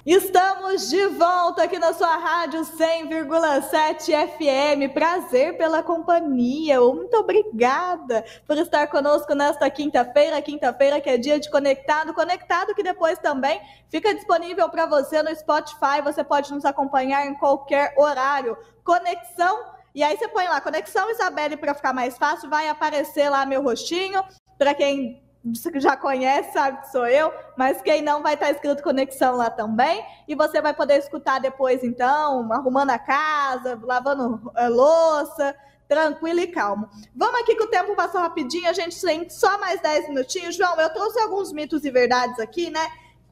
Estamos 0.05 0.89
de 0.89 1.07
volta 1.07 1.63
aqui 1.63 1.79
na 1.79 1.93
sua 1.93 2.17
rádio 2.17 2.59
100,7 2.59 4.27
FM. 4.35 4.93
Prazer 4.93 5.55
pela 5.55 5.81
companhia. 5.81 6.81
Muito 6.81 7.15
obrigada 7.15 8.25
por 8.45 8.57
estar 8.57 8.85
conosco 8.87 9.33
nesta 9.33 9.69
quinta-feira. 9.69 10.41
Quinta-feira 10.41 10.99
que 10.99 11.09
é 11.09 11.17
dia 11.17 11.39
de 11.39 11.49
conectado. 11.49 12.13
Conectado 12.13 12.75
que 12.75 12.83
depois 12.83 13.17
também 13.17 13.61
fica 13.89 14.13
disponível 14.13 14.67
para 14.67 14.85
você 14.85 15.23
no 15.23 15.33
Spotify. 15.33 16.01
Você 16.03 16.21
pode 16.21 16.53
nos 16.53 16.65
acompanhar 16.65 17.25
em 17.25 17.35
qualquer 17.35 17.93
horário. 17.97 18.57
Conexão. 18.83 19.57
E 19.95 20.03
aí 20.03 20.17
você 20.17 20.27
põe 20.27 20.49
lá, 20.49 20.59
Conexão 20.59 21.09
Isabelle 21.11 21.55
para 21.55 21.73
ficar 21.73 21.93
mais 21.93 22.17
fácil. 22.17 22.49
Vai 22.49 22.67
aparecer 22.67 23.29
lá 23.29 23.45
meu 23.45 23.63
rostinho. 23.63 24.21
Para 24.57 24.73
quem 24.73 25.23
já 25.75 25.97
conhece, 25.97 26.53
sabe 26.53 26.81
que 26.81 26.91
sou 26.91 27.05
eu, 27.05 27.33
mas 27.57 27.81
quem 27.81 28.01
não 28.01 28.21
vai 28.21 28.35
estar 28.35 28.51
escrito 28.51 28.83
conexão 28.83 29.35
lá 29.35 29.49
também, 29.49 30.05
e 30.27 30.35
você 30.35 30.61
vai 30.61 30.73
poder 30.73 30.97
escutar 30.97 31.39
depois, 31.39 31.83
então, 31.83 32.51
arrumando 32.51 32.91
a 32.91 32.99
casa, 32.99 33.79
lavando 33.83 34.51
a 34.55 34.67
louça, 34.67 35.55
tranquilo 35.87 36.39
e 36.39 36.47
calmo. 36.47 36.89
Vamos 37.15 37.41
aqui 37.41 37.55
que 37.55 37.63
o 37.63 37.69
tempo 37.69 37.95
passou 37.95 38.21
rapidinho, 38.21 38.69
a 38.69 38.73
gente 38.73 38.99
tem 38.99 39.29
só 39.29 39.59
mais 39.59 39.81
10 39.81 40.09
minutinhos. 40.09 40.55
João, 40.55 40.79
eu 40.79 40.91
trouxe 40.93 41.19
alguns 41.19 41.51
mitos 41.51 41.83
e 41.83 41.91
verdades 41.91 42.39
aqui, 42.39 42.69
né? 42.69 42.87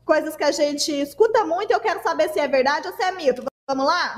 Coisas 0.06 0.36
que 0.36 0.44
a 0.44 0.52
gente 0.52 0.92
escuta 0.92 1.46
muito, 1.46 1.72
eu 1.72 1.80
quero 1.80 2.04
saber 2.04 2.30
se 2.30 2.40
é 2.40 2.48
verdade 2.48 2.88
ou 2.88 2.94
se 2.94 3.02
é 3.02 3.12
mito. 3.12 3.44
Vamos 3.68 3.86
lá? 3.86 4.18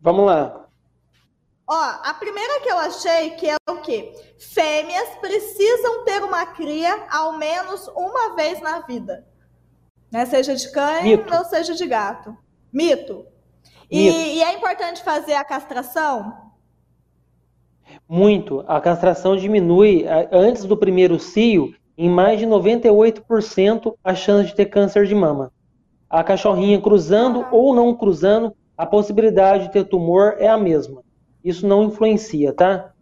Vamos 0.00 0.26
lá. 0.26 0.65
Ó, 1.68 1.74
a 1.74 2.14
primeira 2.14 2.60
que 2.60 2.68
eu 2.68 2.78
achei 2.78 3.30
que 3.30 3.50
é 3.50 3.56
o 3.68 3.78
quê? 3.78 4.12
Fêmeas 4.38 5.08
precisam 5.20 6.04
ter 6.04 6.22
uma 6.22 6.46
cria 6.46 7.06
ao 7.10 7.36
menos 7.36 7.88
uma 7.88 8.36
vez 8.36 8.60
na 8.60 8.80
vida. 8.80 9.26
Né? 10.12 10.24
Seja 10.26 10.54
de 10.54 10.70
cães 10.70 11.02
Mito. 11.02 11.34
ou 11.34 11.44
seja 11.44 11.74
de 11.74 11.86
gato. 11.86 12.36
Mito. 12.72 13.26
E, 13.90 14.36
e, 14.36 14.42
é 14.42 14.54
importante 14.54 15.02
fazer 15.02 15.34
a 15.34 15.44
castração? 15.44 16.32
Muito. 18.08 18.64
A 18.66 18.80
castração 18.80 19.36
diminui 19.36 20.04
antes 20.30 20.64
do 20.64 20.76
primeiro 20.76 21.18
cio 21.18 21.74
em 21.98 22.08
mais 22.08 22.38
de 22.38 22.46
98% 22.46 23.94
a 24.04 24.14
chance 24.14 24.50
de 24.50 24.54
ter 24.54 24.66
câncer 24.66 25.06
de 25.06 25.14
mama. 25.14 25.52
A 26.08 26.22
cachorrinha 26.22 26.80
cruzando 26.80 27.42
ah. 27.42 27.48
ou 27.50 27.74
não 27.74 27.94
cruzando, 27.94 28.54
a 28.76 28.86
possibilidade 28.86 29.64
de 29.64 29.72
ter 29.72 29.84
tumor 29.84 30.36
é 30.38 30.48
a 30.48 30.58
mesma. 30.58 31.05
Isso 31.46 31.64
não 31.64 31.84
influencia, 31.84 32.52
tá? 32.52 32.92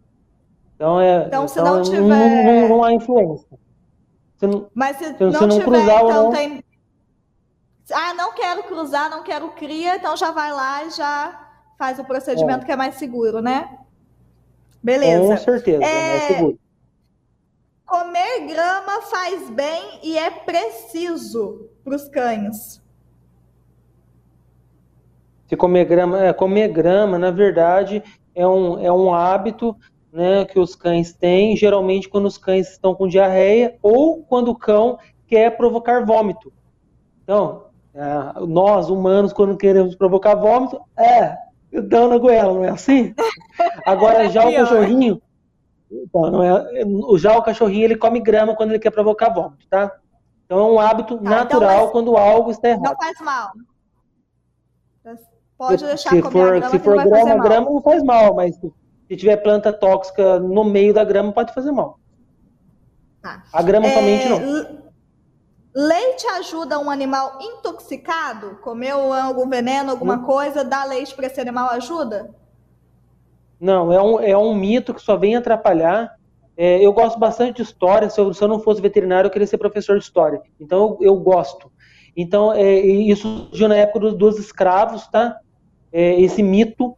Então, 0.75 1.01
é, 1.01 1.25
então 1.25 1.47
se 1.47 1.59
então, 1.59 1.77
não 1.77 1.81
tiver. 1.81 2.01
Não, 2.01 2.61
não, 2.61 2.69
não 2.69 2.83
há 2.83 2.93
influência. 2.93 3.57
Se 4.37 4.45
não, 4.45 4.69
Mas 4.71 4.97
se, 4.97 5.05
se 5.05 5.19
não, 5.19 5.31
não, 5.31 5.49
tiver, 5.49 5.63
cruzar 5.63 6.03
então 6.03 6.23
não... 6.25 6.29
tem. 6.31 6.63
Ah, 7.91 8.13
não 8.13 8.33
quero 8.33 8.63
cruzar, 8.63 9.09
não 9.09 9.23
quero 9.23 9.49
cria, 9.53 9.95
então 9.95 10.15
já 10.15 10.29
vai 10.29 10.51
lá 10.51 10.83
e 10.83 10.91
já 10.91 11.49
faz 11.75 11.97
o 11.97 12.03
procedimento 12.03 12.61
é. 12.61 12.65
que 12.65 12.71
é 12.71 12.75
mais 12.75 12.95
seguro, 12.95 13.41
né? 13.41 13.79
Beleza. 14.83 15.25
Com 15.25 15.37
certeza, 15.37 15.83
é, 15.83 15.87
é 15.87 16.17
mais 16.17 16.23
seguro. 16.27 16.59
Comer 17.83 18.47
grama 18.47 19.01
faz 19.01 19.49
bem 19.49 19.99
e 20.03 20.19
é 20.19 20.29
preciso 20.29 21.67
para 21.83 21.95
os 21.95 22.07
cães. 22.09 22.79
Se 25.47 25.57
comer 25.57 25.85
grama, 25.85 26.23
é, 26.23 26.31
comer 26.31 26.67
grama, 26.67 27.17
na 27.17 27.31
verdade, 27.31 28.03
é 28.35 28.45
um, 28.45 28.77
é 28.79 28.91
um 28.91 29.13
hábito 29.13 29.75
né, 30.11 30.45
que 30.45 30.59
os 30.59 30.75
cães 30.75 31.13
têm, 31.13 31.57
geralmente 31.57 32.07
quando 32.07 32.25
os 32.25 32.37
cães 32.37 32.71
estão 32.71 32.93
com 32.93 33.07
diarreia 33.07 33.77
ou 33.81 34.23
quando 34.23 34.49
o 34.49 34.55
cão 34.55 34.99
quer 35.27 35.57
provocar 35.57 36.05
vômito. 36.05 36.53
Então, 37.23 37.65
é, 37.93 38.45
nós, 38.45 38.89
humanos, 38.89 39.33
quando 39.33 39.57
queremos 39.57 39.95
provocar 39.95 40.35
vômito, 40.35 40.79
é, 40.97 41.35
dando 41.71 42.09
na 42.09 42.17
goela, 42.17 42.53
não 42.53 42.63
é 42.63 42.69
assim? 42.69 43.15
Agora, 43.85 44.29
já 44.29 44.47
o 44.47 44.53
cachorrinho, 44.53 45.21
então, 45.89 46.29
não 46.29 46.43
é, 46.43 46.65
já 47.17 47.37
o 47.37 47.41
cachorrinho, 47.41 47.85
ele 47.85 47.97
come 47.97 48.19
grama 48.19 48.55
quando 48.55 48.71
ele 48.71 48.79
quer 48.79 48.91
provocar 48.91 49.33
vômito, 49.33 49.65
tá? 49.69 49.91
Então, 50.45 50.59
é 50.59 50.63
um 50.63 50.79
hábito 50.79 51.17
tá, 51.17 51.23
natural 51.23 51.79
então, 51.79 51.91
quando 51.91 52.17
algo 52.17 52.51
está 52.51 52.69
errado. 52.69 52.83
Não 52.83 52.95
faz 52.95 53.19
mal. 53.21 53.51
Pode 55.57 55.85
deixar 55.85 56.09
se 56.09 56.21
for, 56.21 56.31
grama, 56.31 56.69
se 56.69 56.79
for 56.79 57.03
grama, 57.03 57.43
grama 57.43 57.69
não 57.69 57.81
faz 57.81 58.03
mal, 58.03 58.35
mas 58.35 58.55
se 58.55 59.15
tiver 59.15 59.37
planta 59.37 59.71
tóxica 59.71 60.39
no 60.39 60.63
meio 60.63 60.93
da 60.93 61.03
grama, 61.03 61.31
pode 61.31 61.53
fazer 61.53 61.71
mal. 61.71 61.99
Tá. 63.21 63.43
A 63.53 63.61
grama 63.61 63.87
é, 63.87 63.93
somente 63.93 64.29
não. 64.29 64.85
Leite 65.73 66.25
ajuda 66.27 66.79
um 66.79 66.89
animal 66.89 67.37
intoxicado? 67.41 68.57
Comeu 68.61 69.11
algum 69.11 69.49
veneno, 69.49 69.91
alguma 69.91 70.23
coisa, 70.23 70.63
dar 70.63 70.85
leite 70.85 71.13
para 71.13 71.27
esse 71.27 71.39
animal 71.39 71.69
ajuda? 71.71 72.33
Não, 73.59 73.91
é 73.91 74.01
um, 74.01 74.19
é 74.19 74.37
um 74.37 74.53
mito 74.55 74.93
que 74.93 75.01
só 75.01 75.17
vem 75.17 75.35
atrapalhar. 75.35 76.15
É, 76.57 76.85
eu 76.85 76.93
gosto 76.93 77.19
bastante 77.19 77.57
de 77.57 77.63
história. 77.63 78.09
Se 78.09 78.19
eu, 78.19 78.33
se 78.33 78.41
eu, 78.41 78.47
não 78.47 78.59
fosse 78.59 78.81
veterinário, 78.81 79.27
eu 79.27 79.31
queria 79.31 79.47
ser 79.47 79.57
professor 79.57 79.97
de 79.97 80.03
história. 80.03 80.41
Então, 80.59 80.97
eu, 81.01 81.07
eu 81.07 81.15
gosto. 81.17 81.71
Então, 82.15 82.53
é, 82.53 82.79
isso 82.79 83.47
surgiu 83.49 83.67
na 83.67 83.75
época 83.75 83.99
dos, 83.99 84.13
dos 84.13 84.39
escravos, 84.39 85.07
tá? 85.07 85.37
É, 85.95 86.19
esse 86.19 86.43
mito. 86.43 86.97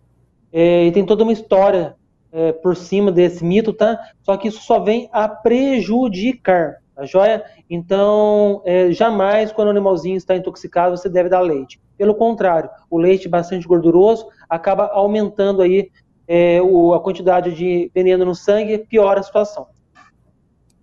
É, 0.51 0.85
e 0.85 0.91
tem 0.91 1.05
toda 1.05 1.23
uma 1.23 1.33
história 1.33 1.95
é, 2.31 2.51
por 2.51 2.75
cima 2.75 3.11
desse 3.11 3.45
mito, 3.45 3.71
tá? 3.71 3.99
Só 4.23 4.35
que 4.37 4.47
isso 4.47 4.61
só 4.61 4.79
vem 4.79 5.07
a 5.11 5.27
prejudicar. 5.27 6.77
Tá 6.95 7.05
joia? 7.05 7.45
Então, 7.69 8.63
é, 8.65 8.91
jamais 8.91 9.51
quando 9.51 9.67
o 9.67 9.71
animalzinho 9.71 10.17
está 10.17 10.35
intoxicado 10.35 10.97
você 10.97 11.07
deve 11.07 11.29
dar 11.29 11.41
leite. 11.41 11.79
Pelo 11.95 12.15
contrário, 12.15 12.71
o 12.89 12.97
leite 12.97 13.29
bastante 13.29 13.67
gorduroso 13.67 14.27
acaba 14.49 14.87
aumentando 14.87 15.61
aí 15.61 15.91
é, 16.27 16.59
o, 16.61 16.95
a 16.95 16.99
quantidade 16.99 17.53
de 17.53 17.91
veneno 17.93 18.25
no 18.25 18.33
sangue, 18.33 18.79
piora 18.79 19.19
a 19.19 19.23
situação. 19.23 19.67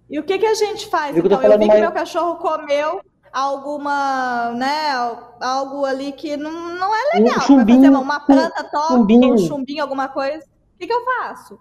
E 0.08 0.18
o 0.20 0.22
que, 0.22 0.38
que 0.38 0.46
a 0.46 0.54
gente 0.54 0.86
faz? 0.86 1.16
Eu 1.16 1.24
então, 1.24 1.42
eu 1.42 1.58
vi 1.58 1.68
que 1.68 1.80
meu 1.80 1.90
cachorro 1.90 2.36
comeu 2.36 3.00
alguma, 3.34 4.52
né, 4.52 4.92
algo 5.40 5.84
ali 5.84 6.12
que 6.12 6.36
não, 6.36 6.52
não 6.76 6.94
é 6.94 7.18
legal. 7.18 7.38
Um 7.38 7.40
chumbinho, 7.40 8.00
uma 8.00 8.20
planta 8.20 8.62
top, 8.62 8.88
chumbinho. 8.88 9.34
um 9.34 9.38
chumbinho, 9.38 9.82
alguma 9.82 10.06
coisa. 10.06 10.44
O 10.44 10.78
que, 10.78 10.86
que 10.86 10.92
eu 10.92 11.04
faço? 11.04 11.58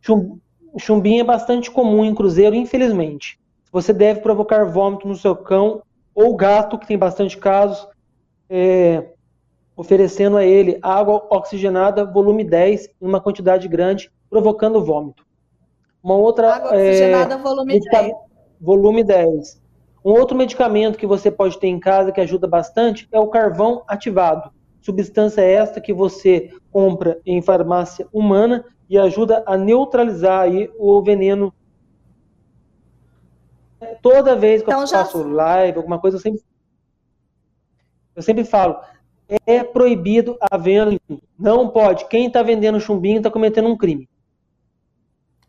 Chum, 0.00 0.38
chumbinho 0.78 1.22
é 1.22 1.24
bastante 1.24 1.68
comum 1.68 2.04
em 2.04 2.14
cruzeiro, 2.14 2.54
infelizmente. 2.54 3.40
Você 3.72 3.92
deve 3.92 4.20
provocar 4.20 4.64
vômito 4.64 5.08
no 5.08 5.16
seu 5.16 5.34
cão 5.34 5.82
ou 6.14 6.36
gato, 6.36 6.78
que 6.78 6.86
tem 6.86 6.96
bastante 6.96 7.36
casos, 7.36 7.88
é, 8.48 9.10
oferecendo 9.76 10.36
a 10.36 10.44
ele 10.44 10.78
água 10.80 11.26
oxigenada 11.28 12.04
volume 12.04 12.44
10 12.44 12.88
em 13.02 13.06
uma 13.06 13.20
quantidade 13.20 13.66
grande, 13.66 14.12
provocando 14.30 14.82
vômito. 14.84 15.26
Uma 16.00 16.14
outra 16.14 16.54
água 16.54 16.70
oxigenada 16.70 17.34
é, 17.34 17.38
volume 17.38 17.80
10. 17.80 18.12
Volume 18.60 19.02
10. 19.02 19.65
Um 20.06 20.12
outro 20.12 20.36
medicamento 20.36 20.96
que 20.96 21.04
você 21.04 21.32
pode 21.32 21.58
ter 21.58 21.66
em 21.66 21.80
casa 21.80 22.12
que 22.12 22.20
ajuda 22.20 22.46
bastante 22.46 23.08
é 23.10 23.18
o 23.18 23.26
carvão 23.26 23.82
ativado. 23.88 24.52
Substância 24.80 25.40
esta 25.40 25.80
que 25.80 25.92
você 25.92 26.54
compra 26.70 27.20
em 27.26 27.42
farmácia 27.42 28.06
humana 28.12 28.64
e 28.88 28.96
ajuda 28.96 29.42
a 29.44 29.56
neutralizar 29.56 30.42
aí 30.42 30.70
o 30.78 31.02
veneno 31.02 31.52
Toda 34.00 34.36
vez 34.36 34.62
que 34.62 34.70
então, 34.70 34.82
eu 34.82 34.86
já... 34.86 35.04
faço 35.04 35.22
live, 35.24 35.76
alguma 35.76 35.98
coisa, 35.98 36.16
eu 36.16 36.20
sempre, 36.20 36.40
eu 38.14 38.22
sempre 38.22 38.44
falo, 38.44 38.78
é 39.44 39.64
proibido 39.64 40.38
a 40.40 40.56
venda. 40.56 40.96
Não 41.36 41.68
pode. 41.68 42.08
Quem 42.08 42.28
está 42.28 42.44
vendendo 42.44 42.78
chumbinho 42.78 43.16
está 43.16 43.30
cometendo 43.30 43.68
um 43.68 43.76
crime. 43.76 44.08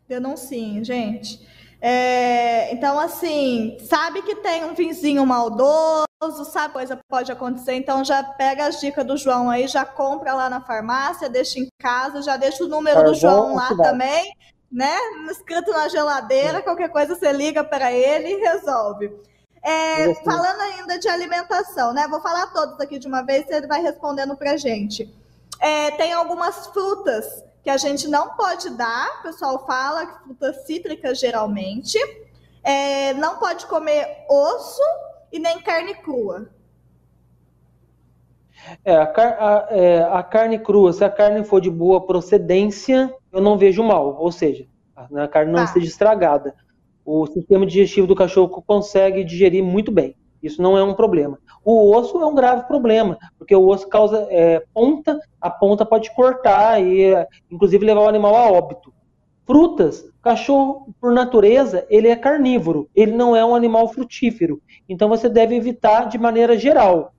Denunciem, 0.08 0.82
gente. 0.84 1.46
É, 1.80 2.72
então, 2.72 2.98
assim, 2.98 3.76
sabe 3.88 4.22
que 4.22 4.34
tem 4.36 4.64
um 4.64 4.74
vizinho 4.74 5.24
maldoso, 5.24 6.06
sabe 6.50 6.72
coisa 6.72 6.98
pode 7.08 7.30
acontecer, 7.30 7.74
então 7.74 8.04
já 8.04 8.22
pega 8.22 8.66
as 8.66 8.80
dicas 8.80 9.06
do 9.06 9.16
João 9.16 9.48
aí, 9.48 9.68
já 9.68 9.84
compra 9.84 10.34
lá 10.34 10.50
na 10.50 10.60
farmácia, 10.60 11.28
deixa 11.28 11.60
em 11.60 11.68
casa, 11.78 12.20
já 12.20 12.36
deixa 12.36 12.64
o 12.64 12.68
número 12.68 12.96
Carvão, 12.96 13.12
do 13.12 13.18
João 13.18 13.54
lá 13.54 13.68
também, 13.76 14.32
né? 14.70 14.96
Escrito 15.30 15.70
na 15.70 15.88
geladeira, 15.88 16.62
qualquer 16.62 16.88
coisa 16.88 17.14
você 17.14 17.32
liga 17.32 17.62
para 17.62 17.92
ele 17.92 18.28
e 18.28 18.40
resolve. 18.40 19.12
É, 19.62 20.14
falando 20.24 20.60
ainda 20.60 20.98
de 20.98 21.08
alimentação, 21.08 21.92
né? 21.92 22.08
Vou 22.08 22.20
falar 22.20 22.48
todos 22.48 22.80
aqui 22.80 22.98
de 22.98 23.06
uma 23.06 23.22
vez 23.22 23.46
e 23.48 23.54
ele 23.54 23.66
vai 23.66 23.80
respondendo 23.80 24.36
para 24.36 24.56
gente. 24.56 25.12
É, 25.60 25.90
tem 25.92 26.12
algumas 26.12 26.68
frutas 26.68 27.44
que 27.68 27.72
a 27.72 27.76
gente 27.76 28.08
não 28.08 28.30
pode 28.34 28.70
dar, 28.70 29.18
o 29.20 29.22
pessoal 29.24 29.66
fala 29.66 30.06
que 30.06 30.22
frutas 30.22 30.64
cítricas 30.64 31.20
geralmente. 31.20 31.98
É, 32.64 33.12
não 33.12 33.38
pode 33.38 33.66
comer 33.66 34.24
osso 34.26 34.80
e 35.30 35.38
nem 35.38 35.60
carne 35.60 35.94
crua. 35.96 36.48
É 38.82 38.96
a, 38.96 39.02
a, 39.02 39.66
é, 39.68 40.02
a, 40.02 40.22
carne 40.22 40.58
crua, 40.58 40.94
se 40.94 41.04
a 41.04 41.10
carne 41.10 41.44
for 41.44 41.60
de 41.60 41.70
boa 41.70 42.06
procedência, 42.06 43.14
eu 43.30 43.42
não 43.42 43.58
vejo 43.58 43.84
mal. 43.84 44.16
Ou 44.18 44.32
seja, 44.32 44.66
a 44.96 45.28
carne 45.28 45.52
não 45.52 45.58
tá. 45.58 45.64
esteja 45.64 45.86
estragada. 45.88 46.54
O 47.04 47.26
sistema 47.26 47.66
digestivo 47.66 48.06
do 48.06 48.16
cachorro 48.16 48.62
consegue 48.66 49.22
digerir 49.22 49.62
muito 49.62 49.92
bem. 49.92 50.16
Isso 50.42 50.62
não 50.62 50.76
é 50.76 50.82
um 50.82 50.94
problema. 50.94 51.38
O 51.64 51.94
osso 51.94 52.20
é 52.20 52.26
um 52.26 52.34
grave 52.34 52.66
problema, 52.66 53.18
porque 53.36 53.54
o 53.54 53.66
osso 53.66 53.88
causa 53.88 54.26
é, 54.30 54.62
ponta, 54.72 55.18
a 55.40 55.50
ponta 55.50 55.84
pode 55.84 56.14
cortar 56.14 56.82
e, 56.82 57.14
inclusive, 57.50 57.84
levar 57.84 58.02
o 58.02 58.08
animal 58.08 58.36
a 58.36 58.50
óbito. 58.50 58.92
Frutas, 59.46 60.04
cachorro, 60.22 60.94
por 61.00 61.12
natureza, 61.12 61.86
ele 61.88 62.08
é 62.08 62.16
carnívoro, 62.16 62.88
ele 62.94 63.12
não 63.12 63.34
é 63.34 63.44
um 63.44 63.54
animal 63.54 63.88
frutífero. 63.88 64.60
Então 64.88 65.08
você 65.08 65.28
deve 65.28 65.56
evitar 65.56 66.08
de 66.08 66.18
maneira 66.18 66.56
geral. 66.56 67.12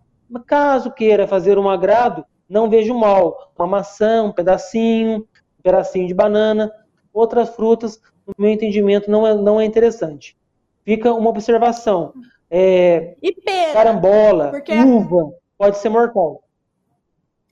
Caso 0.45 0.91
queira 0.91 1.27
fazer 1.27 1.57
um 1.57 1.67
agrado, 1.67 2.23
não 2.47 2.69
vejo 2.69 2.93
mal. 2.93 3.51
Uma 3.57 3.67
maçã, 3.67 4.23
um 4.23 4.31
pedacinho, 4.31 5.19
um 5.57 5.61
pedacinho 5.63 6.07
de 6.07 6.13
banana. 6.13 6.71
Outras 7.11 7.49
frutas, 7.49 7.99
no 8.25 8.33
meu 8.37 8.51
entendimento, 8.51 9.09
não 9.09 9.25
é, 9.25 9.33
não 9.33 9.59
é 9.59 9.65
interessante. 9.65 10.37
Fica 10.85 11.13
uma 11.13 11.29
observação. 11.29 12.13
É, 12.49 13.15
e 13.21 13.31
pera? 13.33 13.73
Carambola, 13.73 14.51
uva, 14.85 15.33
pode 15.57 15.77
ser 15.77 15.89
mortal. 15.89 16.43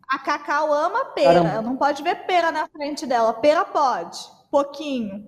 A 0.08 0.20
Cacau 0.20 0.74
ama 0.74 1.06
pera. 1.06 1.44
Caramba. 1.44 1.62
Não 1.62 1.76
pode 1.76 2.02
ver 2.02 2.26
pera 2.26 2.52
na 2.52 2.68
frente 2.68 3.06
dela. 3.06 3.34
Pera 3.34 3.66
pode. 3.66 4.20
Pouquinho. 4.50 5.28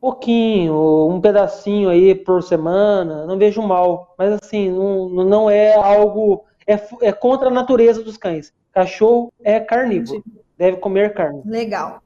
Pouquinho, 0.00 1.08
um 1.08 1.20
pedacinho 1.20 1.88
aí 1.88 2.14
por 2.14 2.42
semana, 2.42 3.24
não 3.26 3.38
vejo 3.38 3.62
mal. 3.62 4.14
Mas 4.18 4.32
assim, 4.32 4.70
não, 4.70 5.08
não 5.08 5.50
é 5.50 5.74
algo. 5.74 6.44
É, 6.66 6.80
é 7.02 7.12
contra 7.12 7.48
a 7.48 7.52
natureza 7.52 8.02
dos 8.02 8.16
cães. 8.16 8.52
Cachorro 8.72 9.32
é 9.44 9.60
carnívoro. 9.60 10.18
Entendi. 10.18 10.42
Deve 10.56 10.76
comer 10.78 11.12
carne. 11.12 11.42
Legal. 11.44 12.02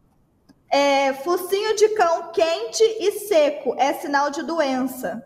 É, 0.71 1.13
focinho 1.13 1.77
de 1.77 1.91
cão 1.91 2.33
quente 2.33 2.83
e 2.83 3.13
seco 3.13 3.75
é 3.79 3.93
sinal 3.95 4.31
de 4.31 4.43
doença. 4.43 5.25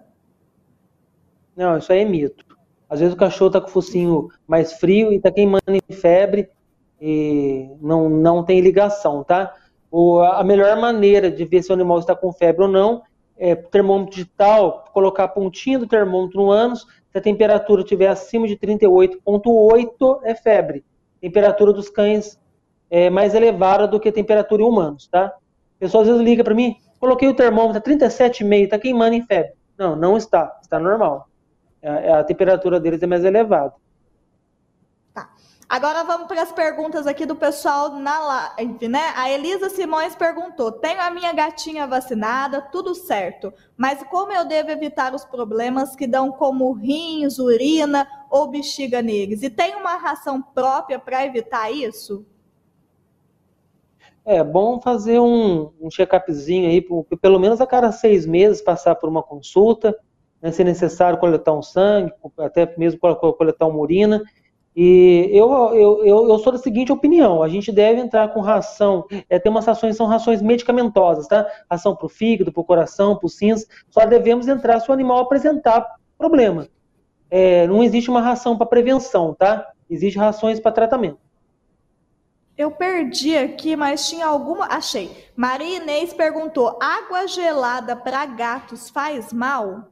Não, 1.60 1.76
isso 1.76 1.92
aí 1.92 2.00
é 2.00 2.04
mito. 2.06 2.42
Às 2.88 3.00
vezes 3.00 3.14
o 3.14 3.18
cachorro 3.18 3.48
está 3.48 3.60
com 3.60 3.66
o 3.66 3.70
focinho 3.70 4.28
mais 4.48 4.72
frio 4.72 5.12
e 5.12 5.16
está 5.16 5.30
queimando 5.30 5.60
em 5.68 5.94
febre 5.94 6.48
e 6.98 7.68
não, 7.82 8.08
não 8.08 8.42
tem 8.42 8.62
ligação, 8.62 9.22
tá? 9.22 9.54
O, 9.90 10.20
a 10.20 10.42
melhor 10.42 10.74
maneira 10.80 11.30
de 11.30 11.44
ver 11.44 11.62
se 11.62 11.70
o 11.70 11.74
animal 11.74 11.98
está 11.98 12.16
com 12.16 12.32
febre 12.32 12.62
ou 12.62 12.70
não 12.70 13.02
é 13.36 13.54
termômetro 13.54 14.14
digital, 14.14 14.86
colocar 14.90 15.24
a 15.24 15.28
pontinha 15.28 15.78
do 15.78 15.86
termômetro 15.86 16.40
no 16.40 16.50
ânus, 16.50 16.86
se 17.10 17.18
a 17.18 17.20
temperatura 17.20 17.82
estiver 17.82 18.08
acima 18.08 18.48
de 18.48 18.56
38,8 18.56 20.20
é 20.24 20.34
febre. 20.34 20.82
Temperatura 21.20 21.74
dos 21.74 21.90
cães 21.90 22.40
é 22.88 23.10
mais 23.10 23.34
elevada 23.34 23.86
do 23.86 24.00
que 24.00 24.08
a 24.08 24.12
temperatura 24.12 24.62
em 24.62 24.66
humanos, 24.66 25.08
tá? 25.08 25.26
A 25.26 25.78
pessoa 25.78 26.04
às 26.04 26.08
vezes 26.08 26.22
liga 26.22 26.42
para 26.42 26.54
mim, 26.54 26.76
coloquei 26.98 27.28
o 27.28 27.34
termômetro, 27.34 27.82
37,5, 27.82 28.64
está 28.64 28.78
queimando 28.78 29.14
em 29.14 29.22
febre. 29.26 29.52
Não, 29.76 29.94
não 29.94 30.16
está, 30.16 30.58
está 30.62 30.78
normal. 30.78 31.29
A, 31.82 31.88
é, 31.88 32.12
a 32.12 32.24
temperatura 32.24 32.78
deles 32.78 33.02
é 33.02 33.06
mais 33.06 33.24
elevada. 33.24 33.74
Agora 35.70 36.02
vamos 36.02 36.26
para 36.26 36.42
as 36.42 36.50
perguntas 36.50 37.06
aqui 37.06 37.24
do 37.24 37.36
pessoal 37.36 37.90
na 37.90 38.18
live, 38.18 38.88
né? 38.88 39.12
A 39.14 39.30
Elisa 39.30 39.70
Simões 39.70 40.16
perguntou: 40.16 40.72
tenho 40.72 41.00
a 41.00 41.12
minha 41.12 41.32
gatinha 41.32 41.86
vacinada, 41.86 42.60
tudo 42.60 42.92
certo, 42.92 43.54
mas 43.76 44.02
como 44.10 44.32
eu 44.32 44.44
devo 44.44 44.72
evitar 44.72 45.14
os 45.14 45.24
problemas 45.24 45.94
que 45.94 46.08
dão 46.08 46.32
como 46.32 46.72
rins, 46.72 47.38
urina 47.38 48.04
ou 48.28 48.48
bexiga 48.48 49.00
neles? 49.00 49.44
E 49.44 49.48
tem 49.48 49.76
uma 49.76 49.96
ração 49.96 50.42
própria 50.42 50.98
para 50.98 51.24
evitar 51.24 51.70
isso? 51.70 52.26
É 54.24 54.42
bom 54.42 54.80
fazer 54.80 55.20
um, 55.20 55.70
um 55.80 55.88
check-upzinho 55.88 56.68
aí, 56.68 56.84
pelo 57.20 57.38
menos 57.38 57.60
a 57.60 57.66
cada 57.66 57.92
seis 57.92 58.26
meses 58.26 58.60
passar 58.60 58.96
por 58.96 59.08
uma 59.08 59.22
consulta, 59.22 59.96
né, 60.42 60.50
se 60.50 60.64
necessário 60.64 61.18
coletar 61.18 61.52
um 61.52 61.62
sangue, 61.62 62.12
até 62.38 62.72
mesmo 62.76 62.98
coletar 62.98 63.66
uma 63.66 63.78
urina 63.78 64.22
e 64.74 65.28
eu, 65.32 65.50
eu, 65.74 66.04
eu, 66.06 66.28
eu, 66.28 66.38
sou 66.38 66.52
da 66.52 66.58
seguinte 66.58 66.92
opinião: 66.92 67.42
a 67.42 67.48
gente 67.48 67.72
deve 67.72 68.00
entrar 68.00 68.28
com 68.28 68.40
ração, 68.40 69.04
é, 69.28 69.38
tem 69.38 69.50
umas 69.50 69.66
rações 69.66 69.96
são 69.96 70.06
rações 70.06 70.40
medicamentosas, 70.40 71.26
tá? 71.26 71.46
Ração 71.68 71.96
para 71.96 72.06
o 72.06 72.08
fígado, 72.08 72.52
para 72.52 72.60
o 72.60 72.64
coração, 72.64 73.16
para 73.16 73.26
os 73.26 73.40
rins. 73.40 73.66
Só 73.90 74.06
devemos 74.06 74.46
entrar 74.46 74.78
se 74.80 74.88
o 74.88 74.94
animal 74.94 75.18
apresentar 75.18 75.86
problema. 76.16 76.68
É, 77.28 77.66
não 77.66 77.82
existe 77.82 78.10
uma 78.10 78.20
ração 78.20 78.56
para 78.56 78.66
prevenção, 78.66 79.34
tá? 79.34 79.70
Existe 79.88 80.18
rações 80.18 80.60
para 80.60 80.72
tratamento. 80.72 81.18
Eu 82.56 82.70
perdi 82.70 83.36
aqui, 83.36 83.74
mas 83.74 84.08
tinha 84.08 84.26
alguma. 84.26 84.66
Achei. 84.66 85.10
Maria 85.34 85.78
Inês 85.78 86.12
perguntou: 86.12 86.78
água 86.80 87.26
gelada 87.26 87.96
para 87.96 88.24
gatos 88.24 88.88
faz 88.88 89.32
mal? 89.32 89.89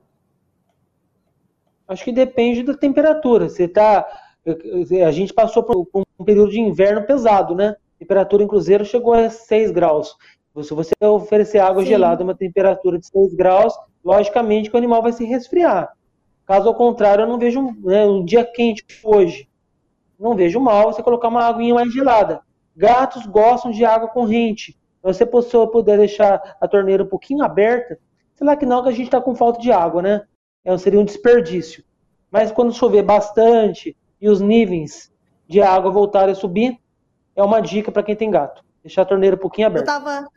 Acho 1.89 2.05
que 2.05 2.12
depende 2.12 2.62
da 2.62 2.74
temperatura. 2.74 3.49
Você 3.49 3.64
está 3.64 4.07
a 5.07 5.11
gente 5.11 5.34
passou 5.34 5.62
por, 5.62 5.89
um 6.18 6.24
período 6.24 6.51
de 6.51 6.61
inverno 6.61 7.03
pesado, 7.05 7.55
né? 7.55 7.76
A 7.97 7.99
temperatura 7.99 8.43
em 8.43 8.49
Cruzeiro 8.49 8.84
chegou 8.84 9.12
a 9.12 9.28
6 9.28 9.70
graus. 9.72 10.16
Se 10.62 10.74
você 10.74 10.93
oferecer 11.03 11.59
água 11.59 11.82
Sim. 11.82 11.89
gelada 11.89 12.22
a 12.22 12.24
uma 12.24 12.34
temperatura 12.34 12.99
de 12.99 13.07
6 13.07 13.34
graus, 13.34 13.74
logicamente 14.05 14.70
que 14.70 14.76
o 14.76 14.78
animal 14.78 15.03
vai 15.03 15.12
se 15.12 15.24
resfriar. 15.24 15.93
Caso 16.47 16.68
ao 16.68 16.74
contrário, 16.74 17.22
eu 17.22 17.28
não 17.28 17.39
vejo 17.39 17.61
né, 17.80 18.07
um 18.07 18.24
dia 18.24 18.45
quente 18.45 18.84
hoje. 19.05 19.49
Não 20.18 20.34
vejo 20.34 20.59
mal 20.59 20.93
você 20.93 21.03
colocar 21.03 21.28
uma 21.28 21.45
aguinha 21.45 21.74
mais 21.74 21.93
gelada. 21.93 22.41
Gatos 22.74 23.26
gostam 23.26 23.70
de 23.70 23.84
água 23.84 24.09
corrente. 24.09 24.76
Então, 24.99 25.12
se 25.12 25.24
você 25.24 25.66
puder 25.66 25.99
deixar 25.99 26.57
a 26.61 26.66
torneira 26.66 27.05
um 27.05 27.09
pouquinho 27.09 27.45
aberta, 27.45 27.99
sei 28.34 28.47
lá 28.47 28.57
que 28.57 28.66
não, 28.66 28.82
que 28.82 28.89
a 28.89 28.93
gente 28.93 29.07
está 29.07 29.20
com 29.20 29.34
falta 29.34 29.61
de 29.61 29.70
água, 29.70 30.03
né? 30.03 30.22
É, 30.69 30.77
seria 30.77 31.01
um 31.01 31.05
desperdício. 31.05 31.83
Mas 32.31 32.53
quando 32.53 32.75
chover 32.75 33.03
bastante, 33.03 33.97
e 34.21 34.29
os 34.29 34.39
níveis 34.39 35.11
de 35.49 35.62
água 35.62 35.91
voltarem 35.91 36.33
a 36.33 36.35
subir, 36.35 36.79
é 37.35 37.43
uma 37.43 37.61
dica 37.61 37.91
para 37.91 38.03
quem 38.03 38.14
tem 38.14 38.31
gato. 38.31 38.62
Deixar 38.85 39.03
a 39.03 39.07
torneira 39.07 39.35
um 39.35 39.39
pouquinho 39.39 39.66
aberta. 39.66 39.91
Eu 39.91 39.95
tava, 39.95 40.29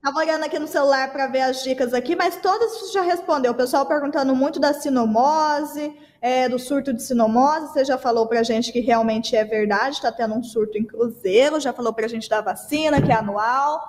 tava 0.00 0.18
olhando 0.20 0.44
aqui 0.44 0.60
no 0.60 0.68
celular 0.68 1.10
para 1.10 1.26
ver 1.26 1.40
as 1.40 1.64
dicas 1.64 1.92
aqui, 1.92 2.14
mas 2.14 2.36
todas 2.36 2.92
já 2.92 3.02
respondeu. 3.02 3.50
O 3.50 3.56
pessoal 3.56 3.84
perguntando 3.84 4.32
muito 4.32 4.60
da 4.60 4.72
sinomose, 4.72 5.98
é, 6.20 6.48
do 6.48 6.56
surto 6.58 6.92
de 6.92 7.02
sinomose. 7.02 7.72
Você 7.72 7.84
já 7.84 7.98
falou 7.98 8.28
para 8.28 8.44
gente 8.44 8.70
que 8.70 8.78
realmente 8.78 9.34
é 9.34 9.42
verdade, 9.42 9.96
está 9.96 10.12
tendo 10.12 10.36
um 10.36 10.42
surto 10.44 10.78
em 10.78 10.84
Cruzeiro. 10.84 11.58
Já 11.58 11.72
falou 11.72 11.92
para 11.92 12.06
gente 12.06 12.28
da 12.28 12.40
vacina, 12.40 13.02
que 13.02 13.10
é 13.10 13.16
anual, 13.16 13.88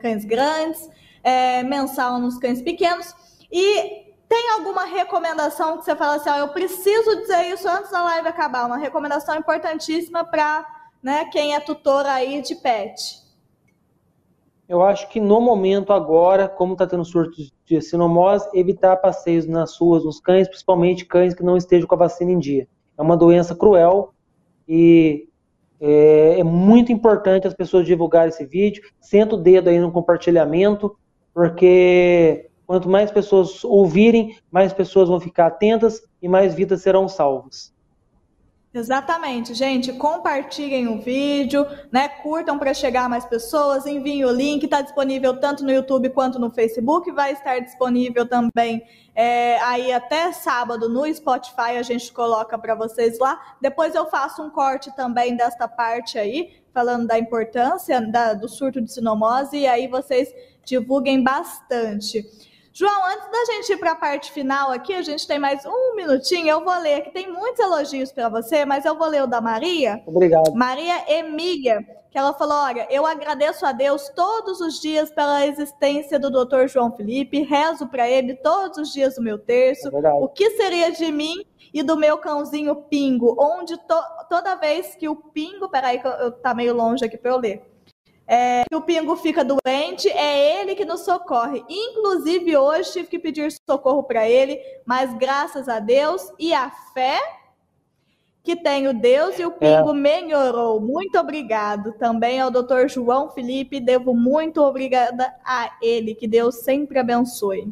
cães 0.00 0.24
grandes, 0.24 0.88
é, 1.22 1.62
mensal 1.62 2.18
nos 2.18 2.38
cães 2.38 2.62
pequenos. 2.62 3.14
E 3.52 4.11
tem 4.32 4.48
alguma 4.48 4.86
recomendação 4.86 5.76
que 5.76 5.84
você 5.84 5.94
fala 5.94 6.14
assim, 6.14 6.30
ó, 6.30 6.36
eu 6.36 6.48
preciso 6.48 7.20
dizer 7.20 7.52
isso 7.52 7.68
antes 7.68 7.90
da 7.90 8.02
live 8.02 8.28
acabar? 8.28 8.64
Uma 8.64 8.78
recomendação 8.78 9.36
importantíssima 9.36 10.24
para 10.24 10.66
né, 11.02 11.26
quem 11.26 11.54
é 11.54 11.60
tutor 11.60 12.06
aí 12.06 12.40
de 12.40 12.54
pet. 12.54 13.20
Eu 14.66 14.82
acho 14.82 15.06
que 15.10 15.20
no 15.20 15.38
momento 15.38 15.92
agora, 15.92 16.48
como 16.48 16.72
está 16.72 16.86
tendo 16.86 17.04
surto 17.04 17.42
de 17.66 17.82
sinomose, 17.82 18.48
evitar 18.54 18.96
passeios 18.96 19.46
nas 19.46 19.76
ruas, 19.78 20.02
nos 20.02 20.18
cães, 20.18 20.48
principalmente 20.48 21.04
cães 21.04 21.34
que 21.34 21.42
não 21.42 21.58
estejam 21.58 21.86
com 21.86 21.94
a 21.94 21.98
vacina 21.98 22.30
em 22.30 22.38
dia. 22.38 22.66
É 22.96 23.02
uma 23.02 23.18
doença 23.18 23.54
cruel 23.54 24.14
e 24.66 25.28
é, 25.78 26.40
é 26.40 26.42
muito 26.42 26.90
importante 26.90 27.46
as 27.46 27.52
pessoas 27.52 27.84
divulgarem 27.84 28.30
esse 28.30 28.46
vídeo. 28.46 28.82
Senta 28.98 29.34
o 29.34 29.38
dedo 29.38 29.68
aí 29.68 29.78
no 29.78 29.92
compartilhamento, 29.92 30.96
porque 31.34 32.50
Quanto 32.72 32.88
mais 32.88 33.10
pessoas 33.10 33.62
ouvirem, 33.64 34.34
mais 34.50 34.72
pessoas 34.72 35.06
vão 35.06 35.20
ficar 35.20 35.48
atentas 35.48 36.02
e 36.22 36.26
mais 36.26 36.54
vidas 36.54 36.80
serão 36.80 37.06
salvas. 37.06 37.70
Exatamente, 38.72 39.52
gente. 39.52 39.92
Compartilhem 39.92 40.88
o 40.88 40.98
vídeo, 40.98 41.66
né? 41.92 42.08
Curtam 42.08 42.58
para 42.58 42.72
chegar 42.72 43.10
mais 43.10 43.26
pessoas, 43.26 43.84
enviem 43.84 44.24
o 44.24 44.30
link, 44.30 44.64
está 44.64 44.80
disponível 44.80 45.38
tanto 45.38 45.62
no 45.62 45.70
YouTube 45.70 46.08
quanto 46.08 46.38
no 46.38 46.50
Facebook, 46.50 47.12
vai 47.12 47.34
estar 47.34 47.58
disponível 47.58 48.26
também 48.26 48.82
é, 49.14 49.58
aí 49.60 49.92
até 49.92 50.32
sábado 50.32 50.88
no 50.88 51.04
Spotify, 51.12 51.76
a 51.78 51.82
gente 51.82 52.10
coloca 52.10 52.58
para 52.58 52.74
vocês 52.74 53.18
lá. 53.18 53.38
Depois 53.60 53.94
eu 53.94 54.06
faço 54.06 54.42
um 54.42 54.48
corte 54.48 54.90
também 54.96 55.36
desta 55.36 55.68
parte 55.68 56.18
aí, 56.18 56.54
falando 56.72 57.06
da 57.06 57.18
importância 57.18 58.00
da, 58.00 58.32
do 58.32 58.48
surto 58.48 58.80
de 58.80 58.90
sinomose, 58.90 59.58
e 59.58 59.66
aí 59.66 59.88
vocês 59.88 60.34
divulguem 60.64 61.22
bastante. 61.22 62.24
João, 62.74 63.04
antes 63.06 63.30
da 63.30 63.52
gente 63.52 63.72
ir 63.74 63.76
para 63.76 63.92
a 63.92 63.96
parte 63.96 64.32
final 64.32 64.70
aqui, 64.70 64.94
a 64.94 65.02
gente 65.02 65.26
tem 65.26 65.38
mais 65.38 65.62
um 65.66 65.94
minutinho. 65.94 66.48
Eu 66.48 66.64
vou 66.64 66.78
ler, 66.80 66.94
aqui 66.94 67.10
tem 67.10 67.30
muitos 67.30 67.60
elogios 67.60 68.10
para 68.10 68.30
você, 68.30 68.64
mas 68.64 68.86
eu 68.86 68.96
vou 68.96 69.08
ler 69.08 69.22
o 69.22 69.26
da 69.26 69.42
Maria. 69.42 70.02
Obrigado. 70.06 70.54
Maria 70.54 71.04
Emília, 71.06 71.86
que 72.10 72.16
ela 72.16 72.32
falou: 72.32 72.56
Olha, 72.56 72.86
eu 72.90 73.04
agradeço 73.04 73.66
a 73.66 73.72
Deus 73.72 74.08
todos 74.16 74.62
os 74.62 74.80
dias 74.80 75.10
pela 75.10 75.46
existência 75.46 76.18
do 76.18 76.30
Dr. 76.30 76.66
João 76.66 76.90
Felipe, 76.96 77.42
rezo 77.42 77.86
para 77.88 78.08
ele 78.08 78.36
todos 78.36 78.78
os 78.78 78.90
dias 78.90 79.16
do 79.16 79.22
meu 79.22 79.38
terço. 79.38 79.88
É 79.94 80.10
o 80.14 80.28
que 80.28 80.52
seria 80.52 80.90
de 80.90 81.12
mim 81.12 81.44
e 81.74 81.82
do 81.82 81.94
meu 81.94 82.16
cãozinho 82.16 82.74
Pingo, 82.88 83.36
onde 83.38 83.76
to 83.76 84.02
toda 84.30 84.56
vez 84.56 84.94
que 84.94 85.10
o 85.10 85.16
Pingo. 85.16 85.68
Peraí, 85.68 85.98
que 85.98 86.06
eu, 86.06 86.12
eu, 86.12 86.32
tá 86.32 86.54
meio 86.54 86.74
longe 86.74 87.04
aqui 87.04 87.18
para 87.18 87.32
eu 87.32 87.38
ler 87.38 87.71
é, 88.32 88.64
que 88.66 88.74
o 88.74 88.80
Pingo 88.80 89.14
fica 89.14 89.44
doente, 89.44 90.08
é 90.08 90.62
ele 90.62 90.74
que 90.74 90.86
nos 90.86 91.00
socorre. 91.00 91.62
Inclusive, 91.68 92.56
hoje 92.56 92.90
tive 92.90 93.08
que 93.08 93.18
pedir 93.18 93.52
socorro 93.68 94.02
para 94.04 94.26
ele, 94.26 94.58
mas 94.86 95.12
graças 95.18 95.68
a 95.68 95.78
Deus 95.78 96.32
e 96.38 96.54
a 96.54 96.70
fé 96.94 97.20
que 98.42 98.56
tenho 98.56 98.98
Deus 98.98 99.38
e 99.38 99.44
o 99.44 99.50
Pingo 99.50 99.90
é. 99.90 99.94
melhorou. 99.94 100.80
Muito 100.80 101.18
obrigado. 101.18 101.92
Também 101.98 102.40
ao 102.40 102.50
Dr. 102.50 102.88
João 102.88 103.28
Felipe, 103.28 103.78
devo 103.78 104.14
muito 104.14 104.62
obrigada 104.62 105.30
a 105.44 105.70
ele. 105.82 106.14
Que 106.14 106.26
Deus 106.26 106.54
sempre 106.60 106.98
abençoe. 106.98 107.70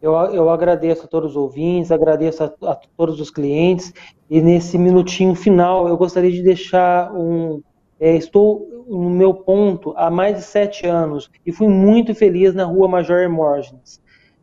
Eu, 0.00 0.14
eu 0.14 0.48
agradeço 0.48 1.04
a 1.04 1.08
todos 1.08 1.32
os 1.32 1.36
ouvintes, 1.36 1.92
agradeço 1.92 2.42
a, 2.42 2.70
a 2.70 2.74
todos 2.96 3.20
os 3.20 3.30
clientes. 3.30 3.92
E 4.30 4.40
nesse 4.40 4.78
minutinho 4.78 5.34
final, 5.34 5.86
eu 5.88 5.96
gostaria 5.98 6.32
de 6.32 6.42
deixar 6.42 7.12
um, 7.14 7.62
é, 8.02 8.16
estou 8.16 8.84
no 8.88 9.08
meu 9.08 9.32
ponto 9.32 9.94
há 9.96 10.10
mais 10.10 10.36
de 10.36 10.42
sete 10.42 10.88
anos 10.88 11.30
e 11.46 11.52
fui 11.52 11.68
muito 11.68 12.12
feliz 12.16 12.52
na 12.52 12.64
rua 12.64 12.88
Major 12.88 13.16
Hermógenes. 13.16 14.02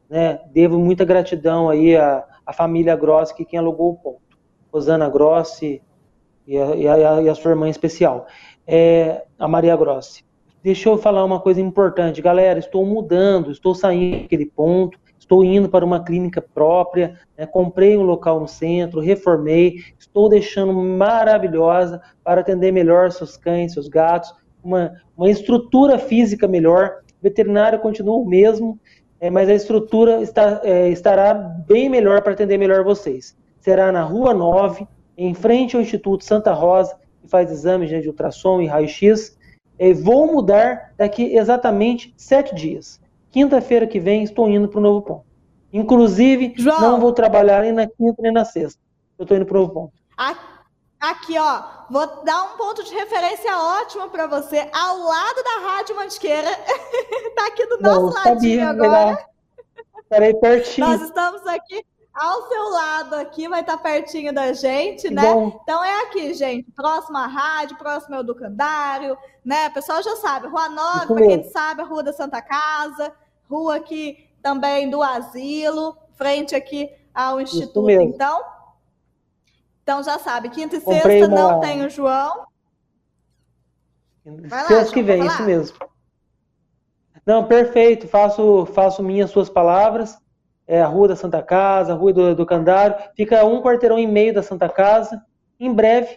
Né? 0.10 0.39
Devo 0.53 0.80
muita 0.80 1.03
gratidão 1.03 1.70
aí 1.70 1.93
à, 1.93 2.24
à 2.45 2.53
família 2.53 2.95
Grossi, 2.95 3.36
que 3.36 3.43
quem 3.43 3.60
alugou 3.60 3.91
o 3.91 3.95
ponto. 3.97 4.39
Rosana 4.72 5.10
Grossi 5.10 5.82
e 6.47 6.57
a, 6.57 6.74
e 6.74 6.88
a, 6.88 7.22
e 7.22 7.28
a 7.28 7.36
sua 7.36 7.51
irmã 7.51 7.68
especial, 7.68 8.28
é, 8.66 9.26
a 9.38 9.45
Maria 9.45 9.76
Grossi. 9.76 10.24
Deixa 10.64 10.88
eu 10.88 10.97
falar 10.97 11.26
uma 11.26 11.41
coisa 11.41 11.60
importante, 11.60 12.22
galera. 12.22 12.60
Estou 12.60 12.86
mudando, 12.86 13.51
estou 13.51 13.76
saindo 13.76 14.22
daquele 14.22 14.45
ponto 14.45 14.97
estou 15.30 15.43
indo 15.43 15.69
para 15.69 15.86
uma 15.86 16.03
clínica 16.03 16.41
própria, 16.41 17.19
né, 17.38 17.45
comprei 17.45 17.95
um 17.95 18.01
local 18.01 18.39
no 18.39 18.47
centro, 18.47 18.99
reformei, 18.99 19.75
estou 19.99 20.27
deixando 20.27 20.73
maravilhosa 20.73 22.01
para 22.23 22.41
atender 22.41 22.71
melhor 22.71 23.11
seus 23.11 23.38
cães, 23.38 23.73
seus 23.73 23.88
gatos, 23.88 24.34
uma, 24.63 24.91
uma 25.15 25.30
estrutura 25.30 25.99
física 25.99 26.47
melhor, 26.47 27.03
o 27.19 27.21
veterinário 27.21 27.77
continua 27.77 28.15
o 28.15 28.25
mesmo, 28.25 28.80
é, 29.21 29.30
mas 29.30 29.47
a 29.47 29.53
estrutura 29.53 30.19
está, 30.23 30.61
é, 30.63 30.89
estará 30.89 31.36
bem 31.36 31.88
melhor 31.89 32.23
para 32.23 32.34
atender 32.34 32.57
melhor 32.57 32.84
vocês. 32.84 33.38
Será 33.59 33.91
na 33.91 34.01
Rua 34.01 34.34
9, 34.34 34.88
em 35.15 35.36
frente 35.36 35.75
ao 35.75 35.82
Instituto 35.82 36.23
Santa 36.23 36.53
Rosa, 36.53 36.97
que 37.21 37.27
faz 37.27 37.51
exames 37.51 37.89
de 37.89 38.07
ultrassom 38.07 38.61
e 38.61 38.65
raio-x. 38.65 39.38
É, 39.77 39.93
vou 39.93 40.32
mudar 40.32 40.93
daqui 40.97 41.36
exatamente 41.36 42.13
sete 42.17 42.55
dias. 42.55 42.99
Quinta-feira 43.32 43.88
que 43.88 43.99
vem 43.99 44.23
estou 44.23 44.49
indo 44.49 44.67
para 44.67 44.80
o 44.80 44.82
Novo 44.82 45.01
Ponto. 45.01 45.25
Inclusive, 45.71 46.53
João, 46.57 46.82
não 46.82 46.99
vou 46.99 47.13
trabalhar 47.13 47.61
nem 47.61 47.71
na 47.71 47.88
quinta 47.88 48.21
nem 48.21 48.32
na 48.32 48.43
sexta. 48.43 48.80
Eu 49.17 49.23
estou 49.23 49.38
indo 49.38 49.45
para 49.45 49.57
o 49.57 49.61
Novo 49.61 49.73
Ponto. 49.73 49.93
Aqui, 50.99 51.38
ó, 51.38 51.63
vou 51.89 52.23
dar 52.25 52.43
um 52.43 52.57
ponto 52.57 52.84
de 52.84 52.93
referência 52.93 53.57
ótimo 53.57 54.09
para 54.09 54.27
você, 54.27 54.69
ao 54.73 54.97
lado 54.97 55.43
da 55.43 55.69
Rádio 55.69 55.95
Mantiqueira. 55.95 56.49
tá 57.36 57.47
aqui 57.47 57.65
do 57.67 57.80
nosso 57.80 58.01
Não, 58.01 58.09
ladinho 58.09 58.65
sabia, 58.65 58.69
agora. 58.69 59.25
Estarei 60.03 60.34
pertinho. 60.34 60.88
Nós 60.88 61.01
estamos 61.01 61.47
aqui 61.47 61.86
ao 62.14 62.47
seu 62.47 62.70
lado 62.70 63.16
aqui, 63.16 63.47
vai 63.47 63.62
estar 63.62 63.78
tá 63.78 63.84
pertinho 63.84 64.34
da 64.34 64.51
gente, 64.53 65.10
né? 65.10 65.22
Bom. 65.22 65.60
Então 65.64 65.84
é 65.84 66.03
aqui, 66.03 66.34
gente, 66.34 66.72
próximo 66.72 67.18
à 67.18 67.28
rádio, 67.28 67.78
próximo 67.78 68.16
ao 68.16 68.22
Educandário, 68.22 69.18
né? 69.43 69.68
O 69.68 69.74
pessoal 69.74 70.01
já 70.03 70.16
sabe, 70.18 70.47
Rua 70.47 70.70
9, 70.70 71.07
para 71.07 71.28
quem 71.28 71.43
sabe, 71.45 71.82
a 71.82 71.86
Rua 71.86 72.03
da 72.03 72.14
Santa 72.14 72.41
Casa, 72.41 73.14
rua 73.49 73.78
aqui 73.78 74.30
também 74.41 74.89
do 74.89 75.01
Asilo, 75.01 75.97
frente 76.16 76.55
aqui 76.55 76.89
ao 77.14 77.39
Instituto, 77.39 77.89
então. 77.89 78.43
Então 79.84 80.03
já 80.03 80.20
sabe, 80.20 80.49
quinta 80.49 80.76
e 80.76 80.82
Comprei 80.82 81.20
sexta 81.22 81.28
uma... 81.28 81.51
não 81.53 81.60
tem 81.60 81.86
o 81.86 81.89
João. 81.89 82.45
Sexta 84.68 84.93
que 84.93 85.01
vem, 85.01 85.26
isso 85.26 85.43
mesmo. 85.43 85.78
Não, 87.26 87.45
perfeito. 87.45 88.07
Faço, 88.07 88.66
faço 88.68 89.03
minhas 89.03 89.32
suas 89.32 89.49
palavras. 89.49 90.18
É 90.70 90.80
a 90.80 90.86
Rua 90.86 91.07
da 91.07 91.15
Santa 91.15 91.41
Casa, 91.41 91.93
a 91.93 91.95
Rua 91.95 92.13
do, 92.13 92.36
do 92.36 92.45
Candário. 92.45 92.95
Fica 93.15 93.43
um 93.43 93.59
quarteirão 93.59 93.97
e 93.97 94.05
meio 94.05 94.32
da 94.32 94.43
Santa 94.43 94.70
Casa. 94.70 95.20
Em 95.59 95.74
breve 95.74 96.15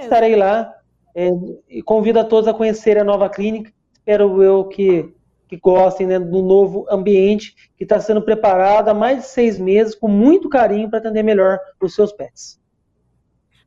estarei 0.00 0.34
lá. 0.34 0.74
É, 1.14 1.30
e 1.68 1.82
convido 1.82 2.18
a 2.18 2.24
todos 2.24 2.48
a 2.48 2.54
conhecerem 2.54 3.02
a 3.02 3.04
nova 3.04 3.30
clínica. 3.30 3.72
Espero 3.92 4.42
eu 4.42 4.64
que, 4.64 5.14
que 5.46 5.56
gostem 5.56 6.06
né, 6.06 6.18
do 6.18 6.42
novo 6.42 6.84
ambiente 6.90 7.54
que 7.76 7.84
está 7.84 8.00
sendo 8.00 8.22
preparado 8.22 8.88
há 8.88 8.94
mais 8.94 9.18
de 9.18 9.26
seis 9.26 9.56
meses, 9.56 9.94
com 9.94 10.08
muito 10.08 10.48
carinho, 10.48 10.90
para 10.90 10.98
atender 10.98 11.22
melhor 11.22 11.60
os 11.80 11.94
seus 11.94 12.12
pets. 12.12 12.61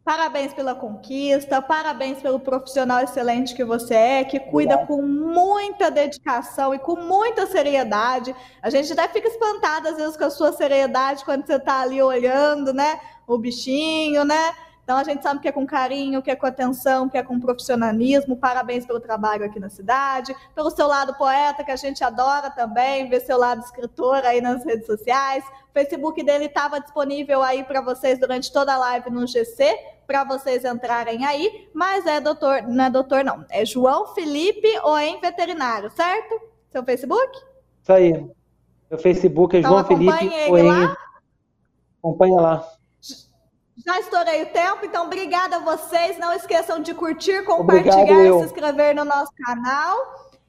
Parabéns 0.06 0.54
pela 0.54 0.76
conquista, 0.76 1.60
parabéns 1.64 2.22
pelo 2.22 2.40
profissional 2.40 3.00
excelente 3.00 3.56
que 3.56 3.66
você 3.66 3.96
é, 3.96 4.24
que 4.24 4.40
cuida 4.40 4.86
com 4.86 5.02
muita 5.02 5.90
dedicação 5.90 6.76
e 6.76 6.78
com 6.78 6.96
muita 6.96 7.48
seriedade. 7.48 8.36
A 8.62 8.70
gente 8.70 8.94
até 8.94 9.08
fica 9.08 9.28
espantada 9.28 9.90
às 9.90 9.98
vezes 9.98 10.16
com 10.16 10.26
a 10.26 10.30
sua 10.30 10.54
seriedade 10.54 11.26
quando 11.26 11.48
você 11.48 11.56
está 11.56 11.82
ali 11.82 12.04
olhando, 12.04 12.72
né, 12.72 13.00
o 13.26 13.36
bichinho, 13.36 14.24
né? 14.24 14.54
Então 14.86 15.00
a 15.00 15.04
gente 15.04 15.24
sabe 15.24 15.40
que 15.40 15.48
é 15.48 15.52
com 15.52 15.66
carinho, 15.66 16.22
que 16.22 16.30
é 16.30 16.36
com 16.36 16.46
atenção, 16.46 17.10
que 17.10 17.18
é 17.18 17.24
com 17.24 17.40
profissionalismo. 17.40 18.38
Parabéns 18.38 18.86
pelo 18.86 19.00
trabalho 19.00 19.44
aqui 19.44 19.60
na 19.60 19.68
cidade, 19.68 20.34
pelo 20.54 20.70
seu 20.70 20.86
lado 20.86 21.16
poeta, 21.16 21.64
que 21.64 21.72
a 21.72 21.76
gente 21.76 22.04
adora 22.04 22.52
também, 22.52 23.10
ver 23.10 23.22
seu 23.22 23.36
lado 23.36 23.62
escritor 23.62 24.18
aí 24.18 24.40
nas 24.42 24.64
redes 24.64 24.86
sociais. 24.86 25.44
O 25.44 25.74
Facebook 25.74 26.22
dele 26.24 26.46
estava 26.46 26.80
disponível 26.80 27.42
aí 27.42 27.64
para 27.64 27.82
vocês 27.82 28.20
durante 28.20 28.54
toda 28.54 28.76
a 28.76 28.78
live 28.78 29.10
no 29.10 29.26
GC, 29.26 29.76
para 30.06 30.24
vocês 30.24 30.64
entrarem 30.64 31.26
aí, 31.26 31.68
mas 31.74 32.06
é 32.06 32.22
doutor, 32.22 32.62
não 32.62 32.86
é 32.86 32.90
doutor 32.92 33.24
não, 33.24 33.44
é 33.50 33.66
João 33.66 34.14
Felipe 34.14 34.68
ou 34.84 35.00
em 35.00 35.20
veterinário, 35.20 35.90
certo? 35.90 36.40
Seu 36.72 36.84
Facebook? 36.86 37.40
Isso 37.82 37.92
aí. 37.92 38.12
Meu 38.92 39.00
Facebook 39.00 39.56
é 39.56 39.60
então, 39.62 39.72
João 39.72 39.84
Felipe 39.84 40.30
ou 40.48 40.58
em... 40.60 40.96
Acompanha 42.04 42.40
lá. 42.40 42.75
Já 43.84 44.00
estourei 44.00 44.44
o 44.44 44.46
tempo, 44.48 44.86
então 44.86 45.06
obrigada 45.06 45.58
a 45.58 45.60
vocês. 45.60 46.18
Não 46.18 46.32
esqueçam 46.32 46.80
de 46.82 46.94
curtir, 46.94 47.44
compartilhar 47.44 48.26
e 48.26 48.40
se 48.40 48.46
inscrever 48.46 48.96
no 48.96 49.04
nosso 49.04 49.32
canal. 49.46 49.98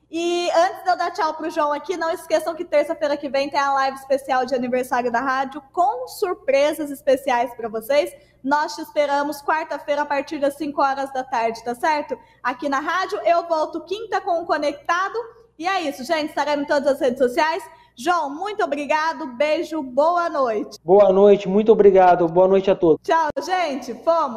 E 0.09 0.49
antes 0.53 0.85
de 0.85 0.91
eu 0.91 0.97
dar 0.97 1.11
tchau 1.11 1.35
pro 1.35 1.51
João 1.51 1.72
aqui, 1.72 1.97
não 1.97 2.11
esqueçam 2.11 2.55
que 2.55 2.64
terça-feira 2.64 3.16
que 3.16 3.29
vem 3.29 3.51
tem 3.51 3.59
a 3.59 3.72
live 3.74 3.99
especial 3.99 4.47
de 4.47 4.55
aniversário 4.55 5.11
da 5.11 5.20
rádio 5.20 5.61
com 5.72 6.07
surpresas 6.07 6.91
especiais 6.93 7.53
para 7.55 7.68
vocês. 7.68 8.14
Nós 8.43 8.77
te 8.77 8.83
esperamos 8.83 9.43
quarta-feira 9.43 10.03
a 10.03 10.07
partir 10.07 10.39
das 10.39 10.55
5 10.55 10.81
horas 10.81 11.12
da 11.12 11.24
tarde, 11.24 11.64
tá 11.64 11.74
certo? 11.74 12.16
Aqui 12.41 12.68
na 12.68 12.79
rádio. 12.79 13.18
Eu 13.24 13.49
volto 13.49 13.85
quinta 13.85 14.20
com 14.20 14.41
o 14.41 14.47
Conectado. 14.47 15.18
E 15.59 15.66
é 15.66 15.81
isso, 15.81 16.05
gente. 16.05 16.29
Estaremos 16.29 16.64
em 16.64 16.68
todas 16.68 16.87
as 16.87 17.01
redes 17.01 17.18
sociais. 17.18 17.68
João, 17.99 18.28
muito 18.28 18.62
obrigado, 18.62 19.26
beijo, 19.26 19.82
boa 19.82 20.28
noite. 20.28 20.78
Boa 20.84 21.11
noite, 21.11 21.49
muito 21.49 21.72
obrigado, 21.72 22.28
boa 22.28 22.47
noite 22.47 22.70
a 22.70 22.74
todos. 22.74 23.01
Tchau, 23.03 23.30
gente, 23.42 23.94
fomos. 24.05 24.34